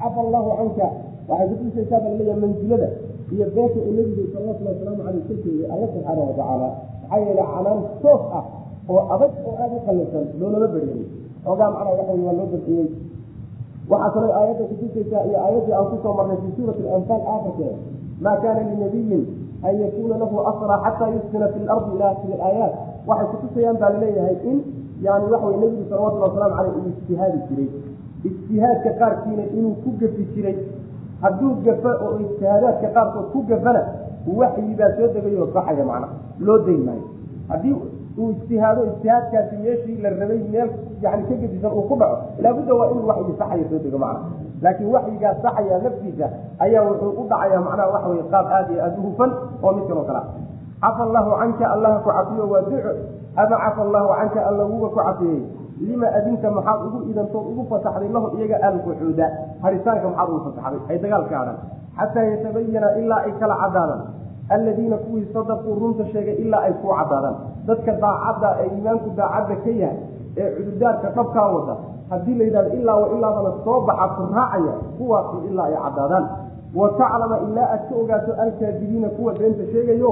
cafa 0.00 0.20
allahu 0.26 0.48
canka 0.58 0.86
waxay 1.28 1.48
kutusaysaa 1.50 1.98
baa 2.04 2.08
la 2.12 2.16
leeyahay 2.18 2.40
mansilada 2.44 2.88
iyo 3.34 3.46
beesha 3.56 3.78
uu 3.86 3.92
nebigu 3.98 4.22
salawatullahi 4.32 4.74
wasalaamu 4.76 5.02
caleyh 5.06 5.22
ka 5.28 5.34
jeegay 5.44 5.66
alla 5.72 5.86
subxaana 5.92 6.20
watacaala 6.28 6.68
maxaa 7.10 7.18
yeele 7.24 7.42
canaan 7.52 7.80
toos 8.02 8.22
ah 8.38 8.44
oo 8.92 9.02
adag 9.14 9.32
oo 9.48 9.54
aada 9.62 9.74
u 9.78 9.82
qallisan 9.86 10.24
loolama 10.40 10.68
beriyey 10.74 11.04
xoogaa 11.44 11.70
macnaha 11.74 11.92
waxa 11.98 12.12
waa 12.26 12.34
loo 12.38 12.48
dabciyey 12.54 12.86
waxaa 13.92 14.10
kaloo 14.14 14.32
aayadda 14.38 14.64
kutusaysaa 14.70 15.22
iyo 15.28 15.38
aayaddii 15.44 15.74
aan 15.78 15.86
ku 15.92 15.96
soo 16.02 16.14
marnay 16.18 16.38
fi 16.42 16.48
suurati 16.56 16.82
alanfaal 16.88 17.22
aafarkeeda 17.32 17.76
maa 18.24 18.36
kaana 18.42 18.60
linabiyin 18.70 19.22
an 19.68 19.72
yakuuna 19.82 20.16
lahu 20.22 20.36
asra 20.50 20.76
xataa 20.84 21.08
yuskina 21.16 21.46
fi 21.54 21.58
lardi 21.70 21.90
ila 21.96 22.06
akhiri 22.14 22.36
aayaat 22.48 22.74
waxay 23.08 23.28
kutusayaan 23.32 23.76
baa 23.82 23.90
la 23.94 23.98
leeyahay 24.04 24.36
in 24.50 24.58
yani 25.06 25.26
waxa 25.32 25.46
wey 25.50 25.56
nebigu 25.62 25.84
salawatullahi 25.90 26.30
waslamu 26.30 26.54
caleyh 26.58 26.74
uu 26.78 26.88
ijtihaadi 26.92 27.38
jiray. 27.48 27.68
Ijtihaadka 28.28 28.90
qaarkiina 29.00 29.44
inuu 29.58 29.74
ku 29.82 29.90
gafi 30.00 30.24
jiray 30.34 30.56
hadduu 31.22 31.52
gafa 31.64 31.92
oo 32.04 32.12
ijtihaadaadka 32.24 32.88
qaarkood 32.96 33.26
ku 33.32 33.38
gafana 33.50 33.82
waxyi 34.40 34.74
baa 34.78 34.90
soo 34.98 35.08
degayo 35.14 35.46
saxaya 35.54 35.84
macnaha 35.84 36.14
loo 36.46 36.58
dayn 36.66 36.82
maayo. 36.88 37.04
Haddii 37.48 37.74
uu 38.18 38.30
ijtihaado 38.30 38.80
ijtihaadkaasi 38.90 39.56
meeshii 39.64 39.96
la 40.02 40.10
rabay 40.20 40.40
meel 40.52 40.68
yani 41.02 41.22
ka 41.28 41.34
gedisan 41.42 41.72
uu 41.72 41.84
ku 41.88 41.94
dhaco 42.00 42.16
laabudda 42.42 42.72
waa 42.74 42.88
inuu 42.92 43.06
waxyi 43.10 43.34
saxaya 43.40 43.64
soo 43.70 43.78
dego 43.84 43.98
macnaha 43.98 44.28
laakiin 44.62 44.90
waxyigaa 44.94 45.34
saxaya 45.44 45.78
laftiisa 45.84 46.26
ayaa 46.64 46.82
wuxuu 46.88 47.12
u 47.20 47.24
dhacaya 47.30 47.60
macnaha 47.66 47.88
waxa 47.94 48.08
wey 48.12 48.22
qaab 48.32 48.46
aada 48.56 48.72
iyo 48.72 48.82
aada 48.84 48.98
u 48.98 49.02
hufan 49.08 49.30
oo 49.62 49.72
mid 49.76 49.84
kaloo 49.88 50.04
kale 50.08 50.20
ah 50.20 50.90
cafa 50.90 51.02
allahu 51.08 51.30
canka 51.40 51.64
allaha 51.74 51.98
ku 52.04 52.10
cafiyo 52.16 52.44
waa 52.52 52.62
duco. 52.68 52.92
Ama 53.36 53.56
cafa 53.64 53.80
allahu 53.86 54.08
canka 54.18 54.40
alla 54.48 54.62
wuga 54.72 54.88
ku 54.94 54.98
cafiyey 55.06 55.40
lima 55.88 56.06
adinta 56.18 56.48
maxaad 56.56 56.80
ugu 56.86 56.98
idantood 57.10 57.44
ugu 57.50 57.62
fasaxday 57.70 58.08
lahu 58.16 58.26
iyaga 58.38 58.56
alquxuuda 58.68 59.26
haritaanka 59.62 60.06
maxaad 60.08 60.28
ugu 60.34 60.40
fasaxday 60.46 60.80
ay 60.90 60.98
dagaalka 61.04 61.34
adhan 61.42 61.58
xataa 61.98 62.24
yatabayana 62.32 62.88
ilaa 63.00 63.20
ay 63.26 63.32
kala 63.40 63.54
cadaadaan 63.62 64.02
alladiina 64.54 64.96
kuwii 65.04 65.26
sadaquu 65.34 65.68
runta 65.80 66.04
sheegay 66.12 66.36
ilaa 66.44 66.62
ay 66.68 66.72
kuu 66.82 66.92
cadaadaan 67.00 67.36
dadka 67.68 67.92
daacadda 68.04 68.48
ee 68.62 68.68
iimaanku 68.76 69.08
daacadda 69.20 69.54
ka 69.64 69.70
yahay 69.82 69.98
ee 70.40 70.48
cududaarka 70.56 71.08
dhabkaa 71.16 71.46
wada 71.56 71.74
haddii 72.10 72.34
la 72.38 72.44
yidhahdo 72.48 72.70
ilaa 72.80 72.96
wa 73.02 73.08
ilaabana 73.16 73.50
soo 73.64 73.78
baxa 73.88 74.06
ku 74.16 74.22
raacaya 74.36 74.74
kuwaasi 74.98 75.36
ilaa 75.50 75.66
ay 75.70 75.76
cadaadaan. 75.86 76.26
Wa 76.78 76.86
taclama 76.98 77.36
ilaa 77.46 77.66
aad 77.74 77.82
ka 77.88 77.94
ogaato 78.02 78.32
alkaadibiina 78.42 79.08
kuwa 79.16 79.32
beenta 79.38 79.64
sheegayo 79.72 80.10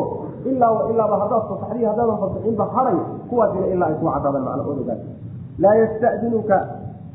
ilaa 0.51 0.71
wa 0.77 0.83
ilaaba 0.93 1.17
haddaad 1.23 1.43
fasaxdiy 1.51 1.85
haddaadan 1.91 2.19
fasaxinba 2.23 2.65
haray 2.75 2.99
kuwaasina 3.31 3.67
ilaa 3.75 3.87
ay 3.91 3.95
kuu 4.01 4.11
cadaadaan 4.15 4.45
macna 4.49 4.63
ood 4.71 4.91
laa 5.59 5.75
yastadinuka 5.83 6.57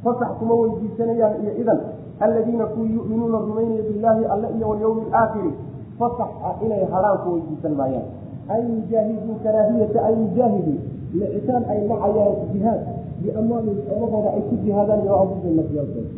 fasax 0.03 0.29
kuma 0.39 0.53
weydiisanayaan 0.61 1.33
iyo 1.43 1.51
idan 1.61 1.79
alladiina 2.19 2.65
kuwii 2.73 2.93
yuminuuna 2.97 3.37
rumaynaya 3.47 3.83
billaahi 3.89 4.23
alle 4.33 4.47
iyo 4.57 4.65
walyawmi 4.69 5.01
alaakhiri 5.11 5.51
fasax 5.99 6.29
ah 6.47 6.55
inay 6.65 6.83
hadhaan 6.93 7.17
ku 7.23 7.27
weydiisan 7.33 7.73
maayaan. 7.79 8.07
An 8.53 8.61
yujaahiduu 8.75 9.35
karaahiyata 9.43 9.99
an 10.07 10.13
yujaahiduu 10.21 10.77
licitaan 11.19 11.63
ay 11.71 11.79
nacayaan 11.87 12.35
jihaad 12.53 12.81
biamwaalihim 13.23 13.79
xoolahooda 13.87 14.29
ay 14.35 14.41
ku 14.49 14.55
jihaadaan 14.65 15.01
iyo 15.05 15.13
anfusihim 15.23 15.55
nafyaalkooda 15.59 16.11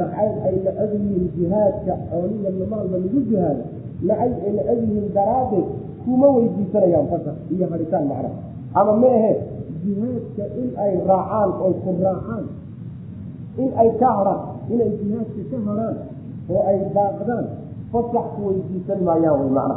nacayb 0.00 0.34
ay 0.48 0.54
nacab 0.64 0.90
yihiin 0.96 1.26
jihaadka 1.36 1.92
xooliya 2.10 2.50
namaalba 2.60 2.96
lagu 3.04 3.20
jihaado 3.28 3.62
nacayb 4.08 4.34
ay 4.46 4.52
nacab 4.58 4.78
yihiin 4.84 5.06
daraaddeed 5.16 5.66
kuma 6.04 6.26
weydiisanayaan 6.36 7.06
fasax 7.12 7.36
iyo 7.54 7.66
haritaan 7.72 8.04
macna. 8.10 8.30
Ama 8.80 8.92
ma 9.02 9.08
ahe 9.18 9.32
jihaadka 9.82 10.44
in 10.60 10.68
ay 10.76 10.92
raacaan 11.08 11.50
oy 11.64 11.74
ku 11.82 11.90
raacaan. 12.02 12.44
In 13.58 13.70
ay 13.74 13.90
ka 14.00 14.08
hadhaan 14.18 14.40
inay 14.72 14.90
jihaadka 14.98 15.42
ka 15.50 15.58
hadhaan 15.66 15.96
oo 16.50 16.62
ay 16.70 16.78
daaqdaan 16.94 17.46
fasax 17.92 18.26
ku 18.36 18.40
weydiisan 18.48 19.00
maayaan 19.06 19.38
way 19.40 19.50
macnaha. 19.52 19.76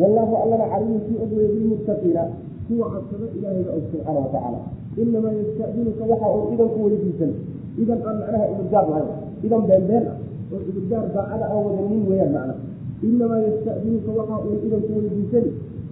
Wallaahu 0.00 0.34
allana 0.42 0.66
calayhim 0.72 1.00
kii 1.06 1.18
ogweye 1.24 1.48
bilmuttaqiina 1.54 2.22
kuwa 2.66 2.86
cabsado 2.94 3.26
ilaahayga 3.36 3.70
og 3.76 3.84
subxaana 3.90 4.20
watacaala 4.24 4.60
inamaa 4.98 5.34
yastadinuka 5.38 6.02
waxa 6.10 6.28
uu 6.34 6.44
idan 6.54 6.68
ku 6.74 6.80
weydiisan. 6.86 7.32
Idan 7.82 8.00
aan 8.06 8.16
macnaha 8.22 8.46
ibirdaar 8.52 8.86
lahayn 8.90 9.08
idan 9.46 9.62
beenbeen 9.68 10.04
ah 10.10 10.16
oo 10.52 10.60
ibirdaar 10.70 11.04
daacada 11.14 11.44
aan 11.52 11.60
wadanin 11.66 12.02
weeyaan 12.10 12.32
macnaha. 12.36 12.62
Inamaa 13.04 13.40
yastadinuka 13.46 14.10
waxa 14.18 14.36
uu 14.46 14.56
idan 14.66 14.82
ku 14.86 14.92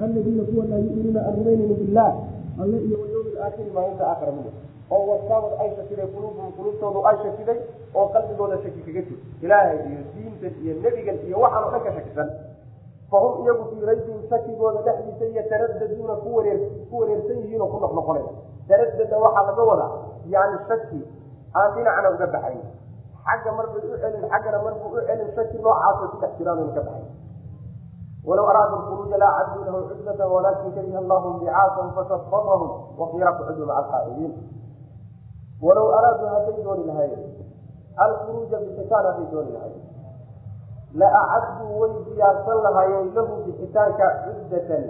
alladiina 0.03 0.42
kuwa 0.42 0.64
laa 0.66 0.79
yuminuuna 0.79 1.21
aan 1.27 1.37
billah 1.79 2.12
alle 2.59 2.79
iyo 2.87 2.99
alaakhiri 3.42 3.70
maalinta 3.76 4.05
aakhira 4.11 4.33
mida 4.38 4.50
oo 4.94 5.02
wasaabad 5.11 5.52
ay 5.62 5.70
shakiday 5.76 6.07
quluubuhum 6.14 6.52
quluubtoodu 6.57 7.00
ay 7.11 7.16
shakiday 7.24 7.59
oo 7.98 8.07
qalbigooda 8.14 8.57
shaki 8.64 8.81
kaga 8.87 9.02
jir 9.09 9.18
ilaahay 9.44 9.78
iyo 9.90 10.00
diintan 10.14 10.55
iyo 10.64 10.72
nebigan 10.85 11.18
iyo 11.26 11.37
waxaan 11.44 11.64
oo 11.66 11.70
dhan 11.74 11.83
ka 11.87 11.92
shakisan. 11.98 12.28
Fahum 13.12 13.33
iyagu 13.44 13.64
fii 13.70 13.85
raybihim 13.88 14.20
shakigooda 14.31 14.81
dhexdiisa 14.87 15.24
yataraddaduuna 15.38 16.14
ku 16.24 16.28
wareer 16.37 16.61
ku 16.90 16.94
wareersan 17.00 17.38
yihiin 17.44 17.61
oo 17.64 17.68
ku 17.72 17.78
noqnoqonay 17.85 18.24
taradada 18.68 19.16
waxaa 19.24 19.44
laga 19.48 19.62
wadaa 19.70 19.90
yani 20.35 20.57
shaki 20.68 21.00
aan 21.59 21.68
dhinacna 21.76 22.09
uga 22.16 22.26
baxayn. 22.37 22.62
Xagga 23.26 23.50
marbay 23.59 23.83
u 23.90 23.96
celin 24.02 24.24
xaggana 24.33 24.59
marbuu 24.66 24.88
u 24.96 25.00
celin 25.09 25.28
shaki 25.37 25.57
noocaasoo 25.64 26.09
ku 26.12 26.16
dhex 26.22 26.33
jiraanuna 26.38 26.72
ka 26.76 26.81
baxayn 26.88 27.07
walow 28.29 28.47
araadu 28.51 28.77
lkhuruuja 28.77 29.17
laa 29.19 29.33
caduu 29.39 29.65
lahu 29.67 29.79
cudlatan 29.91 30.29
walaakin 30.35 30.73
kariha 30.77 30.99
allahu 31.05 31.29
bicaasahum 31.41 31.91
fasabbatahum 31.99 32.71
waqiila 33.01 33.33
kucudu 33.39 33.67
maca 33.67 33.79
alqaa'idiin 33.83 34.33
walow 35.67 35.87
araaduu 35.99 36.29
hadday 36.35 36.63
dooni 36.67 36.85
lahayen 36.91 37.23
alkhuruuja 38.05 38.57
bixitaan 38.65 39.05
hadday 39.11 39.27
dooni 39.35 39.53
lahayen 39.57 39.83
la 41.01 41.09
acaduu 41.23 41.81
way 41.81 41.93
diyaarsan 42.07 42.59
lahaayeen 42.67 43.09
lahu 43.17 43.33
bixitaanka 43.47 44.07
cuddatan 44.25 44.85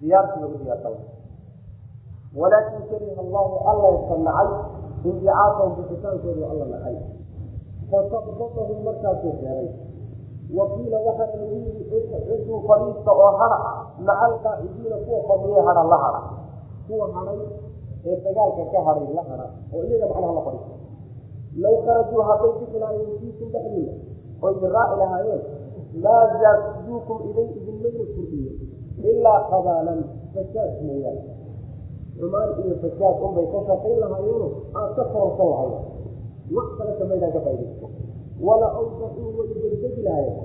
diyaarsiga 0.00 0.46
u 0.46 0.58
diyaarsan 0.62 0.92
lahay 0.92 1.14
walaakin 2.40 2.82
kariha 2.92 3.20
allahu 3.26 3.54
alla 3.70 3.90
sanacay 4.12 4.50
inbicaasahum 5.08 5.72
bixitaankoodu 5.78 6.42
alla 6.52 6.64
nacay 6.74 6.96
fasabbatahum 7.90 8.78
markaasuu 8.88 9.32
keenay 9.40 9.68
waqiila 10.58 10.98
waxaa 11.06 11.26
lagu 11.40 11.56
yidhi 11.64 11.84
ciduu 12.26 12.60
fadhiista 12.68 13.10
oo 13.12 13.30
hada 13.40 13.58
maca 14.06 14.24
alqaacidiina 14.30 14.96
kuwa 15.06 15.20
fadhiya 15.28 15.62
hada 15.68 15.82
la 15.92 15.98
hada 16.04 16.20
kuwa 16.86 17.06
haday 17.14 17.40
ee 18.06 18.16
dagaalka 18.24 18.62
ka 18.72 18.78
haday 18.88 19.08
la 19.18 19.22
hada 19.30 19.46
oo 19.74 19.82
iyaga 19.84 20.06
macnaha 20.12 20.34
la 20.38 20.42
fadhiista 20.46 20.74
law 21.62 21.74
kharajuu 21.86 22.22
hadday 22.28 22.52
bixi 22.58 22.78
lahaayeen 22.78 23.18
fiikum 23.20 23.48
dhexdiina 23.54 23.92
oo 24.42 24.50
idin 24.54 24.70
raaci 24.76 24.96
lahaayeen 25.02 25.42
maa 26.04 26.22
zaadduukum 26.42 27.18
idin 27.30 27.48
idinmayna 27.58 28.04
kordhiye 28.14 28.52
ilaa 29.10 29.40
qabaalan 29.50 30.00
fasaad 30.34 30.72
mooyaane. 30.86 31.22
Xumaan 32.18 32.50
iyo 32.64 32.76
fasaad 32.82 33.16
unbay 33.26 33.46
ka 33.52 33.58
shaqayn 33.68 33.98
lahaayeeno 34.02 34.48
aad 34.80 34.90
ka 34.98 35.04
foorsan 35.12 35.48
lahayen 35.52 35.82
wax 36.56 36.68
kale 36.78 36.92
kamaydaan 37.00 37.32
ka 37.36 37.40
faa'idaysto 37.46 37.86
wala 38.46 38.68
awdacuu 38.80 39.28
way 39.38 39.48
degdegi 39.96 40.02
lahayen 40.08 40.36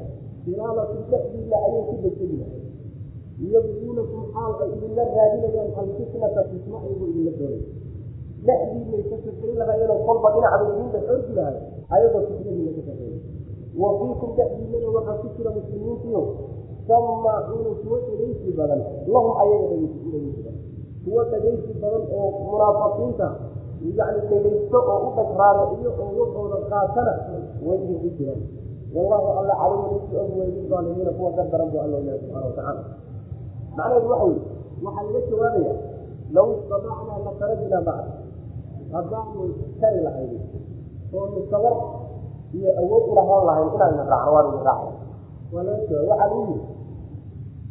khilaalakum 0.46 1.02
dhexdiina 1.12 1.58
ayay 1.68 1.84
ku 1.90 1.94
degdegi 2.04 2.36
lahayen 2.42 2.66
yabduunakum 3.54 4.22
xaal 4.34 4.52
ay 4.64 4.70
idinla 4.76 5.04
raadinayaan 5.16 5.70
alfitnata 5.82 6.42
fitna 6.52 6.78
ayagoo 6.86 7.08
idinla 7.12 7.32
doonay 7.40 7.64
dhexdiinay 8.48 9.04
ka 9.10 9.16
shaqayn 9.26 9.56
lahaayeenoo 9.62 10.00
kolba 10.08 10.28
dhinacbay 10.36 10.72
idinla 10.72 11.00
xorgi 11.08 11.34
lahay 11.40 11.56
ayagoo 11.96 12.24
fitnadiina 12.30 12.72
ka 12.78 12.82
shaqeeya 12.88 13.20
wa 13.82 13.90
fiikum 14.00 14.30
dhexdiinana 14.38 14.90
waxaa 14.98 15.18
ku 15.22 15.28
jira 15.36 15.50
muslimiintiyo 15.58 16.22
samaacuuna 16.88 17.72
kuwa 17.82 17.98
dhegaysi 18.08 18.50
badan 18.58 18.82
lahum 19.14 19.34
ayaga 19.42 19.66
dhegaysi 19.72 20.00
badan. 20.12 20.56
Kuwa 21.06 21.22
dhegaysi 21.32 21.72
badan 21.82 22.04
oo 22.20 22.30
munaafiqiinta 22.46 23.28
yani 23.98 24.20
dhegaysto 24.30 24.78
oo 24.94 24.98
u 25.08 25.10
dhagraaro 25.18 25.64
iyo 25.82 25.90
oo 26.04 26.10
waxooda 26.20 26.58
qaatana 26.72 27.14
way 27.66 27.78
idinku 27.86 28.10
jiraan 28.18 28.42
wallahu 28.92 29.28
alla 29.40 29.54
calimu 29.56 29.88
insi 29.96 30.16
og 30.20 31.16
kuwa 31.18 31.32
gar 31.32 31.48
daran 31.52 31.70
bu 31.72 31.78
alla 31.80 31.98
ilahi 32.04 32.20
subxana 32.20 32.46
watacaala 32.52 32.84
macnaheedu 33.76 34.08
waxa 34.12 34.26
wey 34.28 34.40
waxaa 34.84 35.04
laga 35.08 35.22
jawaabaya 35.32 35.74
law 36.36 36.48
istatacnaa 36.60 37.20
lakarajnaa 37.28 37.82
maca 37.88 38.06
haddaanu 38.92 39.42
kari 39.80 40.00
lahayn 40.04 40.34
oonu 41.16 41.40
sabar 41.52 41.76
iyo 42.52 42.70
awood 42.82 43.04
ulahaan 43.12 43.44
lahayn 43.48 43.70
inaanu 43.76 44.04
raacno 44.12 44.32
waanu 44.36 44.52
raaca 44.60 44.92
waa 45.54 45.64
laga 45.64 45.84
jawaab 45.88 46.08
waxaa 46.10 46.28
lagu 46.28 46.40
yiri 46.52 46.64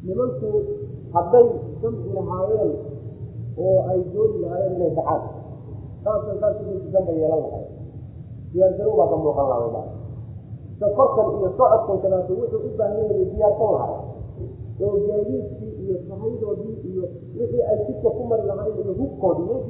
nimanku 0.05 0.49
hadday 1.12 1.47
damci 1.83 2.09
lahaayeen 2.16 2.73
oo 3.61 3.79
ay 3.93 4.01
dooni 4.12 4.37
lahaayeen 4.45 4.73
inay 4.77 4.93
baxaan 4.97 5.23
saasa 6.05 6.33
saasdanba 6.41 7.12
yeelan 7.12 7.41
lahay 7.45 7.66
diyaargarow 8.53 8.95
baa 8.97 9.09
ka 9.12 9.16
muuqan 9.21 9.47
laha 9.53 9.99
safarkan 10.81 11.26
iyo 11.39 11.49
socodkan 11.59 11.97
kadaata 12.03 12.33
wuxuu 12.39 12.61
u 12.66 12.70
baahan 12.78 12.97
yahay 13.05 13.24
diyaarsan 13.33 13.70
lahay 13.76 13.95
oo 14.85 14.97
gaadiidkii 15.07 15.72
iyo 15.85 15.97
sahaydoodii 16.09 16.74
iyo 16.91 17.05
wixii 17.39 17.62
ay 17.70 17.78
jidka 17.87 18.09
ku 18.16 18.22
mari 18.31 18.45
lahayn 18.51 18.74
iyo 18.83 18.93
hubkoodii 19.01 19.47
way 19.51 19.61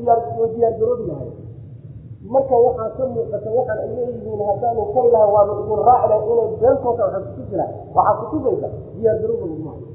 diyaargaroobi 0.55 1.05
lahay 1.11 1.31
marka 2.33 2.55
waxaa 2.65 2.91
ka 2.97 3.05
muuqata 3.15 3.49
waxaan 3.59 3.79
ay 3.85 3.91
leeyihiin 3.97 4.43
haddaanu 4.49 4.83
kari 4.95 5.09
lahay 5.15 5.31
waanu 5.35 5.53
idin 5.63 5.81
raaci 5.89 6.07
lahay 6.11 6.23
inay 6.31 6.49
beentooda 6.63 7.03
waxaa 7.07 7.23
kutusi 7.27 7.55
lahay 7.61 7.75
waxaa 7.97 8.15
kutusaysa 8.21 8.69
diyaargarowba 8.97 9.47
laguma 9.51 9.73
hayo 9.75 9.89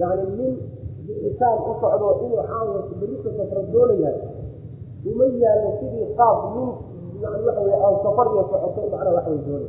yacni 0.00 0.30
nin 0.38 0.52
bixitaan 1.06 1.58
u 1.70 1.72
socdo 1.80 2.06
inuu 2.24 2.42
caawa 2.48 2.80
berrika 3.00 3.28
safra 3.38 3.60
doonayahay 3.72 4.18
uma 5.10 5.24
yaallo 5.42 5.70
sidii 5.80 6.06
qaab 6.18 6.38
nin 6.54 6.68
yani 7.22 7.42
waxa 7.46 7.60
wey 7.66 7.76
aan 7.86 7.96
safar 8.04 8.26
iyo 8.32 8.42
socoto 8.50 8.80
macnaa 8.92 9.14
wax 9.16 9.26
way 9.30 9.38
doonay 9.46 9.68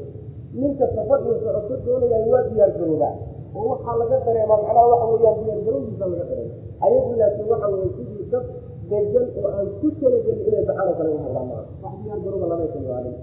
ninka 0.62 0.86
safar 0.96 1.20
iyo 1.26 1.36
socoto 1.44 1.74
doonayahay 1.86 2.30
waa 2.34 2.44
diyaargaroobaa 2.50 3.14
oo 3.58 3.66
waxaa 3.72 3.96
laga 4.02 4.18
dareemaa 4.26 4.60
macnaha 4.64 4.88
waxa 4.92 5.06
weyaan 5.14 5.38
diyaargarowdiisa 5.44 6.06
laga 6.12 6.26
dareema 6.32 6.54
ayagu 6.86 7.12
laakiin 7.20 7.48
waxa 7.52 7.68
weye 7.74 7.90
sidii 7.98 8.26
dad 8.34 8.46
degan 8.90 9.26
oo 9.40 9.48
aan 9.58 9.68
ku 9.80 9.88
talagelin 10.00 10.40
inay 10.50 10.64
baxaan 10.70 10.88
oo 10.92 10.96
kale 11.00 11.10
u 11.16 11.18
muuqdaan 11.24 11.48
maa 11.52 11.64
wax 11.84 11.94
diyaargarooba 12.04 12.46
lamaysan 12.52 12.84
maalin 12.90 13.16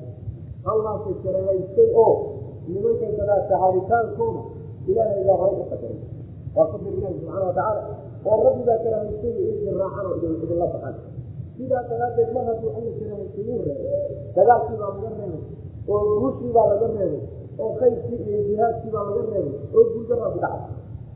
allaase 0.73 1.11
karahaystay 1.25 1.89
oo 2.05 2.13
nimankan 2.73 3.13
kadaata 3.19 3.55
haritaankooda 3.63 4.43
ilaahay 4.91 5.23
baa 5.29 5.37
horay 5.41 5.57
u 5.63 5.65
qadaray. 5.71 5.99
Waa 6.57 6.67
qadar 6.73 6.93
ilahi 6.99 7.15
subxaana 7.19 7.45
watacaala 7.49 7.83
oo 8.31 8.39
rabbi 8.47 8.63
baa 8.69 8.79
karahaystay 8.85 9.33
idin 9.51 9.75
raacan 9.83 10.05
oo 10.11 10.17
idinla 10.45 10.67
baxan 10.75 10.95
sidaa 11.57 11.83
daraaddeed 11.91 12.31
mar 12.37 12.45
hadduu 12.51 12.71
alla 12.77 12.91
karahaystayuu 13.01 13.59
reebay 13.67 14.01
dagaalkii 14.37 14.77
baa 14.83 14.91
laga 14.95 15.09
reebay 15.21 15.32
oo 15.89 16.01
guushii 16.21 16.53
baa 16.57 16.67
laga 16.73 16.87
reebay 16.97 17.23
oo 17.63 17.71
kaydkii 17.81 18.19
iyo 18.29 18.41
jihaadkii 18.49 18.91
baa 18.95 19.05
laga 19.09 19.23
reebay 19.33 19.57
oo 19.77 19.83
guudaraa 19.93 20.31
ku 20.35 20.39
dhacay. 20.45 20.63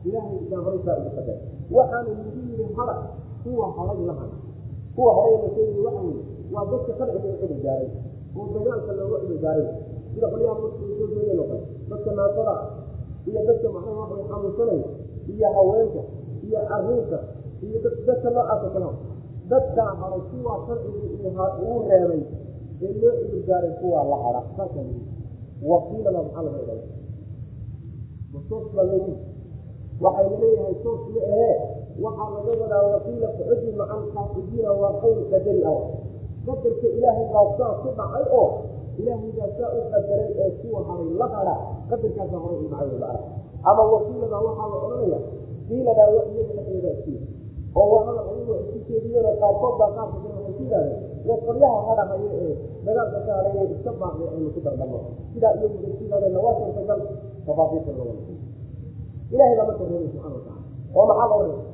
Ilaahay 0.07 0.39
qadaray 0.49 1.39
waxaana 1.75 2.09
lagu 2.09 2.39
yidhi 2.47 2.65
hada 2.77 2.95
kuwa 3.43 3.65
haray 3.77 3.99
la 4.09 4.13
hada 4.19 4.35
kuwa 4.95 5.11
haray 5.17 5.35
la 5.43 5.49
sheegi 5.55 5.79
waxa 5.85 6.01
weye 6.07 6.23
waa 6.53 6.65
dadka 6.71 6.91
sharciga 6.97 7.27
u 7.33 7.37
cudi 7.41 7.55
gaaray 7.65 7.89
oo 8.37 8.45
dagaalka 8.53 8.91
looga 8.99 9.17
cudi 9.23 9.37
gaaray. 9.43 9.67
Sida 10.13 10.27
qolyaha 10.31 10.53
marka 10.61 10.77
soo 10.79 11.07
jeedeen 11.11 11.39
oo 11.39 11.47
kale 11.51 11.61
dadka 11.89 12.11
naasada 12.17 12.53
iyo 13.29 13.39
dadka 13.49 13.67
macnaha 13.75 13.99
waxa 14.01 14.23
xanuunsanaya 14.29 14.87
iyo 15.33 15.47
haweenka 15.55 16.01
iyo 16.47 16.59
carruurta 16.69 17.19
iyo 17.65 17.77
dadka 18.07 18.29
noocaasa 18.35 18.67
kale. 18.75 18.87
Dadkaa 19.51 19.91
haray 19.99 20.21
kuwaa 20.29 20.57
sharciga 20.67 21.45
uu 21.67 21.79
reebay 21.89 22.21
ee 22.85 22.93
loo 23.01 23.13
cudi 23.21 23.39
gaaray 23.47 23.73
kuwaa 23.81 24.03
la 24.11 24.17
hara 24.23 24.41
saasa 24.57 24.81
wakiilaba 25.69 26.19
maxaa 26.23 26.43
laga 26.47 26.59
odhaya 26.63 26.85
soos 28.49 28.67
baa 28.75 28.83
loogu 28.91 29.13
waxay 30.03 30.27
leeyahay 30.41 30.75
soos 30.83 31.01
ma 31.13 31.21
ahee 31.33 31.55
waxaa 32.03 32.29
laga 32.35 32.51
wadaa 32.61 32.83
wakiila 32.93 33.27
fucudi 33.37 33.71
maca 33.79 33.93
alxaafidiina 33.99 34.71
waa 34.81 34.93
qowl 35.01 35.19
qadari 35.31 35.63
ah 35.71 35.79
qadarka 36.45 36.87
ilaahay 36.97 37.25
baa 37.33 37.47
saa 37.57 37.73
ku 37.81 37.87
dhacay 37.97 38.25
oo 38.39 38.47
ilaahay 38.99 39.31
baa 39.37 39.49
saa 39.57 39.69
u 39.77 39.81
qadaray 39.93 40.29
ee 40.43 40.51
kuwa 40.61 40.79
haray 40.87 41.11
la 41.21 41.27
hara 41.35 41.55
qadarkaasa 41.89 42.37
horay 42.43 42.59
u 42.65 42.69
macna 42.73 43.09
ama 43.69 43.83
wakiilada 43.93 44.37
waxaa 44.47 44.67
la 44.71 44.77
odhanaya 44.85 45.19
kiiladaa 45.67 46.09
wa 46.15 46.21
iyaga 46.31 46.53
dhexdeeda 46.57 46.89
iskiya 46.95 47.21
oo 47.79 47.87
waxaa 47.95 48.23
ayagu 48.31 48.53
isku 48.63 48.79
jeediyeen 48.89 49.37
qaarkood 49.41 49.73
baa 49.81 49.91
qaarka 49.97 50.17
kale 50.23 50.35
waxay 50.37 50.53
ku 50.57 50.63
waa 51.27 51.39
qoryaha 51.47 51.77
hadhahayo 51.87 52.27
ee 52.45 52.53
dagaalka 52.85 53.19
ka 53.27 53.31
hadhay 53.39 53.53
ee 53.63 53.67
iska 53.75 53.91
baaqday 54.01 54.27
aynu 54.33 54.49
ku 54.55 54.59
dardamo 54.67 54.97
sidaa 55.33 55.53
iyagu 55.59 55.77
rasiiladeenna 55.85 56.39
waa 56.45 56.53
suurtagal 56.59 56.99
tafaasiirta 57.47 57.91
loo 57.99 58.05
wada 58.09 58.23
ilahay 59.33 59.55
baa 59.59 59.65
marka 59.69 59.83
subxana 59.89 60.29
watacala 60.35 60.61
oo 60.97 61.05
maxaa 61.09 61.27
loo 61.31 61.41
reebay 61.43 61.65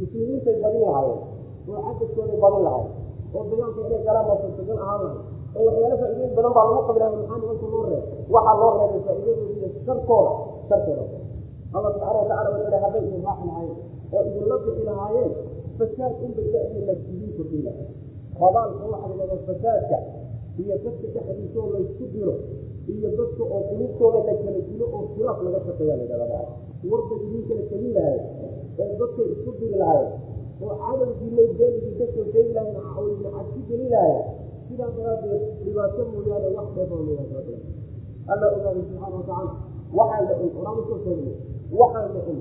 muslimiintay 0.00 0.56
badin 0.62 0.82
lahaayeen 0.86 1.20
oo 1.68 1.80
cadadkooday 1.86 2.38
badin 2.44 2.62
lahayen 2.66 2.90
oo 3.34 3.42
dagaalka 3.50 3.80
inay 3.88 4.02
galaan 4.08 4.38
suurtagal 4.42 4.78
ahaan 4.84 5.00
lahay 5.04 5.18
oo 5.56 5.62
waxyaala 5.66 5.96
faa'iidooyin 6.00 6.34
badan 6.38 6.52
baa 6.56 6.64
lagu 6.70 6.82
qabi 6.88 6.98
lahay 7.02 7.14
maxaa 7.20 7.38
nimanka 7.42 7.66
loo 7.72 7.82
reebay 7.90 8.02
waxaa 8.34 8.54
loo 8.60 8.70
reebay 8.80 9.00
faa'iidadooda 9.06 9.54
iyo 9.58 9.68
sharkooda 9.86 10.32
sharkooda 10.68 11.04
allah 11.76 11.90
subxana 11.94 12.18
watacala 12.20 12.48
wuxuu 12.52 12.68
ihi 12.70 12.80
hadday 12.84 13.02
idin 13.08 13.22
raaxi 13.28 13.46
lahaayeen 13.48 13.78
oo 14.14 14.20
idinla 14.28 14.56
bixi 14.64 14.82
lahaayeen 14.90 15.30
fasaad 15.78 16.12
unbay 16.26 16.46
da'diina 16.54 16.92
idiin 17.12 17.30
kordhin 17.36 17.62
lahay 17.66 17.86
rabaalka 18.40 18.84
waxa 18.92 19.14
la 19.30 19.36
fasaadka 19.46 19.98
iyo 20.60 20.74
dadka 20.84 21.06
dhexdiisoo 21.14 21.66
laysku 21.74 22.04
diro 22.12 22.34
iyo 22.92 23.08
dadka 23.18 23.42
oo 23.54 23.60
qulubtooda 23.68 24.18
la 24.28 24.34
kala 24.42 24.60
dilo 24.68 24.86
oo 24.96 25.04
khilaaf 25.14 25.38
laga 25.44 25.60
shaqeeya 25.66 25.96
la 25.96 26.04
warba 26.90 27.14
idin 27.24 27.42
kala 27.48 27.62
tegin 27.70 27.92
lahayen 27.96 28.24
oo 28.78 28.92
dadkay 29.00 29.26
isku 29.34 29.50
diri 29.60 29.76
lahayen 29.82 30.10
oo 30.62 30.74
cadowgiina 30.82 31.42
beenigii 31.58 31.94
ka 31.98 32.06
soo 32.14 32.24
sheegi 32.32 32.52
lahayen 32.56 32.76
oyna 32.98 33.28
cabsi 33.34 33.60
gelin 33.68 33.90
lahayen 33.94 34.22
sidaa 34.68 34.90
daraaddeed 34.96 35.42
dhibaato 35.64 36.02
mooyaane 36.12 36.48
wax 36.56 36.68
dheefoo 36.76 37.02
mooyaane 37.06 37.56
alla 38.32 38.46
ogaaday 38.56 38.82
subxaana 38.88 39.16
watacaala 39.18 39.52
waxaan 39.98 40.24
dhicin 40.28 40.50
oraama 40.60 40.82
soo 40.88 40.98
sheegnay 41.04 41.34
waxaan 41.80 42.08
dhicin 42.14 42.38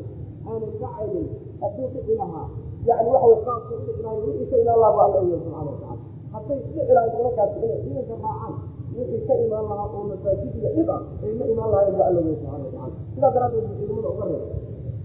aanan 0.47 0.71
dhacaynin 0.81 1.27
hadduu 1.61 1.87
dhici 1.93 2.13
lahaa 2.21 2.47
yani 2.87 3.09
waxa 3.13 3.27
way 3.31 3.39
qaabka 3.47 3.71
u 3.75 3.79
dhici 3.85 4.01
lahay 4.05 4.19
wixii 4.25 4.47
ka 4.51 4.55
imaan 4.63 4.79
lahaa 4.83 5.07
bu 5.11 5.17
alla 5.19 5.19
ogaay 5.23 5.39
subxana 5.43 5.63
watacaala 5.69 5.95
hadday 6.33 6.59
lahay 6.95 7.09
nimankaasi 7.15 7.57
inay 7.65 7.79
ciidanka 7.83 8.15
raacaan 8.23 8.53
wixii 8.97 9.21
ka 9.27 9.33
imaan 9.45 9.65
lahaa 9.71 9.87
oo 9.97 10.03
masaajid 10.11 10.53
iyo 10.59 10.69
dhib 10.75 10.89
ah 10.95 11.01
ay 11.23 11.31
la 11.39 11.45
imaan 11.53 11.69
lahayen 11.73 11.93
bu 11.97 12.01
alla 12.09 12.19
ogaay 12.21 12.35
subxana 12.41 12.57
watacaala 12.65 12.93
sidaa 13.13 13.31
daraaddeed 13.35 13.65
muslimiinada 13.69 14.09
uga 14.13 14.25
reeb 14.31 14.43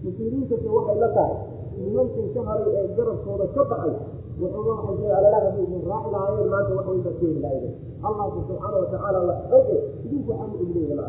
muslimiintase 0.05 0.68
waxay 0.76 0.99
la 1.05 1.09
tahay 1.16 1.37
nimankan 1.83 2.26
ka 2.35 2.41
haray 2.49 2.70
ee 2.80 2.87
garabkooda 2.97 3.47
ka 3.55 3.62
baxay 3.70 3.95
wuxuuga 4.41 4.72
waxay 4.78 4.97
jira 5.01 5.14
alalaha 5.20 5.41
hadday 5.47 5.64
idin 5.66 5.83
raaci 5.91 6.09
lahaayeen 6.14 6.49
maanta 6.55 6.72
wax 6.78 6.87
weyn 6.91 7.03
baad 7.07 7.16
keeni 7.20 7.41
lahaydeen 7.45 7.74
allahu 8.09 8.30
subxaana 8.37 8.76
watacaala 8.83 9.18
la 9.30 9.35
xoge 9.51 9.76
idinku 10.07 10.28
waxaanu 10.33 10.55
ogleeda 10.64 10.95
la 11.01 11.07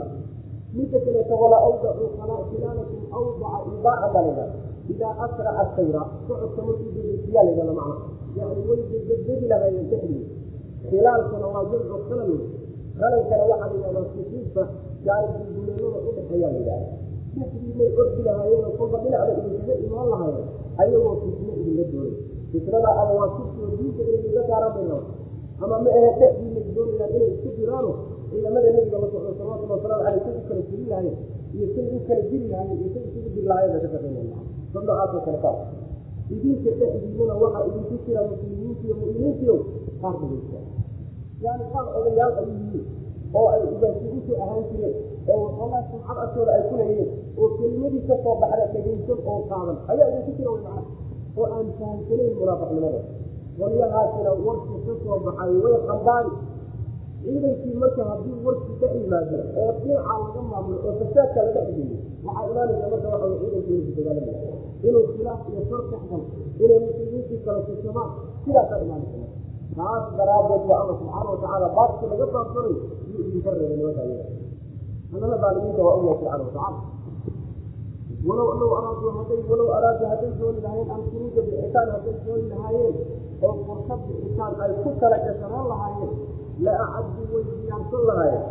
midda 0.77 0.97
kaleeto 1.05 1.33
walaa 1.43 1.61
awdacu 1.67 2.03
khilaalakum 2.49 2.99
awdaca 3.17 4.07
baa 4.13 4.23
laydhaha 4.27 4.47
idaa 4.91 5.13
asraca 5.25 5.63
sayra 5.75 6.01
socodka 6.27 6.61
markuu 6.67 6.91
dedesiyaa 6.95 7.43
laydhahda 7.47 7.73
macna 7.79 7.95
yani 8.37 8.61
way 8.67 8.81
dededi 8.91 9.47
lahaayeen 9.51 9.87
dhexdii 9.91 10.23
khilaalkana 10.89 11.47
waa 11.53 11.63
jamcu 11.71 11.97
khalal 12.07 12.31
khalalkana 12.99 13.43
waxaa 13.51 13.69
la 13.69 13.75
yidhahdaa 13.75 14.05
sufuufta 14.15 14.63
yani 15.07 15.27
dulduleelada 15.55 15.99
udhexeeyaa 16.09 16.51
la 16.55 16.59
yidhahda 16.59 16.87
dhexdii 17.35 17.73
may 17.79 17.89
ordi 18.01 18.21
lahaayeen 18.27 18.71
kolba 18.77 18.97
dhinacda 19.03 19.31
idinkaga 19.39 19.75
imaan 19.87 20.07
lahaayeen 20.13 20.47
ayagoo 20.81 21.15
fitno 21.23 21.51
idinla 21.59 21.83
doonay 21.91 22.15
fitnada 22.51 22.89
ama 23.01 23.13
waa 23.19 23.29
sirkoo 23.35 23.67
diinta 23.77 24.01
inay 24.03 24.25
iga 24.29 24.43
saaran 24.49 24.71
bay 24.75 24.87
ama 25.63 25.75
ma 25.83 25.89
ahe 25.97 26.09
dhexdii 26.19 26.51
may 26.55 26.65
doonayaan 26.75 27.15
inay 27.15 27.29
isku 27.33 27.49
diraano 27.57 27.91
ciidamada 28.29 28.69
nebiga 28.75 28.97
la 28.99 29.07
socdo 29.13 29.31
salawatulli 29.37 29.71
wasalaamu 29.73 30.03
aleyh 30.07 30.21
say 30.25 30.35
u 30.37 30.41
kala 30.47 30.61
jiri 30.69 30.85
lahayen 30.89 31.17
iyo 31.53 31.65
say 31.75 31.85
u 31.95 31.99
kala 32.07 32.21
jiri 32.29 32.45
lahayen 32.51 32.77
iyo 32.81 32.89
say 32.93 33.03
isugu 33.07 33.29
diri 33.35 33.47
lahayen 33.47 33.71
bay 33.73 33.81
ka 33.83 33.89
shaqeynaya 33.93 34.12
dad 34.73 34.83
noocaasoo 34.87 35.21
kale 35.25 35.39
kaas 35.45 35.59
idinka 36.33 36.69
dhexdiinana 36.79 37.33
waxaa 37.43 37.63
idinku 37.69 37.95
jira 38.05 38.21
muslimiinti 38.31 38.83
iyo 38.87 38.95
mu'miniintiyo 39.01 39.55
qaar 40.01 40.13
dhageysta 40.21 40.59
yani 41.45 41.63
qaar 41.73 41.85
odayaal 41.99 42.33
ay 42.41 42.47
yihiin 42.57 42.85
oo 43.39 43.47
ay 43.55 43.61
ugaasiintu 43.73 44.31
ahaan 44.43 44.63
jireen 44.71 44.95
oo 45.33 45.37
waxoogaa 45.45 45.81
sumcad 45.89 46.17
agtooda 46.23 46.51
ay 46.57 46.63
ku 46.69 46.73
leeyihiin 46.79 47.09
oo 47.41 47.47
kelimadii 47.57 48.03
ka 48.09 48.15
soo 48.23 48.35
baxda 48.41 48.65
dhegaysan 48.73 49.19
oo 49.31 49.39
qaadan. 49.49 49.77
Ayaa 49.91 50.07
idinku 50.11 50.31
jira 50.37 50.49
way 50.53 50.61
macna 50.67 50.81
oo 51.39 51.45
aan 51.55 51.67
fahamsanayn 51.79 52.33
munaafiqnimada 52.39 53.01
qolyahaasina 53.59 54.31
warkii 54.45 54.79
ka 55.05 55.15
baxay 55.25 55.53
way 55.65 55.75
qambaani 55.89 56.31
ciidankii 57.23 57.75
marka 57.81 58.01
haddii 58.09 58.37
warkii 58.45 58.75
ka 58.81 58.87
yimaado 58.95 59.37
oo 59.61 59.69
dhinaca 59.79 60.13
laga 60.23 60.41
maamulo 60.51 60.77
oo 60.87 60.93
fasaadka 60.99 61.39
laga 61.47 61.61
xigeeyo 61.67 61.97
waxaa 62.25 62.45
imaanaysa 62.51 62.87
marka 62.93 63.07
way 63.21 63.33
ciidankii 63.41 63.93
dagaalamaya 63.97 64.41
inuu 64.87 65.03
khilaaf 65.15 65.41
iyo 65.51 65.61
shar 65.69 65.81
dhexgal 65.91 66.23
inay 66.63 66.79
muslimiintii 66.85 67.39
kala 67.45 67.59
sirsamaan 67.67 68.09
sidaasaa 68.45 68.79
imaanaysa 68.85 69.27
taas 69.77 70.03
daraaddeed 70.17 70.63
ba 70.69 70.75
alla 70.81 70.93
subxaana 70.99 71.29
watacaala 71.33 71.67
baabki 71.77 72.05
laga 72.11 72.25
baabsanay 72.35 72.75
yuu 73.11 73.21
idinka 73.27 73.51
reebay 73.59 73.95
ayaga 74.03 74.25
annana 75.13 75.37
baalimiinta 75.43 75.81
waa 75.87 75.95
allah 75.99 76.13
subxaana 76.19 76.43
watacaala 76.47 76.79
walow 78.27 78.49
low 78.61 78.71
araaduu 78.79 79.11
hadday 79.17 79.39
walow 79.51 79.69
araaduu 79.77 80.07
hadday 80.11 80.31
dooni 80.39 80.59
lahaayeen 80.65 80.91
alfuruuja 80.97 81.41
bixitaan 81.47 81.87
hadday 81.95 82.15
dooni 82.27 82.45
lahaayeen 82.53 82.95
oo 83.47 83.53
fursad 83.67 83.99
bixitaan 84.09 84.53
ay 84.65 84.71
ku 84.83 84.89
kala 85.01 85.17
gashanaan 85.25 85.65
lahaayeen 85.71 86.13
la 86.65 86.73
acaddu 86.85 87.23
way 87.33 87.43
diyaarsan 87.49 88.03
lahaayeen 88.09 88.45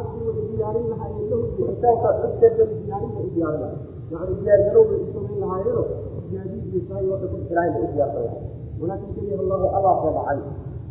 acaddu 0.00 0.20
way 0.28 0.44
diyaarin 0.52 0.86
lahaayeen 0.92 1.26
lahu 1.32 1.42
bixitaanka 1.56 2.10
cuddadan 2.22 2.70
diyaarinba 2.84 3.20
u 3.26 3.28
diyaarin 3.36 3.60
lahayen 3.64 3.80
u 4.12 5.12
samayn 5.14 5.40
lahaayeeno 5.40 5.84
walaakin 8.80 9.14
kariha 9.14 9.38
allahu 9.44 9.66
allah 9.76 9.94
rabacay 10.04 10.38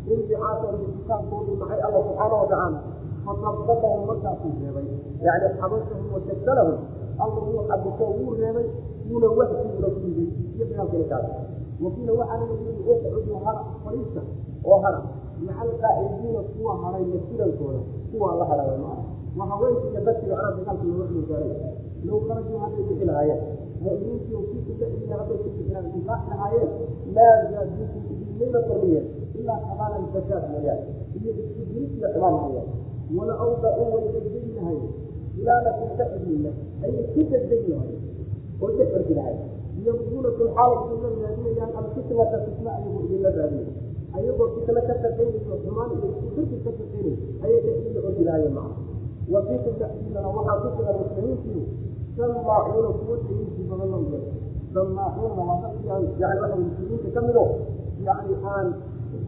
inbicaasahum 0.08 0.80
bixitaankoodu 0.82 1.52
maxay 1.62 1.80
allah 1.88 2.02
subxaana 2.08 2.36
watacaala 2.42 2.80
fatabbatahum 3.26 4.02
markaasuu 4.10 4.52
reebay 4.62 4.86
yani 5.26 5.48
xabasahum 5.60 6.06
wajadalahum 6.16 6.78
alla 7.24 7.40
wuu 7.48 7.62
xabiso 7.70 8.06
wuu 8.18 8.34
reebay 8.42 8.68
wuuna 9.10 9.28
waxsiuna 9.40 9.88
ku 9.96 10.00
yidhi 10.08 10.26
iyo 10.56 10.66
dagaalkalikaas 10.70 11.26
wakiila 11.84 12.12
waxaana 12.20 12.46
la 12.50 12.56
yidhi 12.66 12.82
uxcudu 12.94 13.34
hara 13.46 13.62
fariista 13.84 14.22
oo 14.66 14.78
hara 14.84 15.00
maca 15.46 15.62
alqaacidiina 15.68 16.42
kuwa 16.54 16.74
haray 16.84 17.04
la 17.14 17.20
firankooda 17.28 17.80
kuwaa 18.12 18.36
la 18.40 18.46
haraya 18.50 18.78
maa 18.86 19.00
waa 19.38 19.48
haweenka 19.52 19.88
iyo 19.92 20.02
dadkii 20.08 20.30
macnaha 20.32 20.52
dagaalka 20.58 20.84
looga 20.90 21.06
xilogaaray 21.10 21.52
low 22.08 22.20
kharajuu 22.28 22.60
hadday 22.64 22.84
bixi 22.90 23.06
lahaayeen 23.10 23.42
mu'miniintii 23.84 24.76
dhexdiina 24.80 25.16
hadday 25.20 25.38
ku 25.44 25.50
infaaxi 26.00 26.30
lahaayeen 26.34 26.72
idinmayna 28.12 28.60
kormiyeen 28.70 29.06
ilaa 29.40 29.60
xabaalan 29.68 30.06
fasaad 30.14 30.44
mooyaane 30.54 30.86
iyo 31.22 31.32
isku 31.42 31.62
xumaan 32.14 32.34
mooyaane 32.42 32.74
wala 33.18 33.34
awda'uu 33.46 33.88
way 33.94 34.04
degdegi 34.16 34.52
lahayen 34.58 34.90
ilaalakum 35.40 35.90
dhexdiina 36.00 36.52
ayay 36.86 37.04
ku 37.14 37.20
degdegi 37.32 37.70
lahayen 37.74 38.00
oo 38.62 38.70
dexorki 38.80 39.14
lahay 39.20 39.36
yabduunakum 39.88 40.48
xaala 40.58 40.76
idinla 40.86 41.10
raadinayaan 41.26 41.72
alfitnata 41.82 42.38
fitna 42.46 42.70
ayagoo 42.78 43.02
idinla 43.08 43.30
raadinay 43.38 43.70
ayagoo 44.18 44.48
fitno 44.56 44.82
ka 44.90 44.94
shaqaynayso 45.04 45.54
xumaan 45.64 45.90
iyo 45.98 46.08
iskudirki 46.12 46.58
ka 46.66 46.72
shaqaynay 46.80 47.16
ayay 47.46 47.60
dhexdiina 47.66 48.00
orki 48.10 48.24
lahayen 48.30 48.54
maca 48.58 48.76
wa 49.34 49.40
fiikum 49.48 49.74
dhexdiinana 49.82 50.30
waxaa 50.38 50.58
ku 50.64 50.68
sugan 50.78 50.96
muslimiintii 51.04 51.64
samaacuuna 52.18 52.90
kuwa 53.00 53.16
dhegeysi 53.18 53.62
badan 53.70 53.90
loo 53.92 54.02
yeelo 54.12 54.32
samaacuuna 54.74 55.42
waa 55.50 55.62
dadkii 55.64 55.90
aan 55.90 56.04
yani 56.20 56.40
waxa 56.42 56.56
muslimiinta 56.66 57.10
ka 57.16 57.22
mido 57.28 57.44
yani 58.08 58.34
aan 58.54 58.68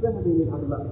fahmaynin 0.02 0.54
arrimaha 0.56 0.86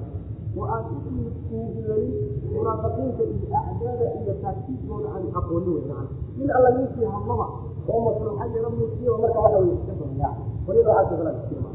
oo 0.58 0.66
aan 0.76 0.84
uguulayn 0.96 2.12
munaafiqiinta 2.54 3.24
iyo 3.24 3.58
acdaada 3.60 4.06
iyo 4.22 4.34
taagtiidkooda 4.44 5.08
aan 5.16 5.26
aqoonin 5.40 5.74
wey 5.76 5.84
macana 5.90 6.10
in 6.42 6.50
alla 6.58 6.70
ninkii 6.78 7.08
hadlaba 7.16 7.46
oo 7.92 8.00
maslaxa 8.08 8.46
yaro 8.56 8.70
muujiyo 8.78 9.18
marka 9.24 9.40
waxa 9.46 9.60
wey 9.64 9.74
iska 9.78 9.94
sameeyaa 10.00 10.34
waliba 10.68 10.92
waxaa 10.98 11.10
sogala 11.10 11.32
jirma 11.50 11.72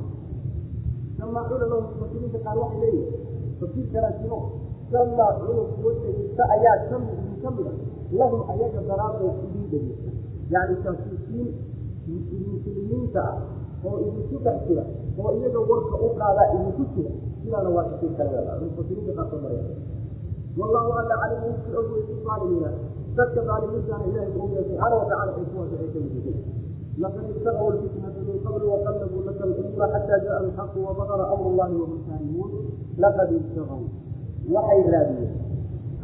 samaacuuna 1.18 1.66
lahu 1.70 1.82
mufasiriinta 1.88 2.38
qaar 2.44 2.56
waxay 2.62 2.80
leeyihiin 2.80 3.58
tafsiir 3.60 3.86
kalaa 3.92 4.12
jiro 4.20 4.38
samaacuuna 4.92 5.62
kuwa 5.74 5.92
dhegeysta 6.02 6.42
ayaa 6.56 6.76
ka 6.88 6.96
idin 7.14 7.36
ka 7.42 7.50
mida 7.56 7.72
lahum 8.18 8.40
ayaga 8.52 8.80
daraaddood 8.88 9.34
idin 9.66 9.84
dhegeysta 9.88 10.10
yacni 10.54 10.76
taasiisiin 10.84 11.48
muslimiinta 12.06 13.20
ah 13.30 13.36
oo 13.86 13.96
idinku 14.06 14.36
dhex 14.44 14.58
jira 14.68 14.84
oo 15.18 15.30
iyaga 15.38 15.60
warka 15.70 15.96
u 16.06 16.08
qaadaa 16.18 16.46
idinku 16.54 16.84
jira 16.94 17.10
sidaana 17.42 17.68
waa 17.76 17.84
tafsiir 17.90 18.12
kale 18.18 18.38
mufasiriinta 18.62 19.12
qaarkood 19.18 19.40
maraya 19.44 19.64
wallahu 20.58 20.90
alla 21.00 21.14
calayhi 21.22 21.48
insi 21.52 21.70
og 21.78 21.86
aalimiina 22.32 22.70
dadka 23.16 23.40
aalimiintaana 23.54 24.04
ilahay 24.10 24.28
ku 24.34 24.38
ogyahay 24.44 24.64
subxaana 24.68 24.94
watacala 25.00 25.32
ay 25.38 25.44
kuwaas 25.50 25.72
ay 25.82 25.88
ka 25.94 25.98
mid 26.04 26.14
yihiin 26.16 26.38
laqad 27.02 27.24
ibtagaw 27.32 27.68
lfitnata 27.74 28.20
min 28.28 28.38
qabl 28.44 28.62
waqallabuu 28.72 29.22
laka 29.28 29.44
lumura 29.50 29.86
xata 29.94 30.16
jaa 30.24 30.38
alxaqu 30.44 30.78
wabadara 30.86 31.24
amru 31.34 31.50
llahi 31.58 31.74
wahum 31.82 31.98
kaarimuun 32.08 32.52
laqad 33.04 33.28
ibtagaw 33.40 33.82
waxay 34.54 34.80
raadiyeen 34.94 35.34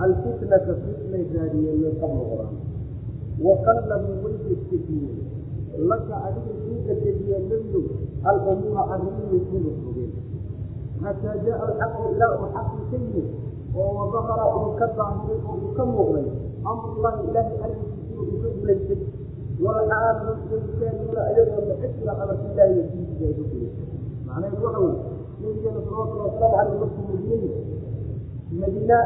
alfitnata 0.05 0.73
fitnay 0.85 1.25
raadiyeen 1.37 1.79
min 1.85 1.93
qabl 2.03 2.19
quraan 3.39 3.47
waqallabuu 3.47 4.23
way 4.25 4.35
degdejiyeen 4.49 5.19
laka 5.91 6.15
adiga 6.27 6.53
kuu 6.65 6.79
degdejiyeen 6.87 7.45
nebiyow 7.49 7.85
alumuura 8.29 8.83
arrimihii 8.95 9.41
ku 9.49 9.57
rogrogeen 9.65 10.13
xataa 11.03 11.37
jaa 11.45 11.59
alxaqu 11.67 12.03
ilaa 12.15 12.33
uu 12.39 12.49
xaqii 12.55 12.85
ka 12.91 12.97
yimid 13.03 13.29
oo 13.77 13.91
wadahara 13.99 14.45
uu 14.59 14.73
ka 14.81 14.87
daahiray 14.97 15.41
oo 15.49 15.57
uu 15.65 15.73
ka 15.77 15.85
muuqday 15.93 16.27
amrullahi 16.71 17.21
ilaahay 17.29 17.59
arrinkiisina 17.65 18.21
uu 18.23 18.39
ka 18.43 18.49
gulaysay 18.57 19.01
walxaal 19.65 20.17
yukaanuuna 20.53 21.21
ayagoo 21.31 21.63
ilaahi 21.67 22.75
iyo 22.75 22.85
diintiisa 22.93 23.25
ay 23.29 23.35
ku 23.39 23.45
gulaysay 23.51 23.87
macnaheedu 24.27 24.65
waxa 24.67 24.81
weye 24.85 25.01
nabigeena 25.41 25.81
salawatullahi 25.87 26.31
wasalaamu 26.31 26.57
caleyh 26.57 26.79
markuu 26.81 27.05
madiinay 27.11 27.55
madiina 28.61 28.99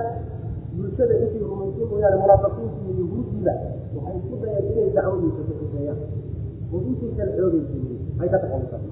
bulshada 0.77 1.15
intii 1.23 1.45
rumaysay 1.51 1.85
mooyaane 1.91 2.17
munaafiqiinta 2.23 2.79
iyo 2.85 2.95
yahuudiba 3.01 3.55
waxay 3.97 4.17
isku 4.21 4.35
dayeen 4.43 4.65
inay 4.73 4.89
dacwadiisa 4.97 5.43
ka 5.49 5.53
xuseeyaan 5.61 6.01
oo 6.73 6.79
intaysan 6.91 7.29
xoogaysanin 7.37 7.99
ay 8.21 8.29
ka 8.33 8.39
taqalusan 8.43 8.83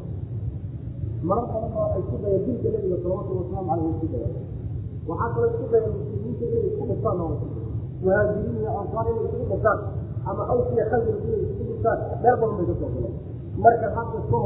marar 1.28 1.46
badan 1.52 1.72
oo 1.80 1.86
ay 1.94 2.00
isku 2.05 2.16
dayeen 2.24 2.42
dilka 2.46 2.68
nabiga 2.74 2.96
salawatullahi 3.02 3.44
wasalaamu 3.44 3.68
caleyh 3.70 3.90
isku 3.94 4.07
dayeen 4.14 4.34
waxaa 5.09 5.28
kaloo 5.34 5.50
isku 5.52 5.66
daya 5.72 5.88
muslimiinta 5.96 6.44
inay 6.50 6.64
isku 6.70 6.82
dhuftaan 6.90 7.18
oo 7.24 7.32
muhaajiriin 8.02 8.57
iyo 8.61 8.70
ansaar 8.80 9.07
inay 9.12 9.24
isku 9.28 9.44
dhuftaan 9.50 9.78
ama 10.28 10.42
awsiya 10.52 10.84
khasraj 10.90 11.18
inay 11.26 11.40
isku 11.46 11.62
dhuftaan 11.68 11.98
meel 12.22 12.36
badan 12.40 12.57
bay 12.59 12.66
ka 12.70 12.74
soo 12.80 12.90
galeen. 12.94 13.14
Marka 13.64 13.88
hadda 13.96 14.20
ka 14.30 14.38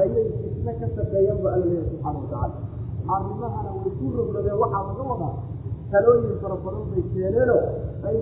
ayay 0.00 0.24
fitno 0.40 0.72
ka 0.80 0.86
shaqeeyeen 0.96 1.36
bu 1.40 1.46
alla 1.54 1.66
leeyahay 1.68 1.88
subxaana 1.92 2.18
watacaala 2.22 2.56
arrimahana 3.14 3.70
way 3.76 3.90
ku 3.98 4.04
rogradeen 4.16 4.56
waxaa 4.62 4.82
laga 4.88 5.04
wadaa 5.10 5.32
talooyin 5.92 6.36
fara 6.42 6.56
badan 6.64 6.84
bay 6.90 7.02
keeneenoo 7.12 7.62
ay 8.08 8.16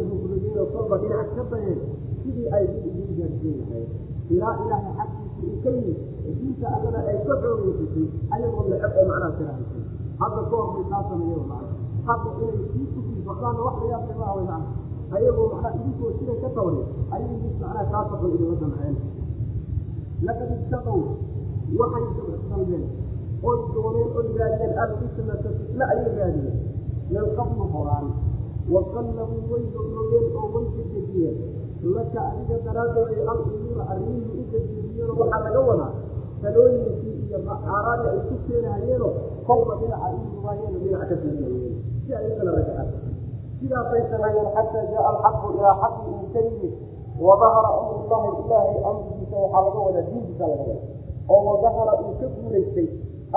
oo 0.61 0.67
kolba 0.75 0.97
dhinac 1.03 1.29
ka 1.37 1.43
dayeen 1.51 1.81
sidii 2.23 2.49
ay 2.57 2.65
dib 2.73 2.85
idin 3.01 3.17
gaarsiin 3.19 3.57
lahayd 3.61 3.89
ilaa 4.35 4.55
ilaahay 4.65 4.95
xagkiisa 4.99 5.43
uu 5.47 5.59
ka 5.65 5.71
yimid 5.77 5.99
diinta 6.39 6.67
allana 6.77 7.01
ay 7.11 7.19
ka 7.27 7.35
xoogeysatay 7.43 8.07
ayagoo 8.35 8.65
lexeb 8.71 8.93
oo 8.99 9.07
macnaha 9.11 9.31
karahaysay 9.39 9.85
hadda 10.21 10.41
ka 10.51 10.57
hor 10.57 10.69
bay 10.75 10.85
kaa 10.93 11.03
sameeyeen 11.11 11.47
macna 11.53 11.73
hadda 12.09 12.31
inay 12.43 12.67
sii 12.73 12.87
ku 12.93 13.01
sii 13.07 13.23
wax 13.29 13.39
layaab 13.81 14.05
maaha 14.21 14.33
way 14.37 14.47
macna 14.51 14.59
ayagoo 15.17 15.47
macnaha 15.53 15.75
idinkoo 15.79 16.11
sidan 16.19 16.39
ka 16.43 16.49
tawray 16.57 16.85
ayay 17.15 17.35
mid 17.43 17.55
macnaha 17.63 17.85
kaa 17.93 18.05
saqal 18.11 18.31
idinla 18.37 18.57
damceen 18.63 18.97
laqad 20.27 20.51
ibtaqow 20.59 21.01
waxay 21.81 22.05
dalbeen 22.51 22.85
oy 23.49 23.59
dooneen 23.75 24.09
oy 24.19 24.27
raadiyeen 24.39 24.75
alfitnata 24.85 25.49
fitna 25.59 25.85
ayay 25.93 26.11
raadiyeen 26.19 26.70
min 27.13 27.25
qablu 27.39 27.65
horaan 27.75 28.07
waqallabuu 28.75 29.43
way 29.53 29.63
rogrogeen 29.77 30.27
oo 30.41 30.47
way 30.55 30.65
degdejiyeen 30.77 31.37
laka 31.97 32.21
adiga 32.31 32.57
daraadooday 32.67 33.21
al 33.33 33.41
umuura 33.51 33.85
arrimihii 33.93 34.41
u 34.41 34.45
degdejiyeenoo 34.53 35.17
waxaa 35.23 35.41
laga 35.47 35.61
wadaa 35.71 35.93
talooyinkii 36.43 37.15
iyo 37.27 37.39
aaraadi 37.75 38.07
ay 38.13 38.21
ku 38.29 38.35
keenahayeenoo 38.47 39.13
kolba 39.47 39.75
dhinaca 39.81 40.09
iubaayeen 40.35 40.75
dhinaca 40.83 41.07
ka 41.11 41.17
fiirinayeen 41.23 41.75
si 42.05 42.11
ay 42.19 42.25
u 42.31 42.37
kala 42.39 42.51
rajaxaan 42.59 42.89
sidaasay 43.61 44.03
sameeyeen 44.13 44.49
xataa 44.57 44.85
jaa 44.93 45.05
alxaqu 45.11 45.47
ilaa 45.57 45.75
xaqi 45.83 46.09
uu 46.15 46.27
ka 46.35 46.41
yimid 46.47 46.75
wadahara 47.27 47.71
amrullahi 47.79 48.29
ilaahay 48.45 48.79
amrigiisa 48.91 49.37
waxaa 49.45 49.63
laga 49.67 49.81
wadaa 49.87 50.05
diintiisa 50.11 50.45
laga 50.53 50.65
wada 50.71 50.77
oo 51.35 51.41
wadahara 51.51 51.93
uu 52.05 52.15
ka 52.21 52.27
guulaystay 52.37 52.89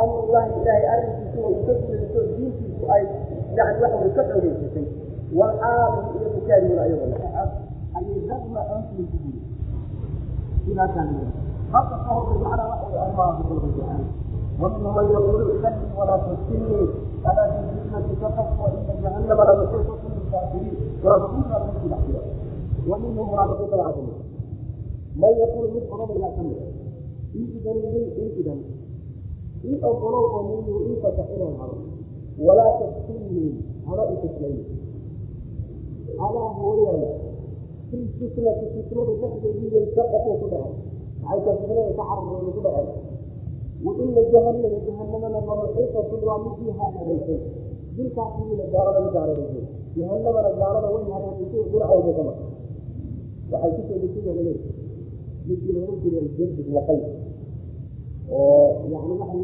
amrullahi 0.03 0.49
ilaahay 0.59 0.85
arrinkiisuna 0.93 1.47
uu 1.53 1.61
ka 1.67 1.73
guulaysto 1.81 2.19
diintiisu 2.37 2.83
ay 2.95 3.03
yani 3.56 3.76
waxa 3.82 3.96
way 4.02 4.10
ka 4.16 4.22
xoogeysatay 4.30 4.86
walxaalu 5.38 5.98
iyo 6.18 6.28
bukaariyuna 6.36 6.82
ayagoo 6.86 7.08
la 7.12 7.42
ayay 7.98 8.18
ragma 8.30 8.60
anfin 8.74 9.04
ku 9.10 9.16
guulaystay 9.22 9.58
sidaasaa 10.64 11.04
hadda 11.72 11.96
ka 12.04 12.10
hor 12.14 12.24
macnaa 12.44 12.68
waxa 12.72 12.86
way 12.92 12.98
arrimaha 13.04 13.32
ku 13.38 13.42
qalbayaan 13.50 14.04
ومنهم 14.58 14.94
من 14.96 15.06
يقول 15.14 15.50
إذني 15.50 15.86
ولا 15.98 16.16
تفتني 16.16 16.80
ألا 17.28 17.44
في 17.50 17.58
الفتنة 17.62 18.06
سقط 18.22 18.48
وإن 18.60 18.82
جهنم 19.02 19.38
لمحيطة 19.48 20.02
بالكافرين 20.14 20.74
ورسولنا 21.04 21.56
من 21.64 21.72
في 21.80 21.86
الأحياء 21.86 22.24
ومنهم 22.88 23.32
منافقون 23.32 23.72
العظيم 23.74 24.08
من 25.16 25.28
يقول 25.42 25.64
من 25.74 25.80
قرب 25.90 26.10
إلى 26.10 26.28
كمل 26.36 26.56
إن 27.34 27.46
إذن 27.54 27.76
لي 27.92 28.02
إن 28.22 28.28
إذن 28.38 28.60
إن 29.64 29.84
أقولوا 29.84 30.40
أمني 30.40 30.76
إن 30.86 30.94
فتحنا 31.02 31.44
العرب 31.48 31.80
ولا 32.40 32.66
yihiin 33.35 33.57
haba 33.87 34.03
ikislayn 34.13 34.57
adaa 36.25 36.49
hooyaana 36.59 37.09
fii 37.89 38.05
fislati 38.17 38.65
fislada 38.75 39.13
dhexdeediibay 39.21 39.85
ku 40.41 40.47
dhaceen 40.53 40.75
maxay 41.23 41.55
fislada 41.59 41.91
ka 41.97 42.03
carareen 42.09 42.51
ku 42.55 42.61
dhaceen 42.65 42.89
waina 43.85 44.21
jahanama 44.33 44.79
jahanamana 44.87 45.39
mamuxiqatun 45.49 46.21
waa 46.27 46.39
midii 46.45 46.73
haharaysay 46.79 47.39
dilkaas 47.95 48.33
gaalada 48.73 48.99
mid 49.05 49.13
haharaysay 49.17 49.65
jahanamana 49.97 50.49
gaalada 50.59 50.87
way 50.95 51.03
haharaysay 51.13 51.63
dhinaceeda 51.71 52.23
waxay 53.51 53.71
ku 53.75 53.81
sheegaysayale 53.87 54.53
midkii 55.47 55.73
lagu 55.75 55.93
jiray 56.03 56.27
jadid 56.37 56.67
laqay 56.75 56.99
oo 58.31 58.67
yani 58.91 59.13
maxay 59.21 59.41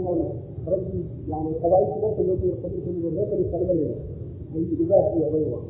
raggii 0.73 1.03
yani 1.31 1.49
qabaailki 1.61 1.97
marka 2.03 2.21
loo 2.27 2.35
jeedo 2.41 2.55
qabiilka 2.63 2.89
mido 2.95 3.09
reer 3.15 3.27
bani 3.31 3.45
ugaasii 4.83 5.23
oday 5.27 5.45
waa 5.53 5.63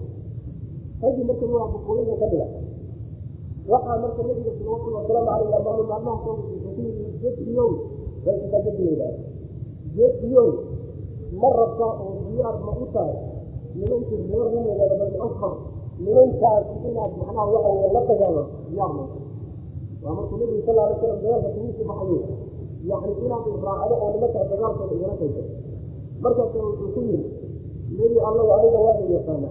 raggii 1.01 1.25
marka 1.29 1.45
waa 1.55 1.67
boqooyinka 1.73 2.15
ka 2.21 2.27
dhiga 2.31 2.47
waxaa 3.71 3.97
marka 4.03 4.21
nabiga 4.27 4.51
salawatulli 4.57 4.95
wasalaamu 4.99 5.29
aleyh 5.35 5.55
amaama 5.59 5.83
maalmaha 5.91 6.17
soo 6.23 6.33
wuxuu 6.37 6.71
ku 6.75 6.81
yidhi 6.85 7.03
jadiyow 7.23 7.69
raykikaa 8.25 8.61
jadiyeydaa 8.65 9.13
jadiyow 9.97 10.47
ma 11.41 11.49
rabta 11.59 11.85
oo 12.03 12.11
diyaar 12.27 12.55
ma 12.65 12.71
u 12.83 12.85
tahay 12.93 13.15
nimankii 13.79 14.21
reer 14.29 14.47
rumeeda 14.53 14.85
bani 15.01 15.17
asfar 15.25 15.53
nimankaas 16.03 16.65
inaad 16.87 17.11
macnaha 17.19 17.43
waxa 17.53 17.69
weye 17.75 17.89
la 17.95 18.01
dagaalo 18.09 18.43
diyaar 18.69 18.91
ma 18.97 19.03
waa 20.03 20.13
markuu 20.17 20.37
nabigu 20.41 20.61
sal 20.65 20.79
alay 20.79 20.97
slam 20.99 21.19
dagaalka 21.23 21.49
kumiisi 21.55 21.83
baxayo 21.89 22.19
yani 22.87 23.11
inaad 23.25 23.45
raacdo 23.65 23.95
oo 24.03 24.09
nimankaa 24.13 24.45
dagaalkooda 24.51 24.93
igala 24.95 25.15
qayso 25.19 25.43
markaasa 26.21 26.57
wuxuu 26.63 26.89
ku 26.95 26.99
yiri 27.07 27.25
nebi 27.97 28.17
allahu 28.27 28.49
aniga 28.55 28.79
waa 28.85 28.95
la 28.99 29.05
yaqaana 29.17 29.49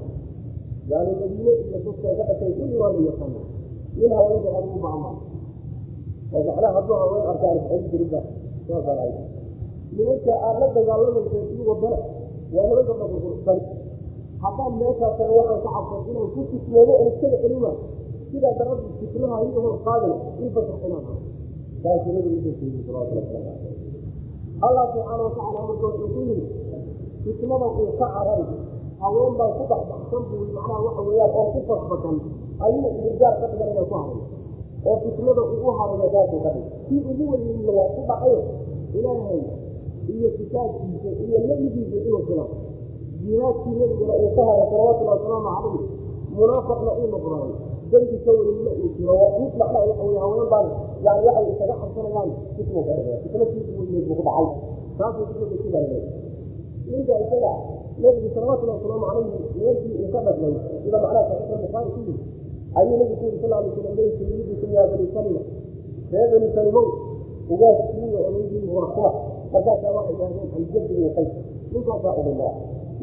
yani 0.91 1.11
madiine 1.21 1.53
iyo 1.53 1.79
dadka 1.85 2.09
ka 2.17 2.25
dhashay 2.29 2.53
kulli 2.59 2.77
waa 2.81 2.93
la 2.93 3.01
yaqaana 3.11 3.41
nin 3.97 4.11
haweenka 4.17 4.49
adigu 4.59 4.79
baama 4.85 5.11
oo 6.35 6.53
hadduu 6.77 6.97
haween 7.03 7.25
arkaan 7.33 7.59
xel 7.69 7.83
jirinba 7.91 8.21
saasaan 8.69 8.99
ay 9.05 9.13
nimanka 9.97 10.33
aad 10.47 10.57
la 10.61 10.67
dagaalamaysa 10.77 11.37
iyagoo 11.53 11.77
dana 11.83 11.99
waa 12.55 12.67
nimanka 12.69 12.93
dhaquqursan 13.01 13.61
haddaan 14.43 14.73
meeshaa 14.81 15.13
taga 15.19 15.33
waxaan 15.39 15.61
ka 15.65 15.71
cabsan 15.75 16.01
inaan 16.11 16.29
ku 16.35 16.41
fitnoodo. 16.51 16.93
oo 17.01 17.09
iskaga 17.11 17.39
celima 17.43 17.71
sidaa 18.31 18.55
daraaddeed 18.59 18.95
fitnaha 19.01 19.37
iga 19.49 19.61
hor 19.65 19.77
in 20.43 20.49
fasax 20.55 20.81
inaan 21.89 22.05
hao 22.05 22.05
saasuu 22.05 22.13
nabigu 22.13 22.37
u 22.37 22.43
soo 22.43 22.53
sheegay 22.61 22.83
salawatullah 22.87 23.25
wasalaamu 23.25 23.57
caleyh 23.59 23.87
allah 24.61 24.85
subxaana 24.93 25.23
watacala 25.25 25.61
marka 25.69 25.87
wuxuu 25.87 26.09
ku 26.15 26.21
yidhi 26.29 26.47
fitnada 27.25 27.67
uu 27.67 27.93
ka 27.99 28.07
caray 28.15 28.43
haween 29.01 29.33
baa 29.39 29.51
ku 29.57 29.65
baxbaxsan 29.71 30.23
buu 30.29 30.47
macnaha 30.57 30.81
waxa 30.87 31.03
weeyaan 31.09 31.31
oo 31.39 31.47
ku 31.53 31.61
fasbakan 31.69 32.17
ayuu 32.65 32.91
irgaar 33.09 33.35
ka 33.41 33.47
dhigan 33.51 33.69
inay 33.73 33.87
ku 33.89 33.95
harayo 33.95 34.23
oo 34.87 34.97
fitnada 35.03 35.43
ugu 35.43 35.71
harayo 35.79 36.07
saasuu 36.15 36.41
ka 36.45 36.51
dhig 36.55 36.67
kii 36.89 37.03
ugu 37.11 37.25
weynna 37.33 37.73
waa 37.79 37.89
ku 37.95 38.01
dhacayo 38.09 38.41
ilaahay 38.95 39.43
iyo 40.09 40.29
kitaabkiisa 40.39 41.09
iyo 41.25 41.39
nebigiisa 41.49 41.97
inuu 42.07 42.23
khilaaf 42.27 42.51
jihaadkii 43.23 43.75
nebigana 43.81 44.15
uu 44.23 44.31
ka 44.37 44.43
haray 44.49 44.67
salawatullahi 44.71 45.19
wasalaamu 45.19 45.51
calayh 45.57 45.85
munaafaqna 46.37 46.91
uu 47.01 47.09
noqday 47.13 47.68
dembi 47.91 48.17
ka 48.25 48.31
weynna 48.39 48.71
uu 48.81 48.89
jiro 48.97 49.15
mid 49.41 49.53
macnaha 49.61 49.85
waxa 49.89 50.03
weye 50.09 50.21
haween 50.25 50.49
baan 50.53 50.67
yani 51.05 51.21
waxay 51.27 51.47
isaga 51.53 51.75
xabsanayaan 51.81 52.31
fitnu 52.57 52.81
ka 52.87 52.93
dhigaya 52.97 53.19
fitna 53.23 53.45
kii 53.51 53.63
ugu 53.71 53.81
weyneed 53.83 54.05
buu 54.09 54.17
ku 54.19 54.23
dhacay 54.29 54.49
taasuu 54.99 55.25
leeyahay 55.73 56.03
ninka 56.91 57.15
isaga 57.25 57.53
nabigu 58.03 58.29
salawatullahi 58.35 58.79
wasalaamu 58.79 59.07
calayhi 59.09 59.31
nimankii 59.57 59.95
uu 60.03 60.09
ka 60.15 60.21
dhadlay 60.27 60.55
sida 60.83 60.99
macnaha 61.03 61.23
saxiixa 61.29 61.57
bukhaari 61.63 61.91
ku 61.95 62.01
yiri 62.07 62.15
ayuu 62.79 62.97
nabigu 63.01 63.15
ku 63.21 63.25
yiri 63.27 63.39
sal 63.43 63.53
alay 63.59 63.71
slam 63.77 63.95
leysa 63.99 64.23
yudikum 64.31 64.71
yaa 64.77 64.87
bani 64.93 65.07
salima 65.15 65.43
ree 66.13 66.27
bani 66.33 66.49
salimow 66.57 66.87
ugaaskiiyo 67.53 68.19
odaygii 68.29 68.69
waa 68.77 68.89
kuwa 68.95 69.11
markaasaa 69.53 69.93
waxay 69.97 70.15
yidhahdeen 70.15 70.51
aljaddi 70.59 70.95
iyo 71.01 71.11
qays 71.17 71.31
ninkaasaa 71.73 72.15
udhima 72.21 72.49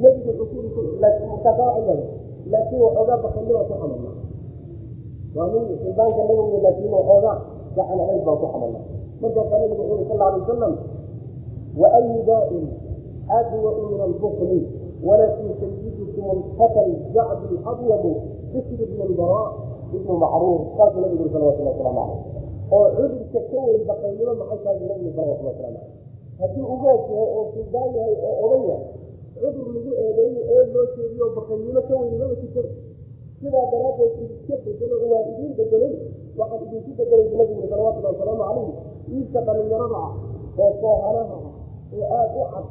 nabigu 0.01 0.29
wuxuu 0.29 0.47
ku 0.49 0.79
yiri 0.83 0.97
markaasaa 1.31 1.67
waxay 1.69 1.81
yidhahdeen 1.81 2.09
laakiin 2.51 2.81
waxoogaa 2.86 3.17
bakannimaa 3.25 3.63
ku 3.69 3.73
xamalna 3.81 4.11
waa 5.36 5.47
nin 5.53 5.63
suldaanka 5.83 6.21
nabigu 6.29 6.57
laakiin 6.65 6.91
waxoogaa 6.97 7.38
gacan 7.75 7.99
ahayd 8.03 8.21
baan 8.27 8.38
ku 8.41 8.45
xamalna 8.53 8.79
markaasaa 9.21 9.57
nabigu 9.61 9.81
wuxuu 9.81 9.97
yiri 9.97 10.05
sal 10.09 10.21
alay 10.27 10.39
wasalam 10.41 10.73
waayu 11.81 12.19
daa'in 12.29 12.65
adwau 13.38 13.75
min 13.91 14.01
albukli 14.07 14.59
walakin 15.07 15.49
sayidukum 15.59 16.25
alfata 16.36 16.79
aljacd 16.88 17.51
alabyadu 17.71 18.11
bisr 18.53 18.79
bn 18.91 18.99
albara 19.07 19.43
ibnu 19.95 20.13
macruur 20.23 20.59
saasuu 20.77 21.01
nabigu 21.03 21.21
yiri 21.23 21.33
salawatullah 21.36 21.73
wasalaamu 21.75 21.99
caleyh 21.99 22.73
oo 22.75 22.88
cudurka 22.95 23.39
ka 23.51 23.59
weyn 23.67 23.83
baqaynimo 23.89 24.33
maxay 24.39 24.59
tahay 24.63 24.88
nabigu 24.91 25.11
salawatullah 25.17 25.53
wasalaamu 25.53 25.79
caleyh 25.79 25.83
haddii 26.39 26.65
ugaas 26.73 27.01
yahay 27.11 27.29
oo 27.38 27.43
suldaan 27.53 27.89
yahay 27.97 28.15
oo 28.27 28.36
odan 28.45 28.63
yahay 28.69 28.83
cudur 29.41 29.67
lagu 29.75 29.91
eedeeyo 30.03 30.41
ee 30.53 30.63
loo 30.73 30.86
jeediyo 30.95 31.25
baqaynimo 31.38 31.81
ka 31.88 31.93
weyn 32.01 32.13
lama 32.21 32.36
jirto 32.41 32.61
sidaa 33.46 33.66
daraaddeed 33.72 34.14
idiska 34.26 34.56
bedelo 34.66 34.96
oo 35.04 35.08
waan 35.14 35.26
idiin 35.32 35.54
bedelay 35.60 35.93
waxaan 36.39 36.62
idinku 36.66 36.91
bedelay 37.00 37.26
bu 37.32 37.36
nabigu 37.39 37.64
salawatullahi 37.72 38.14
wasalaamu 38.18 38.43
calayh 38.50 38.70
iibka 39.14 39.39
dhalinyarada 39.48 39.98
ah 40.06 40.12
oo 40.64 40.72
soohanaha 40.82 41.38
ah 41.38 41.54
oo 41.93 42.06
aada 42.18 42.39
u 42.41 42.46
cad 42.54 42.66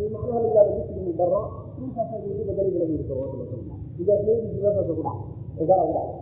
ee 0.00 0.08
macnaha 0.14 0.38
la 0.42 0.48
yihahdo 0.48 0.72
muslimu 0.80 1.12
bara 1.20 1.40
ninkaasaa 1.80 2.18
idinku 2.22 2.42
bedelay 2.48 2.70
bu 5.58 5.62
garaa 5.70 5.86
ku 5.88 5.92
dhacay 5.96 6.18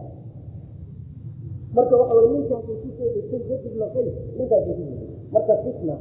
marka 1.76 1.94
waxa 2.00 2.14
weye 2.18 2.28
ninkaasay 2.34 2.76
ku 2.82 2.88
soo 2.96 3.08
degtay 3.14 3.40
jadig 3.48 3.74
laqay 3.82 4.06
ninkaasay 4.38 4.72
ku 4.78 4.82
degtay 4.88 5.10
marka 5.34 5.54
fitna 5.64 5.94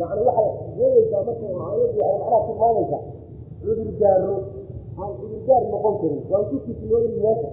yani 0.00 0.20
waxay 0.28 0.48
yeelaysaa 0.78 1.22
marka 1.28 1.46
aayadii 1.66 2.02
ay 2.08 2.14
macnaha 2.20 2.40
tilmaamaysa 2.46 2.98
cudurdaaro 3.64 4.34
aan 5.00 5.12
cudurdaar 5.18 5.62
noqon 5.72 5.94
karin 6.00 6.22
waan 6.30 6.44
ku 6.50 6.56
tislooyin 6.66 7.14
meesha. 7.22 7.50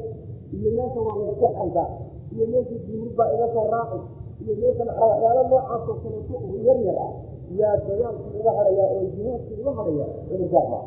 Iyo 0.55 0.69
meesha 0.77 0.99
waa 1.05 1.17
iska 1.31 1.47
xantaa 1.57 1.89
iyo 2.33 2.45
meesha 2.51 2.75
jumhurbaa 2.85 3.29
iga 3.35 3.47
soo 3.53 3.67
raaci 3.73 3.99
iyo 4.41 4.53
meesha 4.61 4.83
waxyaalo 4.87 5.41
noocaasoo 5.49 5.97
kaleeto 6.01 6.35
u 6.53 6.57
yar 6.67 6.79
yar 6.87 6.99
ah. 7.05 7.11
Yaa 7.59 7.75
dagaalkii 7.85 8.39
iga 8.39 8.51
harayaa 8.57 8.89
oo 8.95 9.05
jihaadkii 9.15 9.57
iga 9.61 9.71
haraya 9.77 10.05
cudurdaar 10.27 10.67
maa 10.73 10.85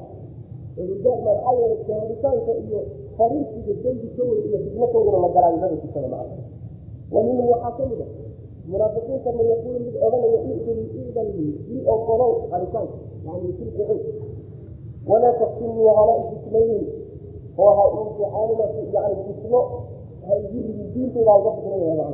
waxaa 0.76 1.52
yeele 1.58 1.76
taaritaanka 1.86 2.52
iyo 2.64 2.80
fariirsiga 3.16 3.74
dembi 3.82 4.08
kawey 4.16 4.40
iyo 4.48 4.58
fidnatooduna 4.64 5.18
la 5.24 5.28
galaayo 5.34 5.56
nabi 5.56 5.76
jisada 5.82 6.08
maca 6.08 6.36
wa 7.12 7.20
waxaa 7.22 7.70
ka 7.76 7.86
mid 7.86 8.00
a 8.00 8.04
ah. 8.04 8.10
munaafiqiinta 8.68 9.30
ma 9.32 9.42
yaquulu 9.42 9.78
mid 9.86 9.96
odhanaya 10.06 10.40
idin 10.50 10.78
idan 11.08 11.28
bil 11.36 11.80
oo 11.86 11.98
kolow 12.06 12.32
aritaanka 12.54 12.96
yani 13.24 13.48
silkuxud 13.58 14.00
walaa 15.08 15.32
taftilnii 15.40 15.90
hala 15.96 16.12
ifitinayn 16.22 16.84
oo 17.58 17.70
ha 17.76 17.84
imtixaanina 18.00 18.64
fitno 19.26 19.60
ha 20.26 20.32
igu 20.38 20.58
ridiinteeda 20.78 21.32
iga 21.40 21.50
fitnaya 21.56 22.06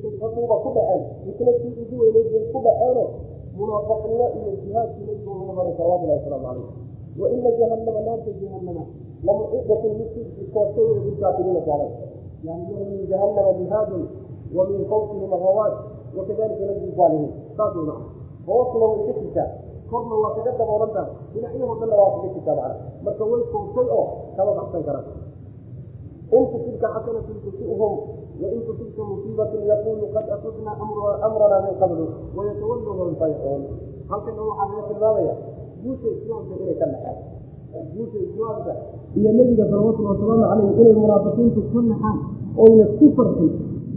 fitnatu 0.00 0.40
ku 0.62 0.70
dhaceen 0.74 1.02
fitnatii 1.24 1.72
ugu 1.82 1.94
weyneydbay 2.02 2.44
ku 2.52 2.58
dhaceeno 2.64 3.04
munaafiqnimo 3.56 4.26
iyo 4.38 4.50
jihaadkii 4.62 5.04
nabigu 5.06 5.30
uga 5.42 5.52
maray 5.52 5.74
salawatullahi 5.78 6.18
wasalaamu 6.20 6.46
calayh 6.46 6.66
wa 7.20 7.26
ina 7.30 7.50
jahanama 7.58 8.00
naarta 8.06 8.30
jahanama 8.40 8.84
lamuciqatun 9.26 9.92
mid 9.98 10.10
koortayda 10.52 11.00
bilkaafiriina 11.04 11.60
gaalay 11.60 11.90
yani 12.44 12.72
min 12.90 13.06
jahanama 13.10 13.52
mihaadun 13.60 14.04
wa 14.54 14.62
min 14.70 14.80
fawqihim 14.90 15.30
ghawaad 15.30 15.74
wakadalika 16.16 16.64
najzi 16.66 16.90
zaalimiin 16.96 17.32
saas 17.56 17.74
way 17.76 17.84
macna 17.86 18.17
hoosna 18.48 18.84
way 18.90 18.98
iska 19.08 19.12
jirtaa. 19.20 19.48
Korna 19.90 20.14
waa 20.22 20.32
kaga 20.36 20.52
daboolantaa. 20.58 21.06
Dhinacyahoo 21.32 21.76
dhanna 21.80 21.96
waa 22.00 22.10
kaga 22.14 22.28
jirtaa 22.34 22.54
macana 22.58 22.74
marka 23.04 23.24
way 23.30 23.40
koobsay 23.52 23.86
oo 23.98 24.04
kama 24.36 24.52
baxsan 24.58 24.82
karaan. 24.88 25.06
In 26.36 26.44
tusibka 26.52 26.86
xasanatun 26.94 27.36
tusihum 27.44 27.94
wain 28.40 28.60
tusibka 28.68 29.02
musiibatun 29.10 29.62
yaquulu 29.70 30.06
qad 30.14 30.26
asubna 30.34 30.72
amranaa 31.26 31.60
min 31.66 31.74
qablu 31.80 32.04
wayatawallahu 32.36 33.00
alfayxuun 33.08 33.62
halkana 34.10 34.42
waxaa 34.48 34.68
laga 34.76 34.82
tilmaamaya 34.92 35.34
guusha 35.82 36.08
islaamka 36.16 36.52
inay 36.60 36.76
ka 36.80 36.86
naxaan 36.92 37.16
guusha 37.96 38.18
islaamka 38.28 38.72
iyo 39.18 39.30
nebiga 39.38 39.64
salawatullhi 39.70 40.10
wasalaamu 40.12 40.44
caleyh 40.52 40.70
inay 40.80 40.94
munaafiqiintu 41.00 41.60
ka 41.72 41.80
naxaan 41.90 42.16
ooyna 42.62 42.84
ku 43.00 43.06
farxin 43.16 43.50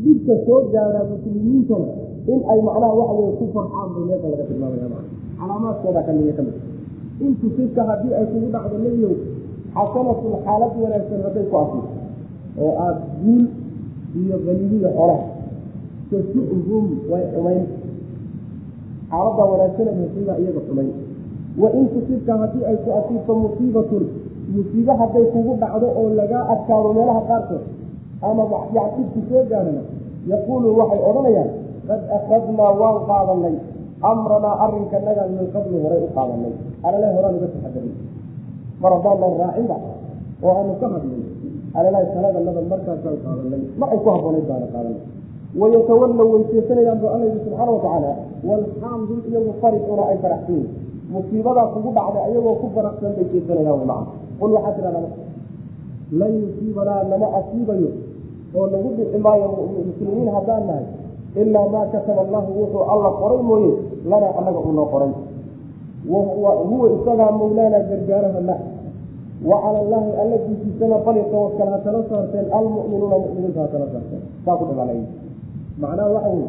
dibka 0.03 0.33
soo 0.47 0.59
gaara 0.73 1.01
muslimiintana 1.11 1.87
in 2.27 2.39
ay 2.51 2.59
macnaha 2.67 2.93
waxa 2.99 3.13
weye 3.19 3.33
ku 3.39 3.45
farxaan 3.55 3.87
bay 3.95 4.03
meesha 4.09 4.27
laga 4.33 4.45
tilmaamaya 4.49 4.87
maa 4.93 5.03
calaamaadkooda 5.39 6.01
ka 6.07 6.11
miya 6.17 6.33
ka 6.37 6.43
mid 6.47 6.55
in 7.25 7.31
tusibka 7.41 7.81
haddii 7.89 8.13
ay 8.19 8.25
kugu 8.31 8.47
dhacdo 8.55 8.77
nebiyow 8.85 9.13
xasanatun 9.75 10.33
xaalad 10.45 10.73
wanaagsan 10.83 11.19
hadday 11.25 11.45
ku 11.51 11.55
asiibto 11.63 11.97
oo 12.61 12.73
aada 12.85 13.01
guul 13.23 13.45
iyo 14.21 14.35
qaniimiya 14.45 14.89
xoolaha 14.97 15.25
tasu'hum 16.11 16.85
way 17.11 17.23
xumayn. 17.33 17.63
Xaaladda 19.11 19.43
wanaagsana 19.51 19.91
musiiba 19.99 20.33
iyaga 20.41 20.61
xumayn. 20.67 20.91
Wain 21.61 21.85
tusibka 21.93 22.33
haddii 22.41 22.63
ay 22.69 22.75
ku 22.83 22.89
asiibto 22.99 23.31
musiibatun 23.43 24.03
musiibo 24.55 24.93
hadday 25.01 25.25
kugu 25.33 25.53
dhacdo 25.61 25.87
oo 25.99 26.09
lagaa 26.19 26.43
adkaado 26.53 26.89
meelaha 26.97 27.21
qaarkood 27.29 27.63
ama 28.21 28.43
dhibku 28.73 29.19
soo 29.29 29.43
gaarana 29.51 29.83
yaquulu 30.27 30.67
waxay 30.79 31.01
odhanayaan 31.09 31.49
qad 31.89 32.01
akhadnaa 32.17 32.71
waan 32.81 32.97
qaadanay 33.09 33.55
amranaa 34.11 34.55
arinkanagaan 34.65 35.31
min 35.37 35.47
qabli 35.55 35.77
horay 35.83 36.01
u 36.07 36.09
qaadanay 36.17 36.53
alale 36.87 37.07
horaan 37.15 37.33
uga 37.39 37.47
taxadarin 37.53 37.95
mar 38.83 38.91
haddaanan 38.97 39.33
raacinba 39.41 39.77
oo 40.45 40.51
aanu 40.59 40.73
ka 40.81 40.87
hadlay 40.95 41.21
alalahi 41.79 42.07
taladanada 42.15 42.61
markaasaan 42.73 43.17
qaadanay 43.25 43.61
mar 43.81 43.89
ay 43.93 43.99
ku 44.03 44.09
habboonayd 44.15 44.45
baana 44.51 44.67
qaadanay 44.75 45.01
wayatawallow 45.61 46.27
way 46.33 46.43
jeesanayaan 46.51 46.97
bu 47.01 47.07
alla 47.13 47.25
yidhi 47.29 47.39
subxaana 47.45 47.71
watacaala 47.77 48.11
walxaam 48.49 48.99
hum 49.09 49.19
iyagu 49.29 49.51
farixuna 49.61 50.03
ay 50.11 50.17
faraxsan 50.23 50.55
yihiin 50.55 50.69
musiibadaa 51.13 51.67
kugu 51.73 51.89
dhacday 51.97 52.23
ayagoo 52.27 52.55
ku 52.61 52.67
faraxsan 52.75 53.11
bay 53.17 53.25
jeesanayaan 53.33 53.77
wy 53.81 53.85
maca 53.91 54.11
qul 54.39 54.51
waxaa 54.57 54.73
tidhahdaa 54.77 55.11
lan 56.21 56.31
yusiibanaa 56.43 57.01
nama 57.11 57.27
asiibayo 57.39 57.91
oo 58.57 58.65
nagu 58.73 58.89
dhixi 58.97 59.17
maayo 59.25 59.47
muslimiin 59.89 60.29
haddaan 60.37 60.63
nahay 60.69 60.85
ilaa 61.35 61.67
maa 61.73 61.85
kataba 61.93 62.21
allahu 62.21 62.49
wuxuu 62.61 62.83
alla 62.93 63.09
qoray 63.21 63.41
mooye 63.49 63.71
lanaa 64.09 64.33
annaga 64.39 64.59
unoo 64.59 64.85
qoray 64.93 65.11
huwa 66.09 66.89
isagaa 66.95 67.31
mawlaana 67.31 67.79
gargaarahana 67.89 68.55
wa 69.49 69.57
cala 69.61 69.79
allaahi 69.79 70.11
alla 70.21 70.37
diisiisana 70.45 70.97
falyatawakal 71.05 71.67
ha 71.73 71.77
tala 71.85 71.99
saarteen 72.09 72.45
almu'minuuna 72.57 73.17
muminiinta 73.23 73.61
ha 73.61 73.67
tala 73.73 73.85
saarteen 73.93 74.21
saa 74.45 74.55
ku 74.59 74.65
dhabalay 74.69 74.99
macnaha 75.81 76.09
waxa 76.15 76.29
weye 76.29 76.47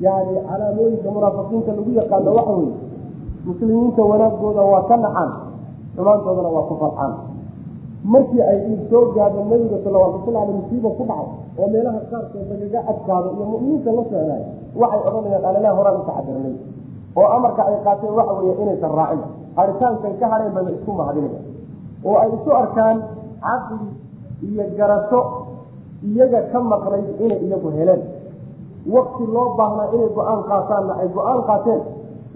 yani 0.00 0.34
calaamooyinka 0.48 1.08
munaafiqiinta 1.16 1.72
lagu 1.76 1.90
yaqaano 2.00 2.30
waxa 2.38 2.52
weye 2.60 2.72
muslimiinta 3.46 4.02
wanaagooda 4.10 4.62
waa 4.72 4.82
ka 4.90 4.96
nacaan 5.04 5.30
xumaantoodana 5.96 6.48
waa 6.56 6.62
ku 6.70 6.74
farxaan 6.82 7.12
markii 8.12 8.42
ay 8.50 8.58
soo 8.90 9.04
gaadho 9.16 9.40
nabiga 9.50 9.78
salawatu 9.84 10.18
sal 10.26 10.36
ale 10.42 10.52
musiiba 10.58 10.88
ku 10.98 11.02
dhacay 11.10 11.28
oo 11.58 11.66
meelaha 11.74 11.98
qaarkood 12.10 12.46
lagaga 12.52 12.80
adkaado 12.92 13.28
iyo 13.36 13.44
mu'miniinta 13.52 13.90
la 13.96 14.02
socdaay 14.10 14.42
waxay 14.80 15.00
odhanayaan 15.08 15.44
alalaha 15.50 15.74
horaan 15.78 15.96
utaxadirnay 16.02 16.54
oo 17.18 17.26
amarka 17.36 17.62
ay 17.70 17.76
qaateen 17.86 18.12
waxa 18.18 18.32
weeye 18.38 18.54
inaysan 18.62 18.92
raacin 18.98 19.22
haritaankay 19.58 20.12
ka 20.20 20.26
hadheen 20.32 20.52
bayba 20.56 20.70
isku 20.76 20.92
mahadinaya 21.00 21.40
oo 22.06 22.16
ay 22.22 22.28
isu 22.36 22.50
arkaan 22.62 22.96
caqli 23.46 23.86
iyo 24.48 24.64
garasho 24.78 25.20
iyaga 26.08 26.40
ka 26.52 26.58
maqnayd 26.72 27.06
inay 27.24 27.40
iyagu 27.46 27.68
heleen. 27.78 28.02
Wakti 28.94 29.24
loo 29.34 29.48
baahnaa 29.58 29.88
inay 29.96 30.10
go'aan 30.16 30.40
qaataanna 30.50 30.92
ay 31.02 31.08
go'aan 31.16 31.40
qaateen 31.48 31.80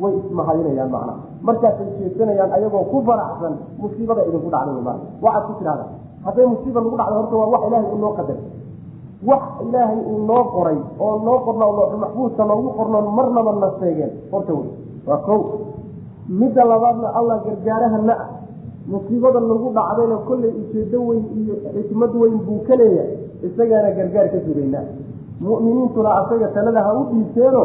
way 0.03 0.13
ismahadinayaan 0.21 0.91
macnaha 0.95 1.30
markaasay 1.43 1.89
jeesanayaan 1.99 2.53
ayagoo 2.57 2.85
ku 2.93 3.03
faraxsan 3.09 3.55
musiibada 3.83 4.23
idinku 4.29 4.49
dhacday 4.55 4.81
ma 4.87 4.95
waxaad 5.25 5.45
ku 5.49 5.53
tidhahda 5.59 5.85
hadday 6.25 6.47
musiiba 6.53 6.79
nagu 6.85 6.97
dhacday 7.01 7.17
horta 7.21 7.37
waa 7.41 7.49
wax 7.55 7.63
ilaahay 7.69 7.87
uu 7.93 7.99
noo 8.05 8.13
qadaray 8.19 8.45
wax 9.31 9.43
ilaahay 9.65 10.01
uu 10.11 10.19
noo 10.31 10.45
qoray 10.55 10.79
oo 11.05 11.15
noo 11.27 11.39
qorna 11.47 11.65
looxu 11.79 11.97
maxbuuska 12.05 12.43
noogu 12.51 12.69
qornoon 12.79 13.07
marnaba 13.17 13.53
na 13.63 13.69
sheegeen 13.81 14.13
horta 14.33 14.53
wey 14.59 14.69
waa 15.09 15.21
kow. 15.27 15.41
Midda 16.41 16.63
labaadna 16.65 17.09
allah 17.19 17.37
gargaarahana 17.45 18.15
ah. 18.23 18.29
Musiibada 18.93 19.41
nagu 19.41 19.69
dhacdayna 19.77 20.17
kollay 20.29 20.53
ujeedo 20.61 20.99
weyn 21.09 21.25
iyo 21.41 21.55
xikmad 21.75 22.13
weyn 22.21 22.37
buu 22.47 22.61
ka 22.69 22.75
leeyahay. 22.81 23.17
Isagaana 23.47 23.91
gargaar 23.99 24.29
ka 24.33 24.39
sugaynaa 24.47 24.85
mu'miniintuna 25.41 26.11
asaga 26.21 26.49
talada 26.55 26.81
ha 26.87 26.93
u 27.01 27.03
dhiibteeno 27.11 27.63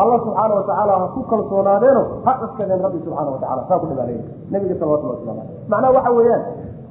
alla 0.00 0.16
subxaana 0.24 0.54
watacaala 0.58 0.92
ha 1.02 1.06
ku 1.14 1.20
kalsoonaadeeno 1.30 2.02
ha 2.24 2.32
cuskadeen 2.40 2.80
rabbi 2.86 2.98
subxaana 3.04 3.30
watacala 3.34 3.62
saa 3.68 3.78
ku 3.82 3.86
dhabaaleeya 3.90 4.22
nabiga 4.52 4.74
salawatullah 4.80 5.14
waslamu 5.18 5.40
aleyh 5.40 5.68
macnaha 5.70 5.92
waxa 5.96 6.10
weeyaan 6.18 6.42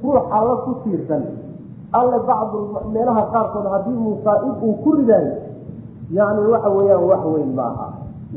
ruux 0.04 0.24
alla 0.38 0.54
ku 0.64 0.70
tiirsan 0.84 1.22
alle 1.98 2.18
bacdu 2.30 2.58
meelaha 2.94 3.22
qaarkood 3.34 3.66
haddii 3.74 3.98
musaa'ib 4.06 4.56
uu 4.68 4.74
ku 4.84 4.90
ridaayo 4.98 5.32
yani 6.18 6.40
waxa 6.52 6.68
weeyaan 6.76 7.04
wax 7.10 7.22
weyn 7.34 7.52
ma 7.58 7.66
aha. 7.72 7.88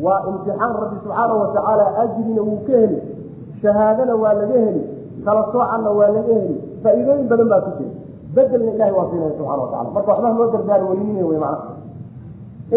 Waa 0.05 0.19
imtixaan 0.29 0.71
rabbi 0.81 0.95
subxaana 1.03 1.33
watacaala 1.41 1.85
ajrina 2.03 2.41
wuu 2.47 2.59
ka 2.67 2.73
heli 2.81 2.97
shahaadana 3.61 4.13
waa 4.23 4.33
laga 4.39 4.55
heli 4.65 4.83
kala 5.25 5.41
soocanna 5.51 5.89
waa 5.99 6.09
laga 6.15 6.33
heli 6.39 6.55
faa-iidooyin 6.83 7.27
badan 7.31 7.47
baa 7.51 7.61
ku 7.65 7.71
jira. 7.79 7.91
Bedelna 8.35 8.71
ilahay 8.75 8.93
waa 8.97 9.07
siinaya 9.11 9.31
subxana 9.37 9.61
watacala 9.63 9.89
marka 9.95 10.09
waxbaha 10.11 10.33
loo 10.39 10.47
dardaari 10.55 10.85
weyninay 10.91 11.23
wey 11.29 11.39
macnaha 11.43 11.75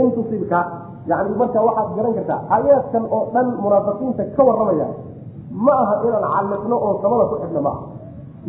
in 0.00 0.06
tusibka 0.16 0.60
yani 1.10 1.30
marka 1.40 1.58
waxaad 1.68 1.88
garan 1.96 2.12
kartaa 2.18 2.40
aayaadkan 2.56 3.04
oo 3.16 3.22
dhan 3.34 3.46
munaafiqiinta 3.64 4.22
ka 4.36 4.42
warramaya 4.48 4.86
ma 5.66 5.74
aha 5.82 5.94
inaan 6.06 6.24
calliqno 6.34 6.76
oo 6.86 6.92
samada 7.02 7.24
ku 7.30 7.36
xidhno 7.42 7.60
ma 7.66 7.70
aha. 7.76 7.82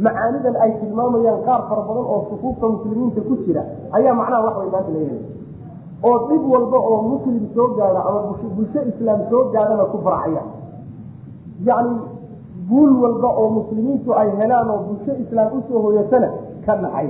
Macaanidan 0.06 0.56
ay 0.64 0.72
tilmaamayaan 0.80 1.40
qaar 1.48 1.62
fara 1.70 1.82
badan 1.90 2.06
oo 2.14 2.20
sufuufta 2.30 2.66
muslimiinta 2.74 3.22
ku 3.28 3.34
jira 3.48 3.64
ayaa 3.98 4.14
macnaha 4.20 4.44
wax 4.48 4.56
way 4.62 4.70
maanta 4.74 4.92
laga 4.96 5.06
helay 5.08 5.24
oo 6.08 6.18
dhib 6.30 6.44
walba 6.54 6.78
oo 6.90 6.98
muslim 7.12 7.44
soo 7.56 7.68
gaada 7.80 8.00
ama 8.10 8.20
bulsho 8.56 8.82
islaam 8.92 9.20
soo 9.32 9.44
gaadana 9.54 9.86
ku 9.94 9.98
faracaya 10.06 10.44
yacni 11.70 11.96
guul 12.70 12.92
walba 13.04 13.30
oo 13.40 13.48
muslimiintu 13.60 14.10
ay 14.22 14.30
helaan 14.40 14.70
oo 14.76 14.80
bulsho 14.88 15.14
islaam 15.24 15.50
u 15.58 15.60
soo 15.70 15.80
hoyatana 15.86 16.30
ka 16.66 16.74
nacay 16.84 17.08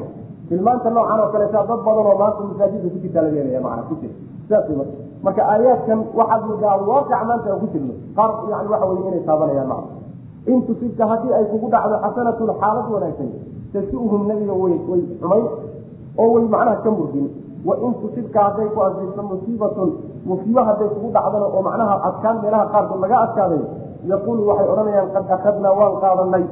tilmaanta 0.49 0.89
noocan 0.95 1.19
oo 1.23 1.29
kaleeta 1.33 1.59
dad 1.69 1.79
badan 1.87 2.05
oo 2.11 2.15
maanta 2.21 2.41
masaajidda 2.49 2.87
ku 2.93 2.97
jirtaa 3.03 3.23
laga 3.25 3.37
helaya 3.41 3.61
macana 3.65 3.83
ku 3.89 3.93
jira 4.01 4.13
sidaas 4.45 4.65
wey 4.69 4.87
marka 5.25 5.41
aayaadkan 5.53 5.99
waxaad 6.19 6.41
moodaa 6.49 6.75
waaqic 6.89 7.21
maanta 7.29 7.47
aan 7.53 7.59
ku 7.63 7.67
jirno 7.73 7.93
qaar 8.17 8.29
yani 8.51 8.67
waxa 8.73 8.85
weye 8.91 9.03
inay 9.09 9.23
taabanayaan 9.29 9.67
macna 9.73 9.89
in 10.51 10.59
tusibka 10.67 11.03
haddii 11.11 11.33
ay 11.37 11.45
kugu 11.51 11.67
dhacdo 11.73 11.95
xasanatun 12.05 12.49
xaalad 12.61 12.87
wanaagsan 12.95 13.29
tasu'hum 13.73 14.21
nabiga 14.29 14.53
way 14.63 14.75
way 14.91 15.01
xumayn 15.21 15.45
oo 16.21 16.27
way 16.35 16.43
macnaha 16.53 16.77
ka 16.85 16.89
murgin. 16.97 17.27
Wa 17.67 17.73
in 17.85 17.93
tusibka 18.01 18.39
hadday 18.47 18.67
ku 18.75 18.79
asiibto 18.87 19.21
musiibatun 19.31 19.89
musiibo 20.29 20.61
hadday 20.69 20.87
kugu 20.93 21.09
dhacdana 21.15 21.45
oo 21.55 21.61
macnaha 21.67 21.95
adkaan 22.09 22.35
meelaha 22.43 22.65
qaarkood 22.73 22.99
laga 23.03 23.17
adkaaday 23.25 23.61
yaquulu 24.11 24.41
waxay 24.49 24.67
odhanayaan 24.73 25.09
qad 25.15 25.25
akhadnaa 25.37 25.73
waan 25.79 25.93
qaadanay 26.03 26.45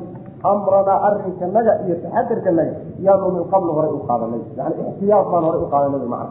amranaa 0.52 0.98
arinkanaga 1.08 1.74
iyo 1.86 1.96
taxadarkanaga 2.04 2.74
yaanu 3.06 3.28
min 3.36 3.44
qabl 3.54 3.70
horay 3.78 3.92
u 3.92 4.02
qaadanay 4.10 4.42
yani 4.58 4.74
ixtiyaad 4.90 5.26
baan 5.32 5.44
horay 5.48 5.62
u 5.66 5.70
qaadanay 5.74 6.08
macna 6.14 6.30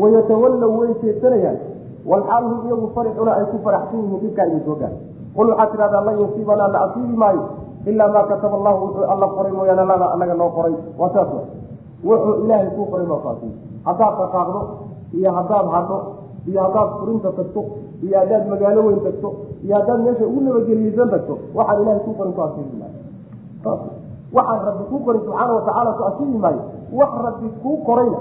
wayatawallow 0.00 0.72
way 0.80 0.90
jeesanayaan 1.02 1.58
walxaal 2.10 2.44
iyagu 2.66 2.86
farixuna 2.94 3.32
ay 3.38 3.44
ku 3.52 3.56
faraxsan 3.64 3.98
yihiin 4.04 4.20
dhibkaa 4.24 4.46
idin 4.50 4.62
soo 4.66 4.76
gaar 4.82 4.92
qul 5.36 5.48
waxaad 5.50 5.70
tidhahdaa 5.72 6.02
lan 6.08 6.14
yusiibanaa 6.22 6.68
la 6.74 6.78
asiibi 6.86 7.16
maayo 7.22 7.42
ilaa 7.90 8.08
maa 8.14 8.24
kataba 8.30 8.56
allahu 8.60 8.78
wuxuu 8.84 9.04
alla 9.12 9.26
qoray 9.36 9.52
mooyaane 9.58 9.84
lana 9.90 10.06
anaga 10.14 10.34
noo 10.40 10.50
qoray 10.56 10.74
waa 11.00 11.10
saas 11.14 11.28
wa 11.36 11.42
wuxuu 12.08 12.34
ilaahay 12.44 12.70
kuu 12.76 12.86
qoray 12.92 13.06
noo 13.10 13.20
faasiy 13.26 13.52
haddaad 13.88 14.14
dhaqaaqdo 14.20 14.60
iyo 15.18 15.30
haddaad 15.38 15.66
hadho 15.74 15.98
iyo 16.50 16.60
haddaad 16.66 16.88
furinta 17.00 17.30
tagto 17.38 17.60
iyo 18.04 18.16
haddaad 18.22 18.44
magaalo 18.52 18.80
weyn 18.86 19.00
tagto 19.06 19.28
iyo 19.64 19.74
haddaad 19.78 20.00
meesha 20.04 20.24
ugu 20.30 20.40
nabadgeliyeysan 20.46 21.08
tagto 21.14 21.34
waxaan 21.58 21.82
ilahay 21.82 22.00
kuu 22.06 22.14
qorin 22.18 22.32
ku 22.38 22.42
asiibi 22.48 22.76
maayo 22.80 22.98
waxaan 24.36 24.60
rabbi 24.68 24.84
kuu 24.90 25.00
qorin 25.06 25.22
subxaana 25.26 25.52
watacaala 25.58 25.90
ku 25.98 26.02
asiibi 26.10 26.38
maayo. 26.44 26.62
Wax 26.98 27.10
rabbi 27.26 27.48
kuu 27.62 27.76
qorayna 27.88 28.18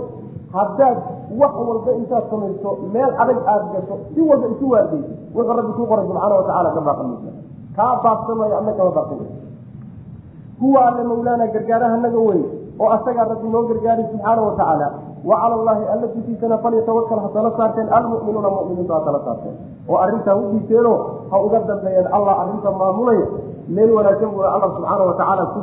haddaad 0.55 0.97
wax 1.41 1.53
walba 1.68 1.91
intaad 2.01 2.24
samayso 2.32 2.70
meel 2.93 3.12
adag 3.24 3.38
aada 3.51 3.66
gasho 3.74 3.95
si 4.14 4.22
walba 4.30 4.47
isu 4.53 4.66
waarday 4.74 5.03
wuxuu 5.36 5.53
rabbi 5.60 5.72
kuu 5.78 5.86
qoray 5.91 6.05
subxaana 6.10 6.36
watacaala 6.41 6.70
ka 6.78 6.82
baaqamaysa 6.88 7.32
kaa 7.78 7.93
baaqsamaayo 8.05 8.55
adna 8.60 8.72
kama 8.80 8.91
baaqsamay 8.97 9.30
huwa 10.62 10.80
alle 10.88 11.03
mawlaana 11.10 11.45
gargaarahanaga 11.53 12.20
wey 12.30 12.41
oo 12.82 12.89
asagaa 12.97 13.26
rabbi 13.32 13.47
noo 13.53 13.64
gargaaray 13.70 14.05
subxaana 14.12 14.41
watacaala 14.47 14.88
wa 15.30 15.36
cala 15.41 15.55
allahi 15.60 15.84
alla 15.93 16.07
dushiisana 16.16 16.57
falyatawakal 16.64 17.20
ha 17.24 17.30
tala 17.36 17.51
saarteen. 17.57 17.88
Almu'minuuna 17.97 18.49
mu'miniintu 18.55 18.93
ha 18.93 18.99
tala 19.07 19.20
saarteen. 19.26 19.55
Oo 19.89 19.97
arrintaa 20.03 20.36
u 20.36 20.43
dhiiseenoo 20.51 20.97
ha 21.32 21.36
uga 21.45 21.60
dambeeyeen. 21.70 22.07
Allah 22.18 22.36
arrinta 22.43 22.72
maamulaya 22.82 23.26
meel 23.76 23.91
wanaagsan 23.97 24.30
buuna 24.34 24.49
alla 24.55 24.67
subxaana 24.76 25.03
watacaala 25.09 25.43
ku 25.53 25.59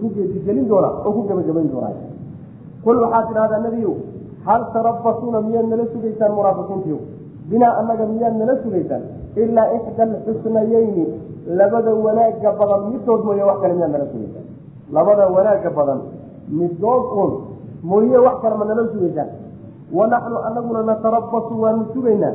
ku 0.00 0.06
geedigelin 0.16 0.66
doonaa 0.70 0.92
oo 1.06 1.12
ku 1.16 1.20
gebagabayn 1.28 1.68
doonaa 1.72 1.94
qul 2.84 2.96
waxaad 3.04 3.24
tidhahdaa 3.28 3.60
nebiyow 3.66 3.94
hal 4.46 4.62
tarabasuuna 4.74 5.38
miyaad 5.48 5.66
nala 5.72 5.84
sugaysaan 5.94 6.32
munaafiqiintiyo 6.38 6.98
binaa 7.50 7.72
annaga 7.80 8.04
miyaad 8.12 8.34
nala 8.40 8.54
sugaysaan? 8.64 9.02
Ilaa 9.42 9.66
ixda 9.76 10.02
alxusnayeyni 10.08 11.04
labada 11.58 11.90
wanaagga 12.06 12.50
badan 12.60 12.80
midood 12.92 13.20
mooye 13.26 13.42
wax 13.48 13.58
kale 13.62 13.74
miyaad 13.78 13.92
nala 13.96 14.06
sugaysaan. 14.12 14.46
Labada 14.96 15.24
wanaagga 15.36 15.70
badan 15.78 16.00
midood 16.60 17.04
uun 17.18 17.32
mooye 17.90 18.18
wax 18.26 18.36
kale 18.42 18.54
ma 18.60 18.64
nala 18.70 18.82
sugaysaan. 18.94 19.28
Wanaxnu 19.98 20.38
anaguna 20.48 20.80
natarabasu 20.90 21.54
waanu 21.62 21.84
sugaynaa. 21.94 22.34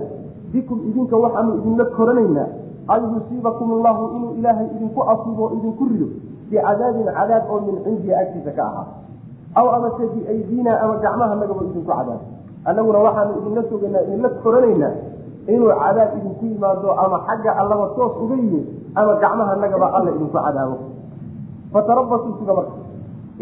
Bikum 0.52 0.78
idinka 0.90 1.16
waxaanu 1.24 1.52
idinla 1.60 1.86
koranaynaa 1.98 2.48
an 2.88 3.02
yusiibakum 3.14 3.68
allahu 3.78 4.04
inuu 4.16 4.32
ilaahay 4.40 4.68
idinku 4.76 5.02
asiibo 5.14 5.46
idinku 5.58 5.84
rido 5.92 6.08
bicadaabin 6.50 7.08
cadaab 7.18 7.44
oo 7.52 7.60
min 7.66 7.76
cindihi 7.84 8.14
agtiisa 8.22 8.52
ka 8.58 8.64
ahaa 8.70 8.86
aw 9.60 9.66
amase 9.78 10.04
biaydina 10.14 10.72
ama 10.84 10.96
gacmaha 11.04 11.36
nagaba 11.42 11.62
idinku 11.66 11.88
cadaab 11.92 12.22
annaguna 12.70 13.00
waxaanu 13.06 13.32
idinla 13.42 13.64
sugaynaa 13.70 14.02
idinla 14.08 14.30
koranaynaa 14.44 14.94
inuu 15.54 15.72
cadaab 15.82 16.10
idinku 16.20 16.44
yimaado 16.46 16.90
ama 17.04 17.18
xagga 17.28 17.52
allaba 17.62 17.86
toos 17.98 18.14
uga 18.24 18.36
yimid 18.42 18.66
ama 18.96 19.14
gacmaha 19.24 19.54
nagaba 19.64 19.88
alla 19.98 20.10
idinku 20.16 20.34
cadaabo 20.38 20.78
fatarabasuu 21.74 22.34
suga 22.40 22.54
marka 22.54 22.76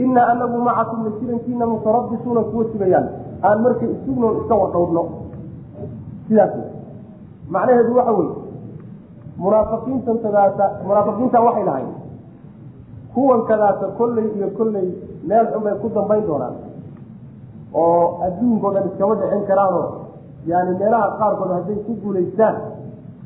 inaa 0.04 0.28
anagu 0.34 0.58
macakum 0.68 1.00
la 1.06 1.12
jirankiina 1.20 1.66
mutarabisuuna 1.72 2.42
kuwa 2.50 2.64
sugayaan 2.72 3.08
aan 3.44 3.62
markay 3.66 3.90
isugnoon 3.96 4.38
iska 4.42 4.56
wardhowdno 4.62 5.04
sidaas 6.28 6.54
macnaheedu 7.54 7.96
waxa 7.98 8.12
weye 8.12 8.32
munaafiqiintan 9.38 10.18
kadaata 10.26 10.66
munaafiqiinta 10.88 11.40
waxay 11.48 11.64
lahayn 11.70 11.92
kuwan 13.14 13.42
kadaata 13.50 13.86
kolley 13.98 14.28
iyo 14.38 14.48
kolley 14.58 14.88
meel 15.28 15.46
xun 15.54 15.64
bay 15.64 15.76
ku 15.82 15.90
dambayn 15.96 16.26
doonaan. 16.28 16.56
Oo 17.74 18.22
adduunkao 18.26 18.72
dhan 18.74 18.88
iskama 18.90 19.16
dhicin 19.16 19.44
karaanoo 19.50 19.88
yani 20.46 20.72
meelaha 20.80 21.08
qaarkood 21.20 21.52
hadday 21.58 21.78
ku 21.86 21.94
guulaystaan 22.04 22.56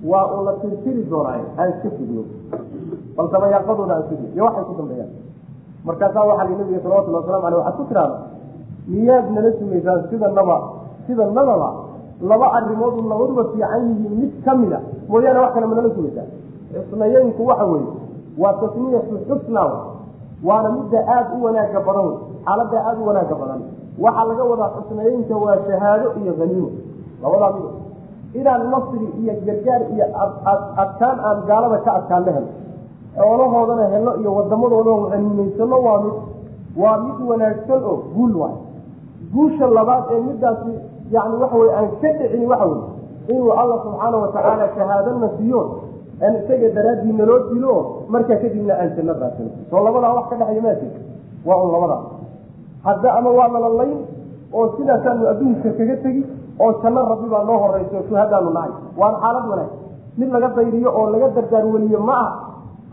waa 0.09 0.25
uu 0.35 0.43
la 0.45 0.53
tirtiri 0.61 1.03
doonaa 1.09 1.39
aan 1.57 1.69
iska 1.73 1.89
fidno 1.97 2.23
bal 3.15 3.27
dabayaaqadooda 3.33 3.93
aan 3.95 4.03
fidno 4.09 4.27
iyo 4.35 4.43
waxay 4.45 4.63
ku 4.69 4.73
dambeeyaan. 4.79 5.11
Markaasaa 5.85 6.25
waxaa 6.29 6.47
li 6.49 6.55
nabiga 6.59 6.79
salawatullhi 6.83 7.19
waslamu 7.19 7.45
aleyh 7.47 7.59
waxaad 7.59 7.77
ku 7.79 7.83
tiraada 7.89 8.17
miyaad 8.87 9.25
nala 9.35 9.49
sugaysaan 9.59 9.99
sidanaba 10.09 10.57
sidanadaba 11.07 11.69
laba 12.29 12.47
arrimoodu 12.57 13.01
labaduba 13.09 13.43
fiican 13.53 13.81
yihiin 13.89 14.13
mid 14.21 14.31
kamida 14.45 14.79
mooyaane 15.09 15.39
wax 15.43 15.51
kale 15.55 15.65
ma 15.71 15.75
nala 15.75 15.89
sugaysaan 15.95 16.29
xusnayeynku 16.73 17.41
waxa 17.49 17.65
weeye 17.71 17.87
waa 18.41 18.53
tasmiyatu 18.61 19.15
xusna 19.29 19.61
waana 20.47 20.69
midda 20.77 20.99
aada 21.15 21.31
u 21.39 21.43
wanaaga 21.45 21.79
badan 21.87 22.07
xaaladda 22.45 22.77
aada 22.87 22.99
u 23.03 23.07
wanaaga 23.09 23.35
badan. 23.41 23.61
Waxaa 24.03 24.25
laga 24.29 24.43
wadaa 24.51 24.69
xusnayeynka 24.77 25.35
waa 25.43 25.57
shahaado 25.67 26.07
iyo 26.21 26.33
haniimo 26.39 26.69
labadaa 27.23 27.51
mid 27.57 27.65
inaan 28.39 28.63
nasri 28.73 29.07
iyo 29.21 29.33
gargaar 29.45 29.81
iyo 29.93 30.05
adkaan 30.83 31.17
aan 31.27 31.37
gaalada 31.49 31.77
ka 31.85 31.91
adkaanna 31.99 32.31
helo 32.37 32.49
xoolahoodana 33.17 33.85
helo 33.93 34.11
iyo 34.21 34.29
wadamadoodao 34.37 34.97
haniimaysano 35.11 35.77
waa 35.87 35.99
mid 36.05 36.15
waa 36.81 36.97
mid 37.05 37.17
wanaagsan 37.29 37.81
oo 37.91 37.95
guul 38.15 38.33
waay. 38.41 38.55
Guusha 39.33 39.65
labaad 39.77 40.03
ee 40.13 40.19
midaasi 40.27 40.71
yani 41.15 41.35
waxa 41.41 41.57
wey 41.61 41.69
aan 41.79 41.87
ka 42.01 42.09
dhicin 42.19 42.43
waxa 42.51 42.65
wey 42.71 42.81
inuu 43.31 43.51
alla 43.61 43.75
subxaana 43.83 44.17
watacaala 44.23 44.65
shahaadana 44.75 45.29
siiyo 45.37 45.61
aan 46.25 46.33
isaga 46.41 46.67
daraaddii 46.77 47.13
naloo 47.19 47.39
dilo 47.53 47.73
markaa 48.13 48.37
kadibna 48.43 48.73
aan 48.81 48.89
janno 48.97 49.13
raasino 49.21 49.49
soo 49.69 49.81
labadaa 49.87 50.13
wax 50.17 50.25
ka 50.29 50.35
dhexaya 50.39 50.61
maati 50.67 50.87
waa 51.47 51.57
un 51.63 51.71
labadaa 51.75 52.01
hadda 52.87 53.09
ama 53.19 53.29
waa 53.39 53.47
nalalayn 53.55 53.97
oo 54.53 54.65
sidaasaanu 54.77 55.27
adduunka 55.31 55.69
kaga 55.79 55.95
tegi 56.03 56.21
oo 56.63 56.71
janno 56.83 57.01
rabbi 57.11 57.27
baa 57.33 57.43
noo 57.49 57.57
horeyso 57.63 57.97
shuhadaanu 58.09 58.49
nahay 58.57 58.71
waana 58.99 59.17
xaalad 59.23 59.45
wanaag 59.51 59.71
mid 60.19 60.29
laga 60.35 60.47
dayriyo 60.57 60.89
oo 60.99 61.05
laga 61.13 61.27
dardaar 61.37 61.65
weliyo 61.73 61.99
ma 62.09 62.15
ah 62.25 62.31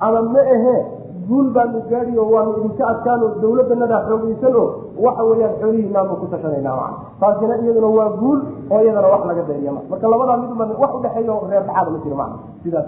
ama 0.07 0.23
ma 0.35 0.41
ahee 0.57 0.81
guul 1.29 1.49
baanu 1.57 1.79
gaadi 1.91 2.19
oo 2.19 2.29
waanu 2.35 2.51
idinka 2.59 2.85
adkaano 2.93 3.27
dawladanadaa 3.43 4.01
xoogeysan 4.09 4.55
oo 4.63 4.69
waxa 5.07 5.23
weeyaan 5.31 5.55
xoolihiinaanu 5.61 6.17
ku 6.21 6.27
tashanayna 6.33 6.73
maa 6.81 6.93
taasina 7.21 7.55
iyaduna 7.63 7.87
waa 7.99 8.11
guul 8.21 8.39
oo 8.71 8.81
iyadana 8.85 9.09
wax 9.15 9.23
laga 9.31 9.43
dayriya 9.49 9.73
ma 9.77 9.81
marka 9.91 10.07
labadaa 10.13 10.37
midba 10.43 10.65
wax 10.83 10.91
udhexeeya 10.99 11.33
oo 11.37 11.47
reer 11.51 11.63
dhaxaada 11.69 11.91
ma 11.95 11.99
jiro 12.05 12.17
maa 12.23 12.31
sidaas 12.65 12.87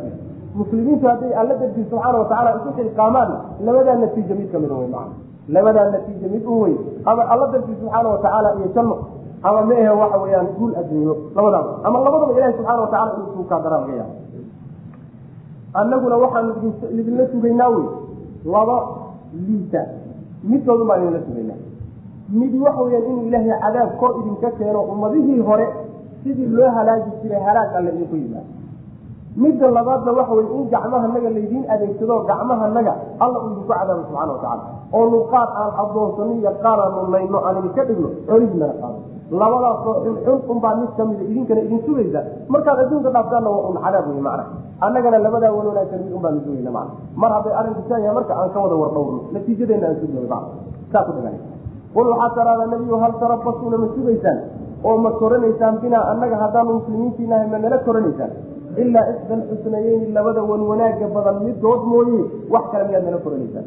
muslimiintu 0.58 1.04
hadday 1.10 1.32
alla 1.40 1.54
darti 1.60 1.80
subxaana 1.90 2.18
watacaala 2.22 2.50
isu 2.58 2.70
xilqaamaan 2.78 3.30
labadaa 3.66 3.96
natiija 4.02 4.34
mid 4.40 4.48
kamida 4.52 4.74
wey 4.80 4.88
maa 4.96 5.06
labadaa 5.56 5.90
natiija 5.94 6.28
mid 6.34 6.44
u 6.46 6.60
wey 6.62 6.74
ama 7.10 7.22
alla 7.32 7.46
darti 7.54 7.72
subxaana 7.80 8.08
watacaala 8.14 8.48
iyo 8.58 8.68
janno 8.76 8.96
ama 9.48 9.60
ma 9.68 9.74
ahe 9.80 9.88
waxa 10.02 10.18
weeyaan 10.22 10.46
guul 10.58 10.72
adduunyo. 10.80 11.14
Labadaaba 11.36 11.70
ama 11.86 11.96
labadaba 12.04 12.32
ilahi 12.38 12.52
subxaana 12.58 12.80
watacala 12.84 13.10
inuu 13.16 13.28
suu 13.34 13.44
kaa 13.50 13.60
daraa 13.64 13.80
laga 13.82 13.94
yaaba 14.00 14.14
annaguna 15.80 16.16
waxaanu 16.24 16.52
idinla 17.00 17.24
sugaynaa 17.32 17.68
wey 17.74 17.86
laba 18.54 18.76
liita. 19.46 19.82
Midkoodun 20.50 20.86
baan 20.88 21.02
idinla 21.02 21.20
sugaynaa 21.28 21.58
mid 22.30 22.52
waxa 22.64 22.82
weyaan 22.82 23.04
inuu 23.10 23.24
ilaahay 23.28 23.58
cadaab 23.64 23.90
kor 24.00 24.10
idinka 24.20 24.50
keeno 24.58 24.80
ummadihii 24.92 25.40
hore 25.48 25.66
sidii 26.22 26.46
loo 26.58 26.70
halaagi 26.76 27.10
jiray 27.22 27.40
halaag 27.48 27.70
alle 27.78 27.90
idinku 27.94 28.16
yimaado 28.16 28.50
midda 29.42 29.66
labaadna 29.70 30.12
waxa 30.18 30.34
weye 30.38 30.48
in 30.58 30.64
gacmahanaga 30.74 31.30
laydiin 31.36 31.64
adeegsado 31.74 32.14
gacmahanaga 32.30 32.92
alla 33.24 33.38
uu 33.42 33.48
idinku 33.52 33.68
cadaabo 33.72 34.02
subxana 34.08 34.32
watacala 34.32 34.62
oonu 34.98 35.18
qaar 35.32 35.48
aan 35.60 35.70
adoonsano 35.82 36.32
iyo 36.40 36.52
qaar 36.64 36.78
aanu 36.84 37.00
layno 37.14 37.38
aan 37.46 37.56
idinka 37.60 37.82
dhigno 37.88 38.08
xoolihiinana 38.28 38.74
qaado. 38.82 38.98
Labadaasoo 39.40 39.94
xunxun 40.04 40.38
unbaa 40.52 40.74
mid 40.80 40.90
kamida 40.98 41.22
idinkana 41.30 41.60
idin 41.66 41.80
sugaysa. 41.86 42.20
Markaad 42.52 42.78
adduunka 42.82 43.10
dhaaftaanna 43.14 43.50
waa 43.54 43.68
un 43.70 43.76
cadaab 43.84 44.06
wey 44.10 44.20
macna. 44.26 44.44
Annagana 44.86 45.18
labadaa 45.26 45.50
wan 45.56 45.66
wanaagsan 45.70 45.98
mid 46.04 46.12
unbaanu 46.18 46.38
sugayna 46.46 46.70
macna. 46.76 46.92
Mar 47.22 47.30
hadday 47.36 47.54
arrinku 47.60 47.82
saa 47.88 47.98
yahay 48.04 48.14
marka 48.18 48.32
aan 48.40 48.50
ka 48.54 48.58
wada 48.64 48.76
wardhowrno 48.82 49.18
natiijadeena 49.34 49.86
aan 49.90 49.96
sugno 50.00 50.20
macna 50.22 50.38
saa 50.92 51.02
ku 51.06 51.12
dhagan 51.16 51.34
qul 51.94 52.06
waxaa 52.12 52.34
taraada 52.38 52.66
nebiyu 52.72 52.96
hal 53.02 53.12
tarabasuuna 53.22 53.76
ma 53.82 53.88
sugaysaan 53.96 54.38
oo 54.84 54.96
ma 55.04 55.10
koranaysaan 55.20 55.78
binaa 55.82 56.04
annaga 56.12 56.36
haddaanu 56.44 56.72
muslimiintiinahay 56.78 57.48
ma 57.54 57.58
nala 57.64 57.78
koranaysaan 57.88 58.30
ilaa 58.82 59.04
ixda 59.12 59.34
alxusnayeyni 59.40 60.12
labada 60.16 60.42
wan 60.50 60.62
wanaaga 60.70 61.06
badan 61.16 61.36
midood 61.46 61.82
mooye 61.92 62.20
wax 62.54 62.64
kale 62.72 62.84
miyaad 62.88 63.04
nala 63.08 63.18
koranaysaan 63.26 63.66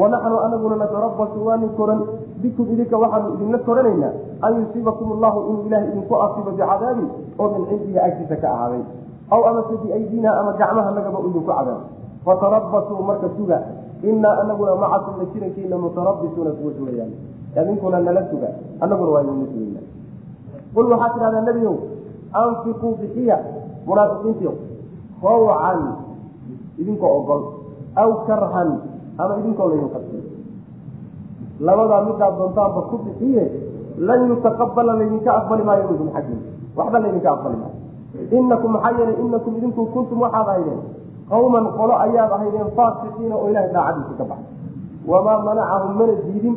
wanaxnu 0.00 0.36
anaguna 0.46 0.76
natarabasu 0.82 1.38
waanu 1.46 1.68
koran 1.78 2.00
bikum 2.42 2.66
idinka 2.74 2.96
waxaanu 3.02 3.28
idinla 3.34 3.58
koranaynaa 3.68 4.12
an 4.46 4.52
yusiibakum 4.60 5.12
allahu 5.16 5.38
inuu 5.50 5.64
ilaah 5.68 5.82
idinku 5.90 6.14
asiibo 6.26 6.50
bicadaabin 6.56 7.08
oo 7.38 7.48
min 7.54 7.62
cindihi 7.70 7.98
agtiisa 8.06 8.36
ka 8.42 8.48
ahaaday 8.54 8.82
aw 9.34 9.40
amase 9.50 9.74
biaydina 9.84 10.30
ama 10.40 10.52
gacmaha 10.60 10.90
nagaba 10.98 11.18
idinku 11.22 11.42
cadaab 11.50 11.80
fatarabasuu 12.26 13.02
marka 13.10 13.28
suga 13.38 13.58
inaa 14.10 14.34
anaguna 14.42 14.74
macakum 14.84 15.14
la 15.20 15.26
jirankiina 15.32 15.76
mutarabisuuna 15.84 16.50
kuwa 16.58 16.72
sugayaan 16.78 17.12
idinkuna 17.56 17.98
nala 18.00 18.22
suga 18.30 18.50
anaguna 18.80 19.10
waa 19.14 19.22
idinla 19.24 19.46
sugayna 19.52 19.80
qul 20.74 20.86
waxaa 20.92 21.10
tidhahdaa 21.14 21.44
nebiow 21.48 21.74
anfiquu 22.42 22.88
bixiya 23.00 23.36
munaafiqiintiyo 23.86 24.52
hawcan 25.22 25.80
idinkoo 26.80 27.12
ogol 27.18 27.42
aw 28.02 28.10
karhan 28.28 28.70
ama 29.18 29.32
idinkoo 29.40 29.68
laydin 29.70 29.90
qasbay 29.94 30.22
labadaa 31.66 32.02
midaad 32.08 32.34
doontaanba 32.38 32.80
ku 32.90 32.96
bixiye 33.06 33.44
lan 34.08 34.20
yutaqabala 34.30 34.92
laydinka 35.00 35.30
aqbali 35.38 35.62
maayo 35.68 35.84
minkum 35.90 36.08
xaggiin 36.16 36.40
waxba 36.78 36.98
laydinka 37.04 37.30
aqbali 37.34 37.56
maayo. 37.62 37.76
Inakum 38.38 38.70
maxaa 38.74 38.92
yeelay 38.98 39.16
inakum 39.24 39.52
idinku 39.58 39.82
kuntum 39.94 40.18
waxaad 40.24 40.48
ahaydeen 40.48 40.80
qawman 41.30 41.64
qolo 41.78 41.94
ayaad 42.06 42.30
ahaydeen 42.36 42.68
faasiqiina 42.78 43.34
oo 43.40 43.48
ilahay 43.50 43.70
daacadiisa 43.74 44.14
ka 44.20 44.24
baxay 44.30 44.46
wamaa 45.10 45.38
manacahum 45.48 45.92
mana 45.98 46.14
diidin 46.28 46.54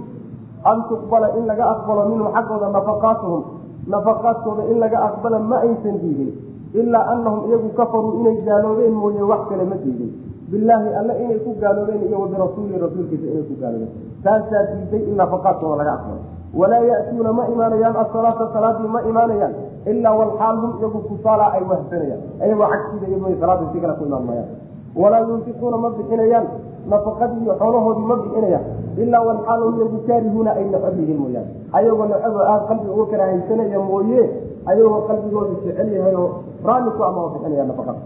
an 0.64 0.78
tuqbala 0.90 1.28
in 1.38 1.46
laga 1.50 1.66
aqbalo 1.74 2.02
minhum 2.12 2.28
xaggooda 2.36 2.68
nafaqaatuhum 2.78 3.42
nafaqaadkooda 3.88 4.64
in 4.72 4.78
laga 4.80 4.98
aqbala 5.10 5.40
ma 5.40 5.58
aysan 5.68 5.98
diidin 6.02 6.32
ilaa 6.74 7.06
anahum 7.14 7.50
iyagu 7.50 7.70
kafaruu 7.80 8.14
inay 8.22 8.38
gaaloobeen 8.48 8.94
mooye 8.94 9.22
wax 9.32 9.42
kale 9.50 9.64
ma 9.72 9.76
diidin 9.84 10.12
bilaahi 10.52 10.90
alle 11.00 11.14
inay 11.24 11.40
ku 11.46 11.56
gaaloobeen 11.62 12.02
iyo 12.08 12.18
wabirasuuli 12.24 12.78
rasuulkiisa 12.86 13.28
inay 13.34 13.44
ku 13.50 13.56
gaaloobeen 13.62 13.92
taasaa 14.24 14.64
diiday 14.72 15.04
in 15.10 15.16
nafaqaadkooda 15.22 15.76
laga 15.82 15.94
aqbalo 15.98 16.22
walaa 16.62 16.84
ya'tuuna 16.92 17.32
ma 17.34 17.44
imaanayaan 17.54 17.96
asalaata 18.04 18.50
salaadii 18.54 18.88
ma 18.96 19.02
imaanayaan 19.12 19.54
ilaa 19.92 20.14
walxaal 20.20 20.58
hum 20.64 20.72
iyagu 20.80 21.00
kusaala 21.10 21.46
ay 21.58 21.64
wahsanayaan 21.72 22.22
ayagoo 22.44 22.68
cagsiida 22.74 23.08
iyadoo 23.08 23.36
salaada 23.42 23.66
si 23.74 23.80
kale 23.84 23.94
ku 24.00 24.04
imaan 24.10 24.26
mayaan 24.30 24.50
walaa 24.96 25.20
yunfiquuna 25.30 25.78
ma 25.78 25.90
bixinayaan 25.90 26.48
nafaqadii 26.90 27.44
iyo 27.44 27.54
xoolahoodii 27.62 28.06
ma 28.12 28.16
bixinayaan 28.24 28.66
ilaa 28.98 29.22
walxaal 29.28 29.62
hum 29.64 29.76
iyagu 29.80 29.98
kaarihuuna 30.08 30.52
ay 30.60 30.66
necab 30.74 31.00
yihiin 31.00 31.20
mooyaane 31.24 31.50
ayagoo 31.78 32.06
necabo 32.12 32.40
aad 32.52 32.62
qalbiga 32.70 32.92
uga 32.94 33.06
kala 33.12 33.24
haysanaya 33.32 33.80
mooye 33.90 34.22
ayagoo 34.66 35.02
qalbigooda 35.10 35.54
jecel 35.66 35.90
yahay 35.98 36.16
oo 36.16 36.30
raalli 36.68 36.92
ku 36.98 37.04
ama 37.10 37.22
bixinaya 37.34 37.64
nafaqada 37.72 38.00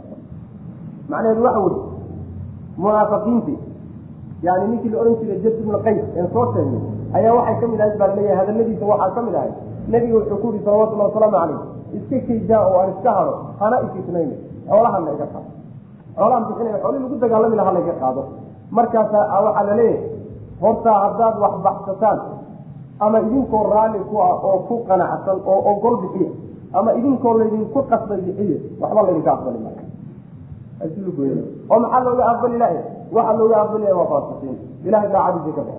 macnaheedu 1.10 1.44
waxa 1.48 1.60
weli 1.66 1.80
munaafiqiintii 2.78 3.58
yani 4.44 4.68
ninkii 4.68 4.90
la 4.90 5.00
ohan 5.02 5.16
jiray 5.20 5.40
jad 5.44 5.54
ibnu 5.60 5.78
qays 5.86 6.04
een 6.20 6.28
soo 6.34 6.46
sheegnay 6.54 6.82
ayaa 7.18 7.34
waxay 7.38 7.56
ka 7.62 7.68
mid 7.68 7.80
ahayd 7.82 7.98
baa 8.00 8.08
la 8.08 8.16
leeyahay 8.16 8.38
hadaladiisa 8.46 8.86
waxaa 8.92 9.10
ka 9.16 9.22
mid 9.28 9.36
ahay 9.36 9.52
nebiga 9.94 10.16
wuxuu 10.18 10.38
ku 10.42 10.48
yihi 10.54 10.64
salawatullahi 10.66 11.10
wasalaamu 11.10 11.38
calayh 11.38 11.60
iska 11.98 12.18
kaydaa 12.28 12.62
oo 12.70 12.78
aan 12.82 12.90
iska 12.96 13.12
hado 13.18 13.34
hana 13.60 13.78
ifisnayna 13.88 14.36
xoolahana 14.70 15.12
iga 15.16 15.28
qaado 15.34 15.50
xoolahan 16.18 16.44
bixinaya 16.48 16.78
xoolihii 16.84 17.04
lagu 17.06 17.16
dagaalami 17.24 17.56
lahaa 17.60 17.74
layga 17.78 17.94
qaado. 18.02 18.22
Markaasaa 18.78 19.42
waxaa 19.46 19.64
la 19.70 19.74
leeyahay 19.80 20.10
hortaa 20.62 20.98
haddaad 21.04 21.36
wax 21.44 21.54
baxsataan 21.66 22.20
ama 23.06 23.18
idinkoo 23.26 23.64
raalli 23.74 24.00
ku 24.10 24.16
ah 24.28 24.34
oo 24.48 24.58
ku 24.68 24.76
qanacsan 24.90 25.38
oo 25.52 25.60
ogol 25.72 25.96
bixiya 26.04 26.30
ama 26.78 26.90
idinkoo 27.00 27.34
laydinku 27.40 27.80
qasbay 27.92 28.20
bixiye 28.28 28.58
waxba 28.82 29.02
laydinka 29.08 29.32
aqbali 29.36 29.60
maayo 29.66 29.84
oo 31.72 31.80
maxaa 31.84 32.02
looga 32.08 32.24
aqbali 32.32 32.58
lahay 32.62 32.78
waxaa 33.16 33.38
looga 33.40 33.56
aqbalaya 33.64 33.96
waa 34.00 34.08
faasiqiin. 34.12 34.58
Ilahay 34.88 35.10
daacadiisa 35.14 35.52
ka 35.58 35.62
bax 35.68 35.74